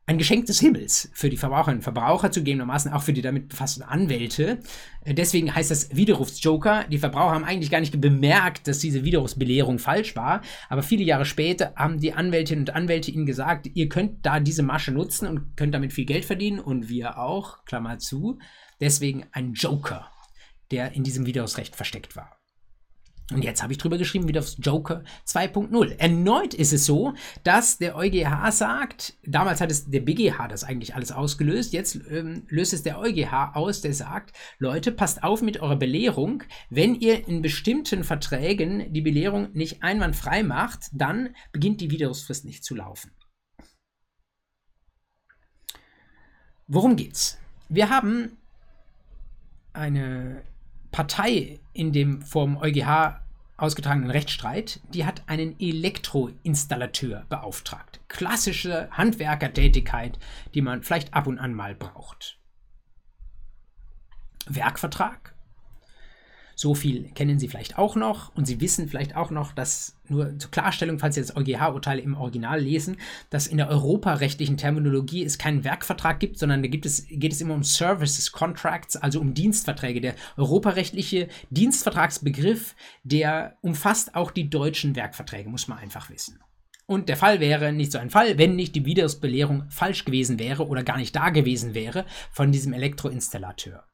Ein 0.06 0.16
Geschenk 0.16 0.46
des 0.46 0.58
Himmels 0.58 1.10
für 1.12 1.28
die 1.28 1.36
Verbraucherinnen 1.36 1.80
und 1.80 1.82
Verbraucher, 1.82 2.30
zugegebenermaßen 2.30 2.90
auch 2.92 3.02
für 3.02 3.12
die 3.12 3.20
damit 3.20 3.50
befassten 3.50 3.82
Anwälte. 3.82 4.60
Äh, 5.04 5.12
deswegen 5.12 5.54
heißt 5.54 5.70
das 5.70 5.94
Widerrufsjoker. 5.94 6.84
Die 6.90 6.96
Verbraucher 6.96 7.34
haben 7.34 7.44
eigentlich 7.44 7.70
gar 7.70 7.80
nicht 7.80 8.00
bemerkt, 8.00 8.66
dass 8.68 8.78
diese 8.78 9.04
Widerrufsbelehrung 9.04 9.78
falsch 9.78 10.16
war. 10.16 10.40
Aber 10.70 10.82
viele 10.82 11.04
Jahre 11.04 11.26
später 11.26 11.74
haben 11.76 12.00
die 12.00 12.14
Anwältinnen 12.14 12.62
und 12.62 12.74
Anwälte 12.74 13.10
ihnen 13.10 13.26
gesagt, 13.26 13.68
ihr 13.74 13.90
könnt 13.90 14.24
da 14.24 14.40
diese 14.40 14.62
Masche 14.62 14.92
nutzen 14.92 15.28
und 15.28 15.56
könnt 15.58 15.74
damit 15.74 15.92
viel 15.92 16.06
Geld 16.06 16.24
verdienen. 16.24 16.58
Und 16.58 16.88
wir 16.88 17.18
auch, 17.18 17.66
Klammer 17.66 17.98
zu. 17.98 18.38
Deswegen 18.80 19.26
ein 19.32 19.52
Joker 19.52 20.10
der 20.70 20.92
in 20.92 21.02
diesem 21.02 21.26
Widerrufsrecht 21.26 21.76
versteckt 21.76 22.16
war. 22.16 22.37
Und 23.30 23.44
jetzt 23.44 23.62
habe 23.62 23.72
ich 23.72 23.78
drüber 23.78 23.98
geschrieben, 23.98 24.26
wie 24.26 24.32
das 24.32 24.56
Joker 24.58 25.04
2.0. 25.26 25.98
Erneut 25.98 26.54
ist 26.54 26.72
es 26.72 26.86
so, 26.86 27.12
dass 27.44 27.76
der 27.76 27.94
EuGH 27.94 28.50
sagt, 28.52 29.18
damals 29.22 29.60
hat 29.60 29.70
es 29.70 29.90
der 29.90 30.00
BGH 30.00 30.48
das 30.48 30.64
eigentlich 30.64 30.94
alles 30.94 31.12
ausgelöst, 31.12 31.74
jetzt 31.74 32.00
ähm, 32.10 32.44
löst 32.48 32.72
es 32.72 32.82
der 32.82 32.98
EuGH 32.98 33.54
aus, 33.54 33.82
der 33.82 33.92
sagt, 33.92 34.34
Leute, 34.58 34.92
passt 34.92 35.22
auf 35.22 35.42
mit 35.42 35.60
eurer 35.60 35.76
Belehrung. 35.76 36.42
Wenn 36.70 36.94
ihr 36.94 37.28
in 37.28 37.42
bestimmten 37.42 38.02
Verträgen 38.02 38.94
die 38.94 39.02
Belehrung 39.02 39.52
nicht 39.52 39.82
einwandfrei 39.82 40.42
macht, 40.42 40.88
dann 40.92 41.34
beginnt 41.52 41.82
die 41.82 41.90
Widerrufsfrist 41.90 42.46
nicht 42.46 42.64
zu 42.64 42.74
laufen. 42.74 43.10
Worum 46.66 46.96
geht's? 46.96 47.38
Wir 47.68 47.90
haben 47.90 48.38
eine 49.74 50.42
Partei 50.90 51.60
in 51.72 51.92
dem 51.92 52.22
vom 52.22 52.56
EuGH 52.56 53.20
ausgetragenen 53.56 54.10
Rechtsstreit, 54.10 54.80
die 54.94 55.04
hat 55.04 55.22
einen 55.26 55.58
Elektroinstallateur 55.58 57.26
beauftragt. 57.28 58.00
Klassische 58.08 58.88
Handwerkertätigkeit, 58.92 60.18
die 60.54 60.62
man 60.62 60.82
vielleicht 60.82 61.12
ab 61.12 61.26
und 61.26 61.38
an 61.38 61.54
mal 61.54 61.74
braucht. 61.74 62.38
Werkvertrag 64.46 65.34
so 66.58 66.74
viel 66.74 67.04
kennen 67.14 67.38
Sie 67.38 67.46
vielleicht 67.46 67.78
auch 67.78 67.94
noch 67.94 68.34
und 68.34 68.44
Sie 68.46 68.60
wissen 68.60 68.88
vielleicht 68.88 69.14
auch 69.14 69.30
noch, 69.30 69.52
dass 69.52 69.96
nur 70.08 70.36
zur 70.40 70.50
Klarstellung, 70.50 70.98
falls 70.98 71.14
Sie 71.14 71.20
das 71.20 71.36
EuGH-Urteil 71.36 72.00
im 72.00 72.16
Original 72.16 72.60
lesen, 72.60 72.96
dass 73.30 73.46
in 73.46 73.58
der 73.58 73.68
europarechtlichen 73.68 74.56
Terminologie 74.56 75.22
es 75.22 75.38
keinen 75.38 75.62
Werkvertrag 75.62 76.18
gibt, 76.18 76.36
sondern 76.36 76.62
da 76.62 76.68
gibt 76.68 76.84
es, 76.84 77.06
geht 77.08 77.32
es 77.32 77.40
immer 77.40 77.54
um 77.54 77.62
Services 77.62 78.32
Contracts, 78.32 78.96
also 78.96 79.20
um 79.20 79.34
Dienstverträge. 79.34 80.00
Der 80.00 80.16
europarechtliche 80.36 81.28
Dienstvertragsbegriff, 81.50 82.74
der 83.04 83.56
umfasst 83.60 84.16
auch 84.16 84.32
die 84.32 84.50
deutschen 84.50 84.96
Werkverträge, 84.96 85.48
muss 85.48 85.68
man 85.68 85.78
einfach 85.78 86.10
wissen. 86.10 86.40
Und 86.86 87.08
der 87.08 87.16
Fall 87.16 87.38
wäre 87.38 87.72
nicht 87.72 87.92
so 87.92 87.98
ein 87.98 88.10
Fall, 88.10 88.36
wenn 88.36 88.56
nicht 88.56 88.74
die 88.74 88.84
Widerrufsbelehrung 88.84 89.70
falsch 89.70 90.04
gewesen 90.04 90.40
wäre 90.40 90.66
oder 90.66 90.82
gar 90.82 90.96
nicht 90.96 91.14
da 91.14 91.30
gewesen 91.30 91.74
wäre 91.74 92.04
von 92.32 92.50
diesem 92.50 92.72
Elektroinstallateur. 92.72 93.87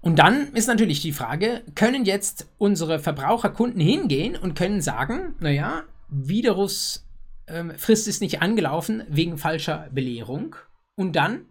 Und 0.00 0.18
dann 0.18 0.52
ist 0.54 0.68
natürlich 0.68 1.02
die 1.02 1.12
Frage, 1.12 1.62
können 1.74 2.04
jetzt 2.04 2.48
unsere 2.58 2.98
Verbraucherkunden 2.98 3.80
hingehen 3.80 4.36
und 4.36 4.54
können 4.54 4.80
sagen, 4.80 5.34
naja, 5.40 5.84
Widerrufsfrist 6.08 7.02
ähm, 7.48 7.70
ist 8.10 8.20
nicht 8.20 8.40
angelaufen 8.40 9.02
wegen 9.08 9.38
falscher 9.38 9.88
Belehrung. 9.92 10.56
Und 10.94 11.16
dann 11.16 11.46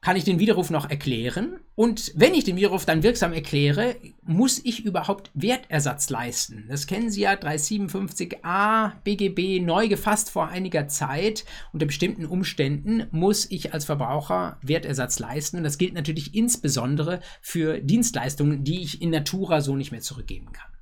kann 0.00 0.16
ich 0.16 0.24
den 0.24 0.38
Widerruf 0.38 0.70
noch 0.70 0.88
erklären. 0.88 1.58
Und 1.74 2.12
wenn 2.14 2.34
ich 2.34 2.44
den 2.44 2.56
Widerruf 2.56 2.84
dann 2.84 3.02
wirksam 3.02 3.32
erkläre, 3.32 3.96
muss 4.22 4.60
ich 4.64 4.84
überhaupt 4.84 5.30
Wertersatz 5.34 6.08
leisten. 6.08 6.66
Das 6.68 6.86
kennen 6.86 7.10
Sie 7.10 7.22
ja 7.22 7.32
357a 7.32 8.92
BGB 9.02 9.64
neu 9.64 9.88
gefasst 9.88 10.30
vor 10.30 10.48
einiger 10.48 10.88
Zeit. 10.88 11.44
Unter 11.72 11.86
bestimmten 11.86 12.26
Umständen 12.26 13.06
muss 13.10 13.50
ich 13.50 13.74
als 13.74 13.84
Verbraucher 13.84 14.58
Wertersatz 14.62 15.18
leisten. 15.18 15.58
Und 15.58 15.64
das 15.64 15.78
gilt 15.78 15.94
natürlich 15.94 16.34
insbesondere 16.34 17.20
für 17.40 17.78
Dienstleistungen, 17.80 18.64
die 18.64 18.82
ich 18.82 19.02
in 19.02 19.10
Natura 19.10 19.60
so 19.60 19.74
nicht 19.74 19.90
mehr 19.90 20.00
zurückgeben 20.00 20.52
kann. 20.52 20.77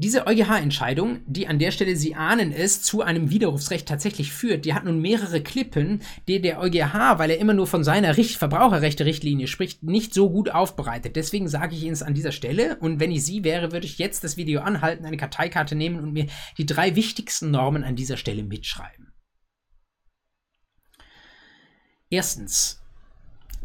Diese 0.00 0.26
EuGH-Entscheidung, 0.26 1.20
die 1.26 1.46
an 1.46 1.58
der 1.58 1.72
Stelle, 1.72 1.94
Sie 1.94 2.14
ahnen 2.14 2.52
es, 2.52 2.80
zu 2.80 3.02
einem 3.02 3.28
Widerrufsrecht 3.28 3.86
tatsächlich 3.86 4.32
führt, 4.32 4.64
die 4.64 4.72
hat 4.72 4.86
nun 4.86 5.02
mehrere 5.02 5.42
Klippen, 5.42 6.00
die 6.26 6.40
der 6.40 6.58
EuGH, 6.58 7.18
weil 7.18 7.28
er 7.28 7.36
immer 7.36 7.52
nur 7.52 7.66
von 7.66 7.84
seiner 7.84 8.16
Richt 8.16 8.36
Verbraucherrechte-Richtlinie 8.36 9.46
spricht, 9.46 9.82
nicht 9.82 10.14
so 10.14 10.30
gut 10.30 10.48
aufbereitet. 10.48 11.16
Deswegen 11.16 11.48
sage 11.48 11.74
ich 11.74 11.82
Ihnen 11.82 11.92
es 11.92 12.02
an 12.02 12.14
dieser 12.14 12.32
Stelle 12.32 12.78
und 12.78 12.98
wenn 12.98 13.10
ich 13.10 13.26
Sie 13.26 13.44
wäre, 13.44 13.72
würde 13.72 13.84
ich 13.84 13.98
jetzt 13.98 14.24
das 14.24 14.38
Video 14.38 14.62
anhalten, 14.62 15.04
eine 15.04 15.18
Karteikarte 15.18 15.74
nehmen 15.74 16.00
und 16.00 16.14
mir 16.14 16.28
die 16.56 16.64
drei 16.64 16.96
wichtigsten 16.96 17.50
Normen 17.50 17.84
an 17.84 17.94
dieser 17.94 18.16
Stelle 18.16 18.42
mitschreiben. 18.42 19.12
Erstens 22.08 22.80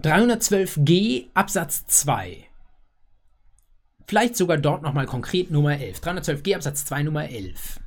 312g 0.01 1.27
Absatz 1.33 1.85
2 1.87 2.49
Vielleicht 4.07 4.35
sogar 4.35 4.57
dort 4.57 4.83
nochmal 4.83 5.05
konkret 5.05 5.51
Nummer 5.51 5.79
11. 5.79 5.99
312g 5.99 6.55
Absatz 6.55 6.85
2 6.85 7.03
Nummer 7.03 7.29
11. 7.29 7.79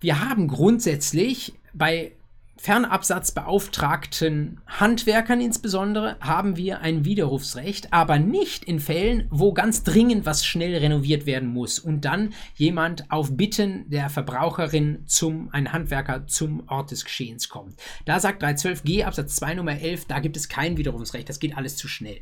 Wir 0.00 0.28
haben 0.28 0.46
grundsätzlich 0.46 1.54
bei 1.72 2.12
fernabsatzbeauftragten 2.58 4.60
Handwerkern 4.66 5.40
insbesondere 5.40 6.16
haben 6.20 6.56
wir 6.56 6.80
ein 6.80 7.04
Widerrufsrecht, 7.04 7.92
aber 7.92 8.18
nicht 8.18 8.64
in 8.64 8.80
Fällen, 8.80 9.28
wo 9.30 9.52
ganz 9.52 9.84
dringend 9.84 10.26
was 10.26 10.44
schnell 10.44 10.76
renoviert 10.76 11.24
werden 11.24 11.48
muss 11.48 11.78
und 11.78 12.04
dann 12.04 12.34
jemand 12.56 13.10
auf 13.10 13.36
Bitten 13.36 13.88
der 13.88 14.10
Verbraucherin 14.10 15.04
zum, 15.06 15.50
ein 15.52 15.72
Handwerker 15.72 16.26
zum 16.26 16.68
Ort 16.68 16.90
des 16.90 17.04
Geschehens 17.04 17.48
kommt. 17.48 17.76
Da 18.04 18.18
sagt 18.18 18.42
312g 18.42 19.04
Absatz 19.04 19.36
2 19.36 19.54
Nummer 19.54 19.80
11, 19.80 20.06
da 20.06 20.18
gibt 20.18 20.36
es 20.36 20.48
kein 20.48 20.76
Widerrufsrecht, 20.76 21.28
das 21.28 21.38
geht 21.38 21.56
alles 21.56 21.76
zu 21.76 21.86
schnell 21.86 22.20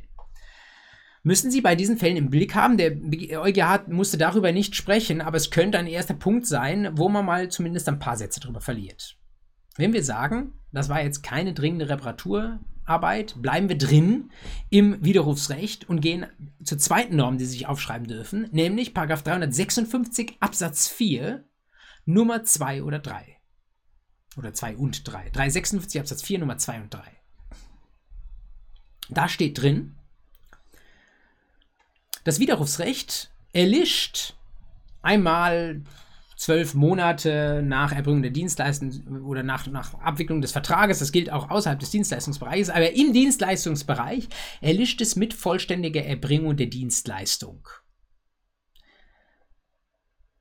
müssen 1.27 1.51
Sie 1.51 1.61
bei 1.61 1.75
diesen 1.75 1.99
Fällen 1.99 2.17
im 2.17 2.31
Blick 2.31 2.55
haben. 2.55 2.77
Der 2.77 2.93
EuGH 3.43 3.89
musste 3.89 4.17
darüber 4.17 4.53
nicht 4.53 4.77
sprechen, 4.77 5.21
aber 5.21 5.37
es 5.37 5.51
könnte 5.51 5.77
ein 5.77 5.89
erster 5.89 6.15
Punkt 6.15 6.47
sein, 6.47 6.91
wo 6.93 7.09
man 7.09 7.25
mal 7.25 7.49
zumindest 7.49 7.89
ein 7.89 7.99
paar 7.99 8.17
Sätze 8.17 8.39
darüber 8.39 8.61
verliert. 8.61 9.19
Wenn 9.77 9.93
wir 9.93 10.05
sagen, 10.05 10.53
das 10.71 10.89
war 10.89 11.03
jetzt 11.03 11.25
keine 11.25 11.53
dringende 11.53 11.89
Reparaturarbeit, 11.89 13.43
bleiben 13.43 13.69
wir 13.69 13.77
drin 13.77 14.31
im 14.71 15.05
Widerrufsrecht 15.05 15.89
und 15.89 16.01
gehen 16.01 16.27
zur 16.63 16.79
zweiten 16.79 17.17
Norm, 17.17 17.39
die 17.39 17.45
Sie 17.45 17.55
sich 17.55 17.67
aufschreiben 17.67 18.07
dürfen, 18.07 18.49
nämlich 18.53 18.95
356 18.95 20.37
Absatz 20.39 20.87
4 20.87 21.43
Nummer 22.05 22.45
2 22.45 22.85
oder 22.85 23.01
3. 23.01 23.37
Oder 24.37 24.55
2 24.55 24.77
und 24.77 25.03
3. 25.05 25.31
356 25.31 26.01
Absatz 26.01 26.23
4 26.23 26.39
Nummer 26.39 26.57
2 26.57 26.83
und 26.83 26.95
3. 26.95 27.03
Da 29.09 29.29
steht 29.29 29.61
drin, 29.61 29.96
das 32.27 32.41
Widerrufsrecht 32.41 33.31
erlischt 33.53 34.35
einmal 35.01 35.83
zwölf 36.37 36.75
Monate 36.75 37.63
nach 37.65 37.93
Erbringung 37.93 38.23
der 38.23 38.33
Dienstleistung 38.33 39.23
oder 39.25 39.45
nach, 39.45 39.69
nach 39.69 39.95
Abwicklung 40.01 40.41
des 40.41 40.51
Vertrages. 40.51 40.99
Das 40.99 41.13
gilt 41.13 41.31
auch 41.31 41.51
außerhalb 41.51 41.79
des 41.79 41.91
Dienstleistungsbereichs. 41.91 42.69
Aber 42.69 42.91
im 42.93 43.13
Dienstleistungsbereich 43.13 44.29
erlischt 44.61 45.01
es 45.01 45.15
mit 45.15 45.35
vollständiger 45.35 46.05
Erbringung 46.05 46.57
der 46.57 46.67
Dienstleistung. 46.67 47.69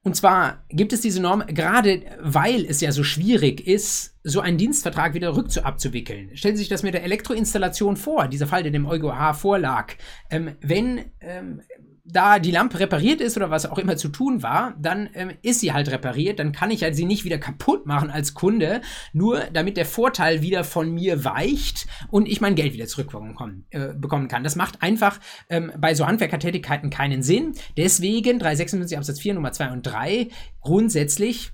Und 0.06 0.16
zwar 0.16 0.64
gibt 0.70 0.94
es 0.94 1.02
diese 1.02 1.20
Norm, 1.20 1.44
gerade 1.48 2.04
weil 2.22 2.64
es 2.64 2.80
ja 2.80 2.92
so 2.92 3.04
schwierig 3.04 3.66
ist, 3.66 4.16
so 4.24 4.40
einen 4.40 4.60
Dienstvertrag 4.60 5.16
wieder 5.16 5.36
rückabzuwickeln. 5.36 6.30
Stellen 6.38 6.56
Sie 6.56 6.60
sich 6.60 6.70
das 6.70 6.84
mit 6.84 6.94
der 6.94 7.04
Elektroinstallation 7.04 7.98
vor, 7.98 8.28
dieser 8.28 8.46
Fall, 8.46 8.62
der 8.62 8.72
dem 8.72 8.86
EuGH 8.86 9.34
vorlag. 9.34 9.94
Ähm, 10.30 10.58
wenn 10.62 11.06
ähm, 11.22 11.62
da 12.08 12.38
die 12.38 12.52
Lampe 12.52 12.80
repariert 12.80 13.20
ist 13.20 13.36
oder 13.36 13.50
was 13.50 13.66
auch 13.66 13.80
immer 13.80 13.98
zu 13.98 14.10
tun 14.10 14.44
war, 14.44 14.76
dann 14.80 15.10
ähm, 15.14 15.32
ist 15.42 15.60
sie 15.60 15.74
halt 15.74 15.90
repariert. 15.90 16.38
Dann 16.38 16.52
kann 16.52 16.70
ich 16.70 16.84
halt 16.84 16.96
sie 16.96 17.06
nicht 17.06 17.26
wieder 17.26 17.40
kaputt 17.40 17.88
machen 17.88 18.12
als 18.12 18.36
Kunde, 18.36 18.82
nur 19.12 19.42
damit 19.52 19.76
der 19.76 19.88
Vorteil 19.88 20.44
wieder 20.44 20.64
von 20.64 20.94
mir 20.94 21.26
weicht 21.26 21.88
und 22.12 22.28
ich 22.28 22.42
mein 22.42 22.54
Geld 22.54 22.74
wieder 22.74 22.86
zurückbekommen 22.86 23.66
äh, 23.72 23.94
bekommen 23.96 24.28
kann. 24.28 24.44
Das 24.44 24.56
macht 24.56 24.84
einfach 24.84 25.20
ähm, 25.50 25.72
bei 25.78 25.96
so 25.96 26.06
Handwerkertätigkeiten 26.06 26.92
keinen 26.92 27.24
Sinn. 27.24 27.54
Deswegen 27.76 28.38
356 28.38 28.98
Absatz 28.98 29.20
4 29.20 29.34
Nummer 29.34 29.52
2 29.52 29.72
und 29.72 29.82
3 29.82 30.30
grundsätzlich 30.62 31.54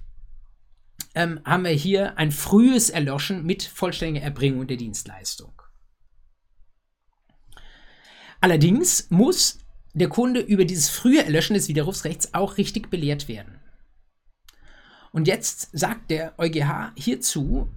ähm, 1.15 1.39
haben 1.45 1.63
wir 1.63 1.71
hier 1.71 2.17
ein 2.17 2.31
frühes 2.31 2.89
Erloschen 2.89 3.45
mit 3.45 3.63
vollständiger 3.63 4.25
Erbringung 4.25 4.67
der 4.67 4.77
Dienstleistung. 4.77 5.53
Allerdings 8.41 9.07
muss 9.11 9.60
der 9.93 10.09
Kunde 10.09 10.39
über 10.39 10.65
dieses 10.65 10.89
frühe 10.89 11.23
Erlöschen 11.23 11.53
des 11.53 11.67
Widerrufsrechts 11.67 12.33
auch 12.33 12.57
richtig 12.57 12.89
belehrt 12.89 13.27
werden. 13.27 13.59
Und 15.11 15.27
jetzt 15.27 15.69
sagt 15.73 16.09
der 16.09 16.33
EuGH 16.37 16.93
hierzu, 16.95 17.67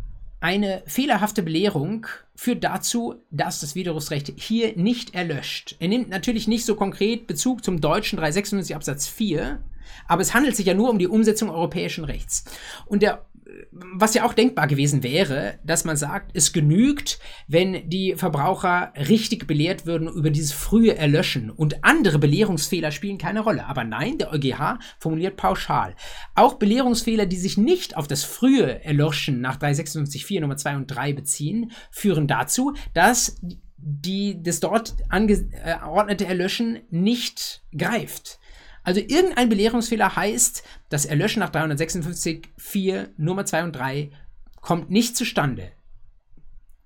eine 0.40 0.82
fehlerhafte 0.86 1.42
Belehrung 1.42 2.06
führt 2.36 2.62
dazu, 2.62 3.14
dass 3.30 3.60
das 3.60 3.74
Widerrufsrecht 3.74 4.34
hier 4.36 4.76
nicht 4.76 5.14
erlöscht. 5.14 5.76
Er 5.80 5.88
nimmt 5.88 6.10
natürlich 6.10 6.46
nicht 6.46 6.66
so 6.66 6.74
konkret 6.76 7.26
Bezug 7.26 7.64
zum 7.64 7.80
deutschen 7.80 8.18
396 8.18 8.76
Absatz 8.76 9.08
4, 9.08 9.64
aber 10.06 10.22
es 10.22 10.34
handelt 10.34 10.54
sich 10.54 10.66
ja 10.66 10.74
nur 10.74 10.90
um 10.90 10.98
die 10.98 11.08
Umsetzung 11.08 11.50
europäischen 11.50 12.04
Rechts. 12.04 12.44
Und 12.86 13.02
der 13.02 13.24
was 13.70 14.14
ja 14.14 14.24
auch 14.24 14.32
denkbar 14.32 14.66
gewesen 14.66 15.02
wäre, 15.02 15.58
dass 15.64 15.84
man 15.84 15.96
sagt, 15.96 16.30
es 16.34 16.52
genügt, 16.52 17.18
wenn 17.46 17.88
die 17.88 18.14
Verbraucher 18.16 18.92
richtig 18.96 19.46
belehrt 19.46 19.86
würden 19.86 20.08
über 20.08 20.30
dieses 20.30 20.52
frühe 20.52 20.96
Erlöschen 20.96 21.50
und 21.50 21.84
andere 21.84 22.18
Belehrungsfehler 22.18 22.90
spielen 22.90 23.18
keine 23.18 23.40
Rolle. 23.40 23.66
Aber 23.66 23.84
nein, 23.84 24.18
der 24.18 24.32
EuGH 24.32 24.78
formuliert 24.98 25.36
pauschal. 25.36 25.94
Auch 26.34 26.54
Belehrungsfehler, 26.54 27.26
die 27.26 27.36
sich 27.36 27.58
nicht 27.58 27.96
auf 27.96 28.08
das 28.08 28.24
frühe 28.24 28.82
Erlöschen 28.84 29.40
nach 29.40 29.58
356.4 29.58 30.40
Nummer 30.40 30.56
2 30.56 30.76
und 30.76 30.86
3 30.86 31.12
beziehen, 31.12 31.72
führen 31.90 32.26
dazu, 32.26 32.74
dass 32.94 33.40
die, 33.76 34.42
das 34.42 34.60
dort 34.60 34.94
angeordnete 35.10 36.24
Erlöschen 36.26 36.80
nicht 36.90 37.62
greift. 37.76 38.38
Also 38.84 39.00
irgendein 39.00 39.48
Belehrungsfehler 39.48 40.14
heißt, 40.14 40.62
das 40.90 41.06
Erlöschen 41.06 41.40
nach 41.40 41.50
356.4 41.50 43.08
Nummer 43.16 43.46
2 43.46 43.64
und 43.64 43.72
3 43.72 44.10
kommt 44.60 44.90
nicht 44.90 45.16
zustande. 45.16 45.72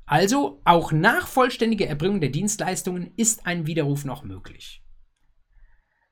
Also 0.07 0.63
auch 0.65 0.93
nach 0.93 1.27
vollständiger 1.27 1.87
Erbringung 1.87 2.21
der 2.21 2.31
Dienstleistungen 2.31 3.13
ist 3.17 3.47
ein 3.47 3.67
Widerruf 3.67 4.05
noch 4.05 4.23
möglich. 4.23 4.83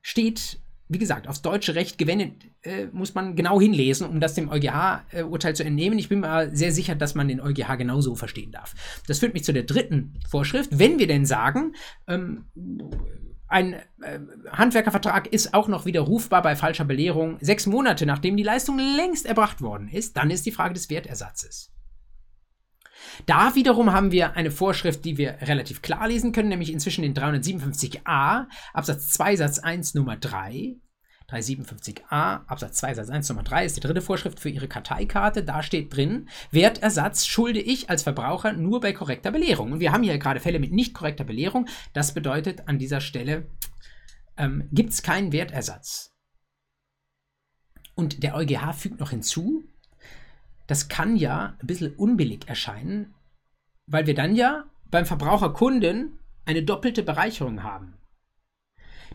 Steht, 0.01 0.59
wie 0.87 0.99
gesagt, 0.99 1.27
aufs 1.27 1.41
deutsche 1.41 1.73
Recht 1.73 1.97
gewendet, 1.97 2.45
äh, 2.61 2.87
muss 2.87 3.15
man 3.15 3.35
genau 3.35 3.59
hinlesen, 3.59 4.07
um 4.07 4.19
das 4.19 4.35
dem 4.35 4.49
EuGH-Urteil 4.49 5.51
äh, 5.51 5.55
zu 5.55 5.63
entnehmen. 5.63 5.97
Ich 5.97 6.09
bin 6.09 6.19
mir 6.19 6.55
sehr 6.55 6.71
sicher, 6.71 6.95
dass 6.95 7.15
man 7.15 7.27
den 7.27 7.41
EuGH 7.41 7.75
genauso 7.77 8.15
verstehen 8.15 8.51
darf. 8.51 8.75
Das 9.07 9.19
führt 9.19 9.33
mich 9.33 9.43
zu 9.43 9.53
der 9.53 9.63
dritten 9.63 10.19
Vorschrift. 10.29 10.77
Wenn 10.77 10.99
wir 10.99 11.07
denn 11.07 11.25
sagen, 11.25 11.73
ähm, 12.07 12.45
ein 13.47 13.73
äh, 13.73 14.19
Handwerkervertrag 14.51 15.27
ist 15.27 15.53
auch 15.53 15.67
noch 15.67 15.85
widerrufbar 15.85 16.41
bei 16.41 16.55
falscher 16.55 16.85
Belehrung 16.85 17.37
sechs 17.41 17.65
Monate 17.65 18.05
nachdem 18.05 18.35
die 18.37 18.43
Leistung 18.43 18.77
längst 18.77 19.25
erbracht 19.25 19.61
worden 19.61 19.87
ist, 19.87 20.17
dann 20.17 20.31
ist 20.31 20.45
die 20.45 20.51
Frage 20.51 20.73
des 20.73 20.89
Wertersatzes. 20.89 21.71
Da 23.25 23.55
wiederum 23.55 23.93
haben 23.93 24.11
wir 24.11 24.35
eine 24.35 24.51
Vorschrift, 24.51 25.05
die 25.05 25.17
wir 25.17 25.37
relativ 25.41 25.81
klar 25.81 26.07
lesen 26.07 26.31
können, 26.31 26.49
nämlich 26.49 26.71
inzwischen 26.71 27.01
den 27.01 27.13
357a 27.13 28.47
Absatz 28.73 29.09
2 29.09 29.35
Satz 29.37 29.59
1 29.59 29.93
Nummer 29.93 30.17
3. 30.17 30.75
357a 31.29 32.45
Absatz 32.47 32.77
2 32.77 32.93
Satz 32.93 33.09
1 33.09 33.27
Nummer 33.29 33.43
3 33.43 33.65
ist 33.65 33.75
die 33.75 33.81
dritte 33.81 34.01
Vorschrift 34.01 34.39
für 34.39 34.49
Ihre 34.49 34.69
Karteikarte. 34.69 35.43
Da 35.43 35.61
steht 35.61 35.93
drin, 35.93 36.29
Wertersatz 36.51 37.25
schulde 37.25 37.59
ich 37.59 37.89
als 37.89 38.03
Verbraucher 38.03 38.53
nur 38.53 38.79
bei 38.79 38.93
korrekter 38.93 39.31
Belehrung. 39.31 39.73
Und 39.73 39.79
wir 39.81 39.91
haben 39.91 40.03
hier 40.03 40.17
gerade 40.19 40.39
Fälle 40.39 40.59
mit 40.59 40.71
nicht 40.71 40.93
korrekter 40.93 41.25
Belehrung. 41.25 41.67
Das 41.91 42.13
bedeutet 42.13 42.69
an 42.69 42.79
dieser 42.79 43.01
Stelle 43.01 43.49
ähm, 44.37 44.69
gibt 44.71 44.91
es 44.91 45.03
keinen 45.03 45.33
Wertersatz. 45.33 46.13
Und 47.93 48.23
der 48.23 48.35
EuGH 48.35 48.73
fügt 48.73 48.99
noch 48.99 49.09
hinzu, 49.09 49.65
das 50.67 50.87
kann 50.87 51.17
ja 51.17 51.57
ein 51.59 51.67
bisschen 51.67 51.93
unbillig 51.95 52.47
erscheinen, 52.47 53.15
weil 53.85 54.05
wir 54.05 54.15
dann 54.15 54.35
ja 54.35 54.65
beim 54.91 55.05
Verbraucherkunden 55.05 56.19
eine 56.45 56.63
doppelte 56.63 57.03
Bereicherung 57.03 57.63
haben. 57.63 57.97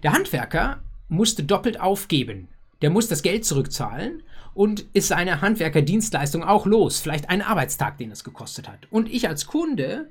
Der 0.02 0.12
Handwerker 0.12 0.82
musste 1.12 1.44
doppelt 1.44 1.78
aufgeben. 1.78 2.48
Der 2.80 2.90
muss 2.90 3.06
das 3.06 3.22
Geld 3.22 3.44
zurückzahlen 3.44 4.22
und 4.54 4.86
ist 4.92 5.08
seine 5.08 5.40
Handwerkerdienstleistung 5.40 6.42
auch 6.42 6.66
los. 6.66 7.00
Vielleicht 7.00 7.30
einen 7.30 7.42
Arbeitstag, 7.42 7.98
den 7.98 8.10
es 8.10 8.24
gekostet 8.24 8.68
hat. 8.68 8.90
Und 8.90 9.12
ich 9.12 9.28
als 9.28 9.46
Kunde, 9.46 10.10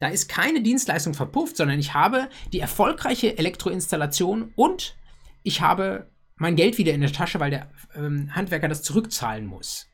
da 0.00 0.08
ist 0.08 0.28
keine 0.28 0.60
Dienstleistung 0.60 1.14
verpufft, 1.14 1.56
sondern 1.56 1.78
ich 1.78 1.94
habe 1.94 2.28
die 2.52 2.60
erfolgreiche 2.60 3.38
Elektroinstallation 3.38 4.52
und 4.56 4.96
ich 5.42 5.60
habe 5.60 6.10
mein 6.36 6.56
Geld 6.56 6.78
wieder 6.78 6.92
in 6.92 7.00
der 7.00 7.12
Tasche, 7.12 7.38
weil 7.38 7.50
der 7.50 7.70
ähm, 7.94 8.34
Handwerker 8.34 8.68
das 8.68 8.82
zurückzahlen 8.82 9.46
muss. 9.46 9.86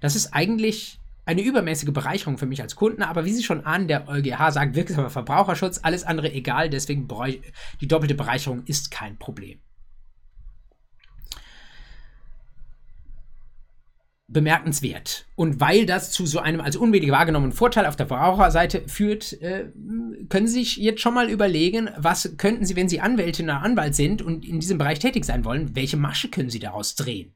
Das 0.00 0.16
ist 0.16 0.32
eigentlich 0.32 0.98
eine 1.26 1.42
übermäßige 1.42 1.92
Bereicherung 1.92 2.38
für 2.38 2.46
mich 2.46 2.62
als 2.62 2.76
Kunden, 2.76 3.02
aber 3.02 3.24
wie 3.24 3.32
Sie 3.32 3.42
schon 3.42 3.66
ahnen, 3.66 3.88
der 3.88 4.08
EuGH 4.08 4.52
sagt 4.52 4.74
wirksamer 4.74 5.10
Verbraucherschutz, 5.10 5.80
alles 5.82 6.04
andere 6.04 6.32
egal, 6.32 6.70
deswegen 6.70 7.08
die 7.80 7.88
doppelte 7.88 8.14
Bereicherung 8.14 8.62
ist 8.64 8.90
kein 8.90 9.18
Problem. 9.18 9.60
Bemerkenswert. 14.28 15.26
Und 15.36 15.60
weil 15.60 15.86
das 15.86 16.10
zu 16.10 16.26
so 16.26 16.40
einem 16.40 16.60
als 16.60 16.76
unbillig 16.76 17.10
wahrgenommenen 17.10 17.52
Vorteil 17.52 17.86
auf 17.86 17.96
der 17.96 18.06
Verbraucherseite 18.06 18.82
führt, 18.88 19.40
äh, 19.40 19.66
können 20.28 20.48
Sie 20.48 20.60
sich 20.60 20.76
jetzt 20.76 21.00
schon 21.00 21.14
mal 21.14 21.30
überlegen, 21.30 21.90
was 21.96 22.36
könnten 22.36 22.64
Sie, 22.64 22.74
wenn 22.74 22.88
Sie 22.88 23.00
Anwältin 23.00 23.46
oder 23.46 23.62
Anwalt 23.62 23.94
sind 23.94 24.22
und 24.22 24.44
in 24.44 24.58
diesem 24.58 24.78
Bereich 24.78 24.98
tätig 24.98 25.24
sein 25.24 25.44
wollen, 25.44 25.76
welche 25.76 25.96
Masche 25.96 26.28
können 26.28 26.50
Sie 26.50 26.58
daraus 26.58 26.96
drehen? 26.96 27.35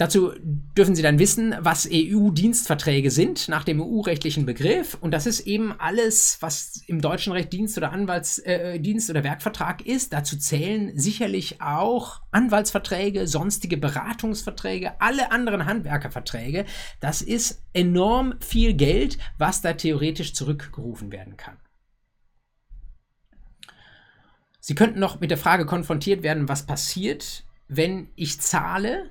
Dazu 0.00 0.32
dürfen 0.78 0.94
Sie 0.94 1.02
dann 1.02 1.18
wissen, 1.18 1.54
was 1.60 1.86
EU-Dienstverträge 1.86 3.10
sind 3.10 3.50
nach 3.50 3.64
dem 3.64 3.82
EU-rechtlichen 3.82 4.46
Begriff. 4.46 4.96
Und 4.98 5.10
das 5.10 5.26
ist 5.26 5.40
eben 5.40 5.78
alles, 5.78 6.38
was 6.40 6.82
im 6.86 7.02
deutschen 7.02 7.34
Recht 7.34 7.52
Dienst 7.52 7.76
oder 7.76 7.92
Anwaltsdienst 7.92 9.08
äh, 9.08 9.12
oder 9.12 9.24
Werkvertrag 9.24 9.84
ist. 9.84 10.14
Dazu 10.14 10.38
zählen 10.38 10.98
sicherlich 10.98 11.60
auch 11.60 12.22
Anwaltsverträge, 12.30 13.26
sonstige 13.26 13.76
Beratungsverträge, 13.76 14.98
alle 15.02 15.32
anderen 15.32 15.66
Handwerkerverträge. 15.66 16.64
Das 17.00 17.20
ist 17.20 17.62
enorm 17.74 18.36
viel 18.40 18.72
Geld, 18.72 19.18
was 19.36 19.60
da 19.60 19.74
theoretisch 19.74 20.32
zurückgerufen 20.32 21.12
werden 21.12 21.36
kann. 21.36 21.58
Sie 24.60 24.74
könnten 24.74 24.98
noch 24.98 25.20
mit 25.20 25.30
der 25.30 25.36
Frage 25.36 25.66
konfrontiert 25.66 26.22
werden, 26.22 26.48
was 26.48 26.64
passiert, 26.64 27.44
wenn 27.68 28.08
ich 28.16 28.40
zahle 28.40 29.10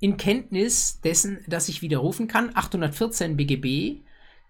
in 0.00 0.16
Kenntnis 0.16 1.00
dessen, 1.00 1.38
dass 1.46 1.68
ich 1.68 1.82
widerrufen 1.82 2.28
kann. 2.28 2.50
814 2.54 3.36
BGB 3.36 4.02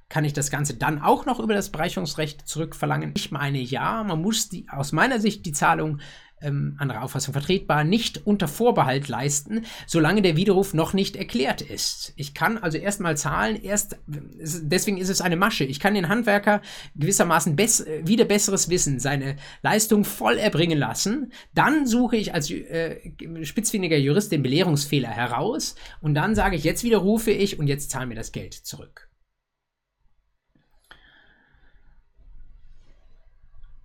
kann 0.09 0.24
ich 0.24 0.32
das 0.32 0.51
Ganze 0.51 0.74
dann 0.74 1.01
auch 1.03 1.26
noch 1.26 1.40
über 1.40 1.55
das 1.55 1.70
Bereicherungsrecht 1.70 2.47
zurückverlangen. 2.47 3.12
Ich 3.16 3.32
meine, 3.32 3.59
ja, 3.59 4.05
man 4.05 4.22
muss 4.22 4.49
die, 4.49 4.68
aus 4.68 4.92
meiner 4.92 5.20
Sicht 5.20 5.47
die 5.47 5.53
Zahlung 5.53 6.01
ähm, 6.43 6.76
andere 6.78 7.03
Auffassung 7.03 7.32
vertretbar, 7.32 7.84
nicht 7.84 8.26
unter 8.26 8.49
Vorbehalt 8.49 9.09
leisten, 9.09 9.64
solange 9.87 10.22
der 10.22 10.37
Widerruf 10.37 10.74
noch 10.74 10.93
nicht 10.93 11.16
erklärt 11.16 11.62
ist. 11.62 12.12
Ich 12.16 12.34
kann 12.34 12.59
also 12.59 12.78
erstmal 12.78 13.16
zahlen, 13.16 13.57
erst, 13.62 13.97
deswegen 14.07 14.99
ist 14.99 15.09
es 15.09 15.20
eine 15.20 15.37
Masche. 15.37 15.64
Ich 15.64 15.80
kann 15.80 15.95
den 15.95 16.09
Handwerker 16.09 16.61
gewissermaßen 16.95 17.57
bess, 17.57 17.84
wieder 18.03 18.24
besseres 18.24 18.68
Wissen, 18.68 19.01
seine 19.01 19.37
Leistung 19.62 20.05
voll 20.05 20.37
erbringen 20.37 20.78
lassen. 20.78 21.32
Dann 21.55 21.87
suche 21.87 22.16
ich 22.16 22.34
als 22.34 22.51
äh, 22.51 23.01
spitzfindiger 23.43 23.97
Jurist 23.97 24.32
den 24.32 24.43
Belehrungsfehler 24.43 25.09
heraus 25.09 25.74
und 26.01 26.14
dann 26.14 26.34
sage 26.34 26.57
ich, 26.57 26.64
jetzt 26.64 26.84
widerrufe 26.84 27.30
ich 27.30 27.59
und 27.59 27.66
jetzt 27.66 27.91
zahle 27.91 28.07
mir 28.07 28.14
das 28.14 28.32
Geld 28.32 28.55
zurück. 28.55 29.09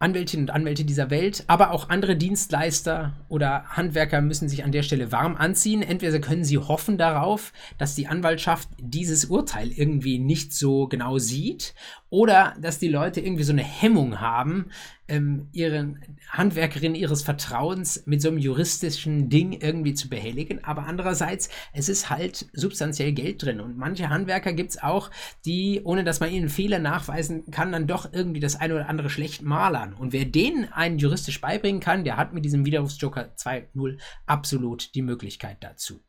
Anwältinnen 0.02 0.48
und 0.48 0.54
Anwälte 0.54 0.84
dieser 0.84 1.10
Welt, 1.10 1.44
aber 1.48 1.72
auch 1.72 1.90
andere 1.90 2.16
Dienstleister 2.16 3.14
oder 3.30 3.66
Handwerker 3.70 4.22
müssen 4.22 4.50
sich 4.50 4.64
an 4.64 4.72
der 4.72 4.84
Stelle 4.84 5.12
warm 5.12 5.36
anziehen. 5.36 5.82
Entweder 5.82 6.20
können 6.20 6.44
sie 6.44 6.58
hoffen 6.58 6.98
darauf, 6.98 7.54
dass 7.78 7.96
die 7.96 8.08
Anwaltschaft 8.08 8.70
dieses 8.80 9.26
Urteil 9.26 9.72
irgendwie 9.72 10.20
nicht 10.20 10.54
so 10.54 10.88
genau 10.88 11.18
sieht 11.18 11.74
oder 12.12 12.54
dass 12.60 12.78
die 12.78 12.90
Leute 12.90 13.22
irgendwie 13.22 13.44
so 13.44 13.54
eine 13.54 13.64
Hemmung 13.64 14.20
haben, 14.20 14.70
ähm, 15.08 15.48
ihren 15.54 16.00
Handwerkerin 16.30 16.94
ihres 16.94 17.24
Vertrauens 17.24 18.04
mit 18.06 18.22
so 18.22 18.28
einem 18.28 18.38
juristischen 18.38 19.30
Ding 19.30 19.54
irgendwie 19.54 19.94
zu 19.94 20.10
behelligen. 20.10 20.62
Aber 20.64 20.86
andererseits, 20.86 21.50
es 21.74 21.88
ist 21.88 22.10
halt 22.10 22.50
substanziell 22.52 23.14
Geld 23.14 23.44
drin. 23.44 23.62
Und 23.62 23.78
manche 23.78 24.10
Handwerker 24.10 24.52
gibt 24.52 24.72
es 24.72 24.84
auch, 24.84 25.10
die, 25.46 25.82
ohne 25.86 26.04
dass 26.04 26.20
man 26.20 26.32
ihnen 26.32 26.50
Fehler 26.50 26.80
nachweisen 26.80 27.50
kann, 27.50 27.72
dann 27.72 27.88
doch 27.88 28.12
irgendwie 28.12 28.42
das 28.42 28.58
eine 28.58 28.76
oder 28.76 28.90
andere 28.90 29.10
schlecht 29.10 29.42
malern. 29.42 29.94
Und 29.94 30.12
wer 30.12 30.26
denen 30.26 30.72
einen 30.72 31.00
juristisch 31.00 31.40
beibringen 31.40 31.80
kann, 31.80 32.04
der 32.04 32.18
hat 32.18 32.34
mit 32.34 32.44
diesem 32.44 32.66
Widerrufsjoker 32.66 33.34
2.0 33.38 33.98
absolut 34.26 34.94
die 34.96 35.02
Möglichkeit 35.02 35.58
dazu. 35.62 36.02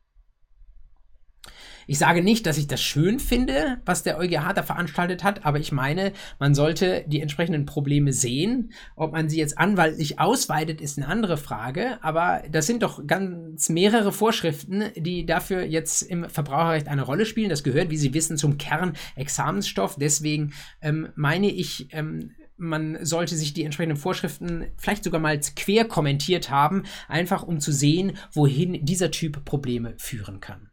Ich 1.87 1.97
sage 1.97 2.23
nicht, 2.23 2.45
dass 2.45 2.57
ich 2.57 2.67
das 2.67 2.81
schön 2.81 3.19
finde, 3.19 3.81
was 3.85 4.03
der 4.03 4.17
EuGH 4.17 4.53
da 4.53 4.63
veranstaltet 4.63 5.23
hat, 5.23 5.45
aber 5.45 5.59
ich 5.59 5.71
meine, 5.71 6.13
man 6.39 6.55
sollte 6.55 7.03
die 7.07 7.21
entsprechenden 7.21 7.65
Probleme 7.65 8.13
sehen. 8.13 8.71
Ob 8.95 9.13
man 9.13 9.29
sie 9.29 9.37
jetzt 9.37 9.57
anwaltlich 9.57 10.19
ausweitet, 10.19 10.81
ist 10.81 10.97
eine 10.97 11.07
andere 11.07 11.37
Frage, 11.37 11.97
aber 12.01 12.43
das 12.51 12.67
sind 12.67 12.83
doch 12.83 13.05
ganz 13.05 13.69
mehrere 13.69 14.11
Vorschriften, 14.11 14.85
die 14.95 15.25
dafür 15.25 15.63
jetzt 15.63 16.01
im 16.03 16.29
Verbraucherrecht 16.29 16.87
eine 16.87 17.03
Rolle 17.03 17.25
spielen. 17.25 17.49
Das 17.49 17.63
gehört, 17.63 17.89
wie 17.89 17.97
Sie 17.97 18.13
wissen, 18.13 18.37
zum 18.37 18.57
Kernexamensstoff. 18.57 19.97
Deswegen 19.99 20.53
ähm, 20.81 21.09
meine 21.15 21.49
ich, 21.49 21.87
ähm, 21.91 22.31
man 22.57 23.03
sollte 23.05 23.35
sich 23.35 23.53
die 23.53 23.63
entsprechenden 23.63 23.97
Vorschriften 23.97 24.67
vielleicht 24.77 25.03
sogar 25.03 25.19
mal 25.19 25.39
quer 25.55 25.85
kommentiert 25.85 26.49
haben, 26.49 26.83
einfach 27.07 27.43
um 27.43 27.59
zu 27.59 27.71
sehen, 27.71 28.13
wohin 28.31 28.85
dieser 28.85 29.11
Typ 29.11 29.43
Probleme 29.45 29.95
führen 29.97 30.39
kann. 30.39 30.69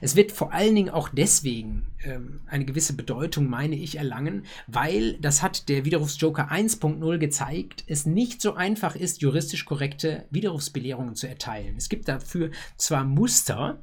Es 0.00 0.16
wird 0.16 0.32
vor 0.32 0.52
allen 0.52 0.74
Dingen 0.74 0.90
auch 0.90 1.08
deswegen 1.08 1.86
ähm, 2.04 2.40
eine 2.46 2.64
gewisse 2.64 2.94
Bedeutung, 2.94 3.48
meine 3.48 3.76
ich, 3.76 3.96
erlangen, 3.96 4.46
weil, 4.66 5.18
das 5.20 5.42
hat 5.42 5.68
der 5.68 5.84
Widerrufsjoker 5.84 6.50
1.0 6.50 7.18
gezeigt, 7.18 7.84
es 7.86 8.06
nicht 8.06 8.40
so 8.40 8.54
einfach 8.54 8.96
ist, 8.96 9.22
juristisch 9.22 9.64
korrekte 9.64 10.26
Widerrufsbelehrungen 10.30 11.14
zu 11.14 11.28
erteilen. 11.28 11.76
Es 11.76 11.88
gibt 11.88 12.08
dafür 12.08 12.50
zwar 12.76 13.04
Muster, 13.04 13.82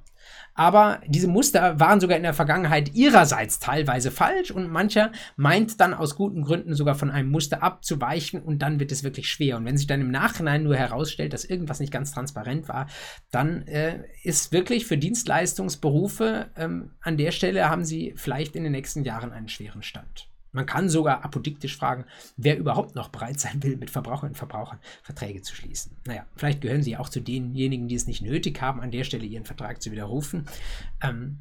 Aber 0.53 1.01
diese 1.07 1.27
Muster 1.27 1.79
waren 1.79 1.99
sogar 1.99 2.17
in 2.17 2.23
der 2.23 2.33
Vergangenheit 2.33 2.93
ihrerseits 2.93 3.59
teilweise 3.59 4.11
falsch 4.11 4.51
und 4.51 4.71
mancher 4.71 5.11
meint 5.35 5.79
dann 5.79 5.93
aus 5.93 6.15
guten 6.15 6.43
Gründen 6.43 6.75
sogar 6.75 6.95
von 6.95 7.09
einem 7.09 7.29
Muster 7.29 7.63
abzuweichen 7.63 8.41
und 8.41 8.59
dann 8.59 8.79
wird 8.79 8.91
es 8.91 9.03
wirklich 9.03 9.29
schwer. 9.29 9.57
Und 9.57 9.65
wenn 9.65 9.77
sich 9.77 9.87
dann 9.87 10.01
im 10.01 10.11
Nachhinein 10.11 10.63
nur 10.63 10.75
herausstellt, 10.75 11.33
dass 11.33 11.45
irgendwas 11.45 11.79
nicht 11.79 11.93
ganz 11.93 12.11
transparent 12.11 12.67
war, 12.67 12.87
dann 13.31 13.61
äh, 13.67 14.03
ist 14.23 14.51
wirklich 14.51 14.85
für 14.85 14.97
Dienstleistungsberufe 14.97 16.49
ähm, 16.55 16.91
an 17.01 17.17
der 17.17 17.31
Stelle 17.31 17.69
haben 17.69 17.85
sie 17.85 18.13
vielleicht 18.17 18.55
in 18.55 18.63
den 18.63 18.71
nächsten 18.71 19.03
Jahren 19.03 19.31
einen 19.31 19.49
schweren 19.49 19.83
Stand. 19.83 20.30
Man 20.51 20.65
kann 20.65 20.89
sogar 20.89 21.23
apodiktisch 21.23 21.77
fragen, 21.77 22.05
wer 22.37 22.57
überhaupt 22.57 22.95
noch 22.95 23.09
bereit 23.09 23.39
sein 23.39 23.63
will, 23.63 23.77
mit 23.77 23.89
Verbraucherinnen 23.89 24.33
und 24.33 24.37
Verbrauchern 24.37 24.79
Verträge 25.01 25.41
zu 25.41 25.55
schließen. 25.55 25.97
Naja, 26.05 26.25
vielleicht 26.35 26.61
gehören 26.61 26.83
sie 26.83 26.97
auch 26.97 27.09
zu 27.09 27.21
denjenigen, 27.21 27.87
die 27.87 27.95
es 27.95 28.07
nicht 28.07 28.21
nötig 28.21 28.61
haben, 28.61 28.81
an 28.81 28.91
der 28.91 29.03
Stelle 29.03 29.25
ihren 29.25 29.45
Vertrag 29.45 29.81
zu 29.81 29.91
widerrufen. 29.91 30.47
Ähm, 31.01 31.39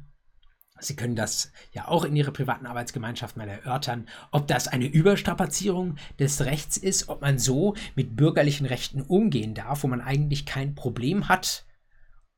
Sie 0.83 0.95
können 0.95 1.15
das 1.15 1.51
ja 1.73 1.87
auch 1.87 2.03
in 2.03 2.15
Ihrer 2.15 2.31
privaten 2.31 2.65
Arbeitsgemeinschaft 2.65 3.37
mal 3.37 3.47
erörtern, 3.47 4.07
ob 4.31 4.47
das 4.47 4.67
eine 4.67 4.87
Überstrapazierung 4.87 5.95
des 6.19 6.43
Rechts 6.43 6.75
ist, 6.75 7.07
ob 7.07 7.21
man 7.21 7.37
so 7.37 7.75
mit 7.95 8.15
bürgerlichen 8.15 8.65
Rechten 8.65 9.01
umgehen 9.01 9.53
darf, 9.53 9.83
wo 9.83 9.87
man 9.87 10.01
eigentlich 10.01 10.45
kein 10.45 10.73
Problem 10.73 11.29
hat 11.29 11.65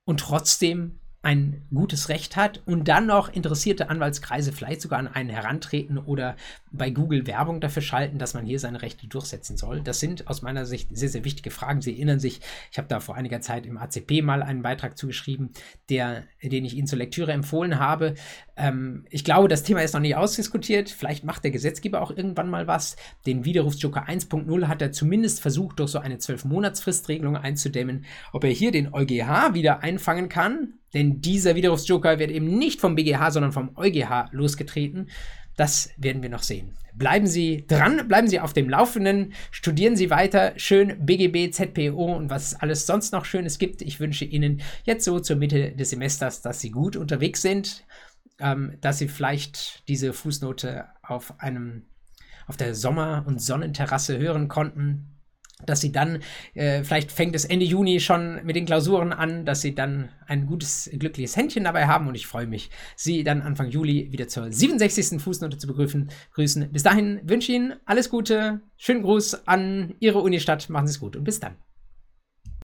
und 0.03 0.19
trotzdem 0.19 0.99
ein 1.23 1.61
gutes 1.73 2.09
Recht 2.09 2.35
hat 2.35 2.61
und 2.65 2.89
dann 2.89 3.05
noch 3.05 3.29
interessierte 3.29 3.89
Anwaltskreise 3.89 4.51
vielleicht 4.51 4.81
sogar 4.81 4.99
an 4.99 5.07
einen 5.07 5.29
herantreten 5.29 5.97
oder 5.97 6.35
bei 6.73 6.89
Google 6.89 7.25
Werbung 7.25 7.61
dafür 7.61 7.81
schalten, 7.81 8.19
dass 8.19 8.33
man 8.33 8.45
hier 8.45 8.59
seine 8.59 8.81
Rechte 8.81 9.07
durchsetzen 9.07 9.55
soll. 9.55 9.79
Das 9.79 10.01
sind 10.01 10.27
aus 10.27 10.41
meiner 10.41 10.65
Sicht 10.65 10.89
sehr, 10.91 11.07
sehr 11.07 11.23
wichtige 11.23 11.49
Fragen. 11.49 11.81
Sie 11.81 11.93
erinnern 11.93 12.19
sich, 12.19 12.41
ich 12.71 12.77
habe 12.77 12.89
da 12.89 12.99
vor 12.99 13.15
einiger 13.15 13.39
Zeit 13.39 13.65
im 13.65 13.77
ACP 13.77 14.21
mal 14.21 14.43
einen 14.43 14.63
Beitrag 14.63 14.97
zugeschrieben, 14.97 15.51
der, 15.89 16.23
den 16.43 16.65
ich 16.65 16.75
Ihnen 16.75 16.87
zur 16.87 16.97
Lektüre 16.97 17.31
empfohlen 17.31 17.79
habe. 17.79 18.15
Ähm, 18.55 19.05
ich 19.09 19.23
glaube, 19.23 19.47
das 19.47 19.63
Thema 19.63 19.81
ist 19.81 19.93
noch 19.93 20.01
nicht 20.01 20.15
ausdiskutiert. 20.15 20.89
Vielleicht 20.89 21.23
macht 21.23 21.43
der 21.43 21.51
Gesetzgeber 21.51 22.01
auch 22.01 22.11
irgendwann 22.11 22.49
mal 22.49 22.67
was. 22.67 22.95
Den 23.25 23.45
Widerrufsjoker 23.45 24.07
1.0 24.07 24.67
hat 24.67 24.81
er 24.81 24.91
zumindest 24.91 25.41
versucht, 25.41 25.79
durch 25.79 25.91
so 25.91 25.99
eine 25.99 26.17
12-Monats-Fristregelung 26.17 27.35
einzudämmen. 27.35 28.05
Ob 28.31 28.43
er 28.43 28.51
hier 28.51 28.71
den 28.71 28.93
EuGH 28.93 29.53
wieder 29.53 29.81
einfangen 29.81 30.29
kann, 30.29 30.75
denn 30.93 31.21
dieser 31.21 31.55
Widerrufsjoker 31.55 32.19
wird 32.19 32.31
eben 32.31 32.57
nicht 32.57 32.79
vom 32.79 32.95
BGH, 32.95 33.31
sondern 33.31 33.51
vom 33.51 33.75
EuGH 33.75 34.29
losgetreten. 34.31 35.09
Das 35.55 35.91
werden 35.97 36.23
wir 36.23 36.29
noch 36.29 36.43
sehen. 36.43 36.73
Bleiben 36.95 37.27
Sie 37.27 37.65
dran, 37.67 38.07
bleiben 38.07 38.27
Sie 38.27 38.39
auf 38.39 38.53
dem 38.53 38.69
Laufenden, 38.69 39.33
studieren 39.51 39.95
Sie 39.95 40.09
weiter 40.09 40.53
schön 40.57 41.05
BGB, 41.05 41.51
ZPO 41.51 42.15
und 42.15 42.29
was 42.29 42.47
es 42.47 42.55
alles 42.55 42.85
sonst 42.85 43.13
noch 43.13 43.25
Schönes 43.25 43.57
gibt. 43.57 43.81
Ich 43.81 43.99
wünsche 43.99 44.25
Ihnen 44.25 44.61
jetzt 44.83 45.05
so 45.05 45.19
zur 45.19 45.35
Mitte 45.35 45.71
des 45.71 45.91
Semesters, 45.91 46.41
dass 46.41 46.59
Sie 46.59 46.69
gut 46.69 46.95
unterwegs 46.95 47.41
sind, 47.41 47.83
ähm, 48.43 48.77
dass 48.81 48.99
Sie 48.99 49.07
vielleicht 49.07 49.87
diese 49.87 50.13
Fußnote 50.13 50.85
auf 51.01 51.39
einem 51.39 51.87
auf 52.45 52.57
der 52.57 52.75
Sommer- 52.75 53.23
und 53.25 53.41
Sonnenterrasse 53.41 54.17
hören 54.19 54.49
konnten 54.49 55.13
dass 55.65 55.81
sie 55.81 55.91
dann, 55.91 56.19
äh, 56.53 56.83
vielleicht 56.83 57.11
fängt 57.11 57.35
es 57.35 57.45
Ende 57.45 57.65
Juni 57.65 57.99
schon 57.99 58.43
mit 58.43 58.55
den 58.55 58.65
Klausuren 58.65 59.13
an, 59.13 59.45
dass 59.45 59.61
sie 59.61 59.75
dann 59.75 60.09
ein 60.27 60.45
gutes, 60.45 60.89
glückliches 60.93 61.35
Händchen 61.35 61.63
dabei 61.63 61.87
haben 61.87 62.07
und 62.07 62.15
ich 62.15 62.27
freue 62.27 62.47
mich, 62.47 62.69
sie 62.95 63.23
dann 63.23 63.41
Anfang 63.41 63.69
Juli 63.69 64.11
wieder 64.11 64.27
zur 64.27 64.51
67. 64.51 65.21
Fußnote 65.21 65.57
zu 65.57 65.67
begrüßen. 65.67 66.09
Grüßen. 66.33 66.71
Bis 66.71 66.83
dahin 66.83 67.21
wünsche 67.23 67.51
ich 67.51 67.55
Ihnen 67.55 67.75
alles 67.85 68.09
Gute, 68.09 68.61
schönen 68.77 69.03
Gruß 69.03 69.47
an 69.47 69.95
Ihre 69.99 70.19
Unistadt, 70.19 70.69
machen 70.69 70.87
Sie 70.87 70.93
es 70.93 70.99
gut 70.99 71.15
und 71.15 71.23
bis 71.23 71.39
dann. 71.39 71.55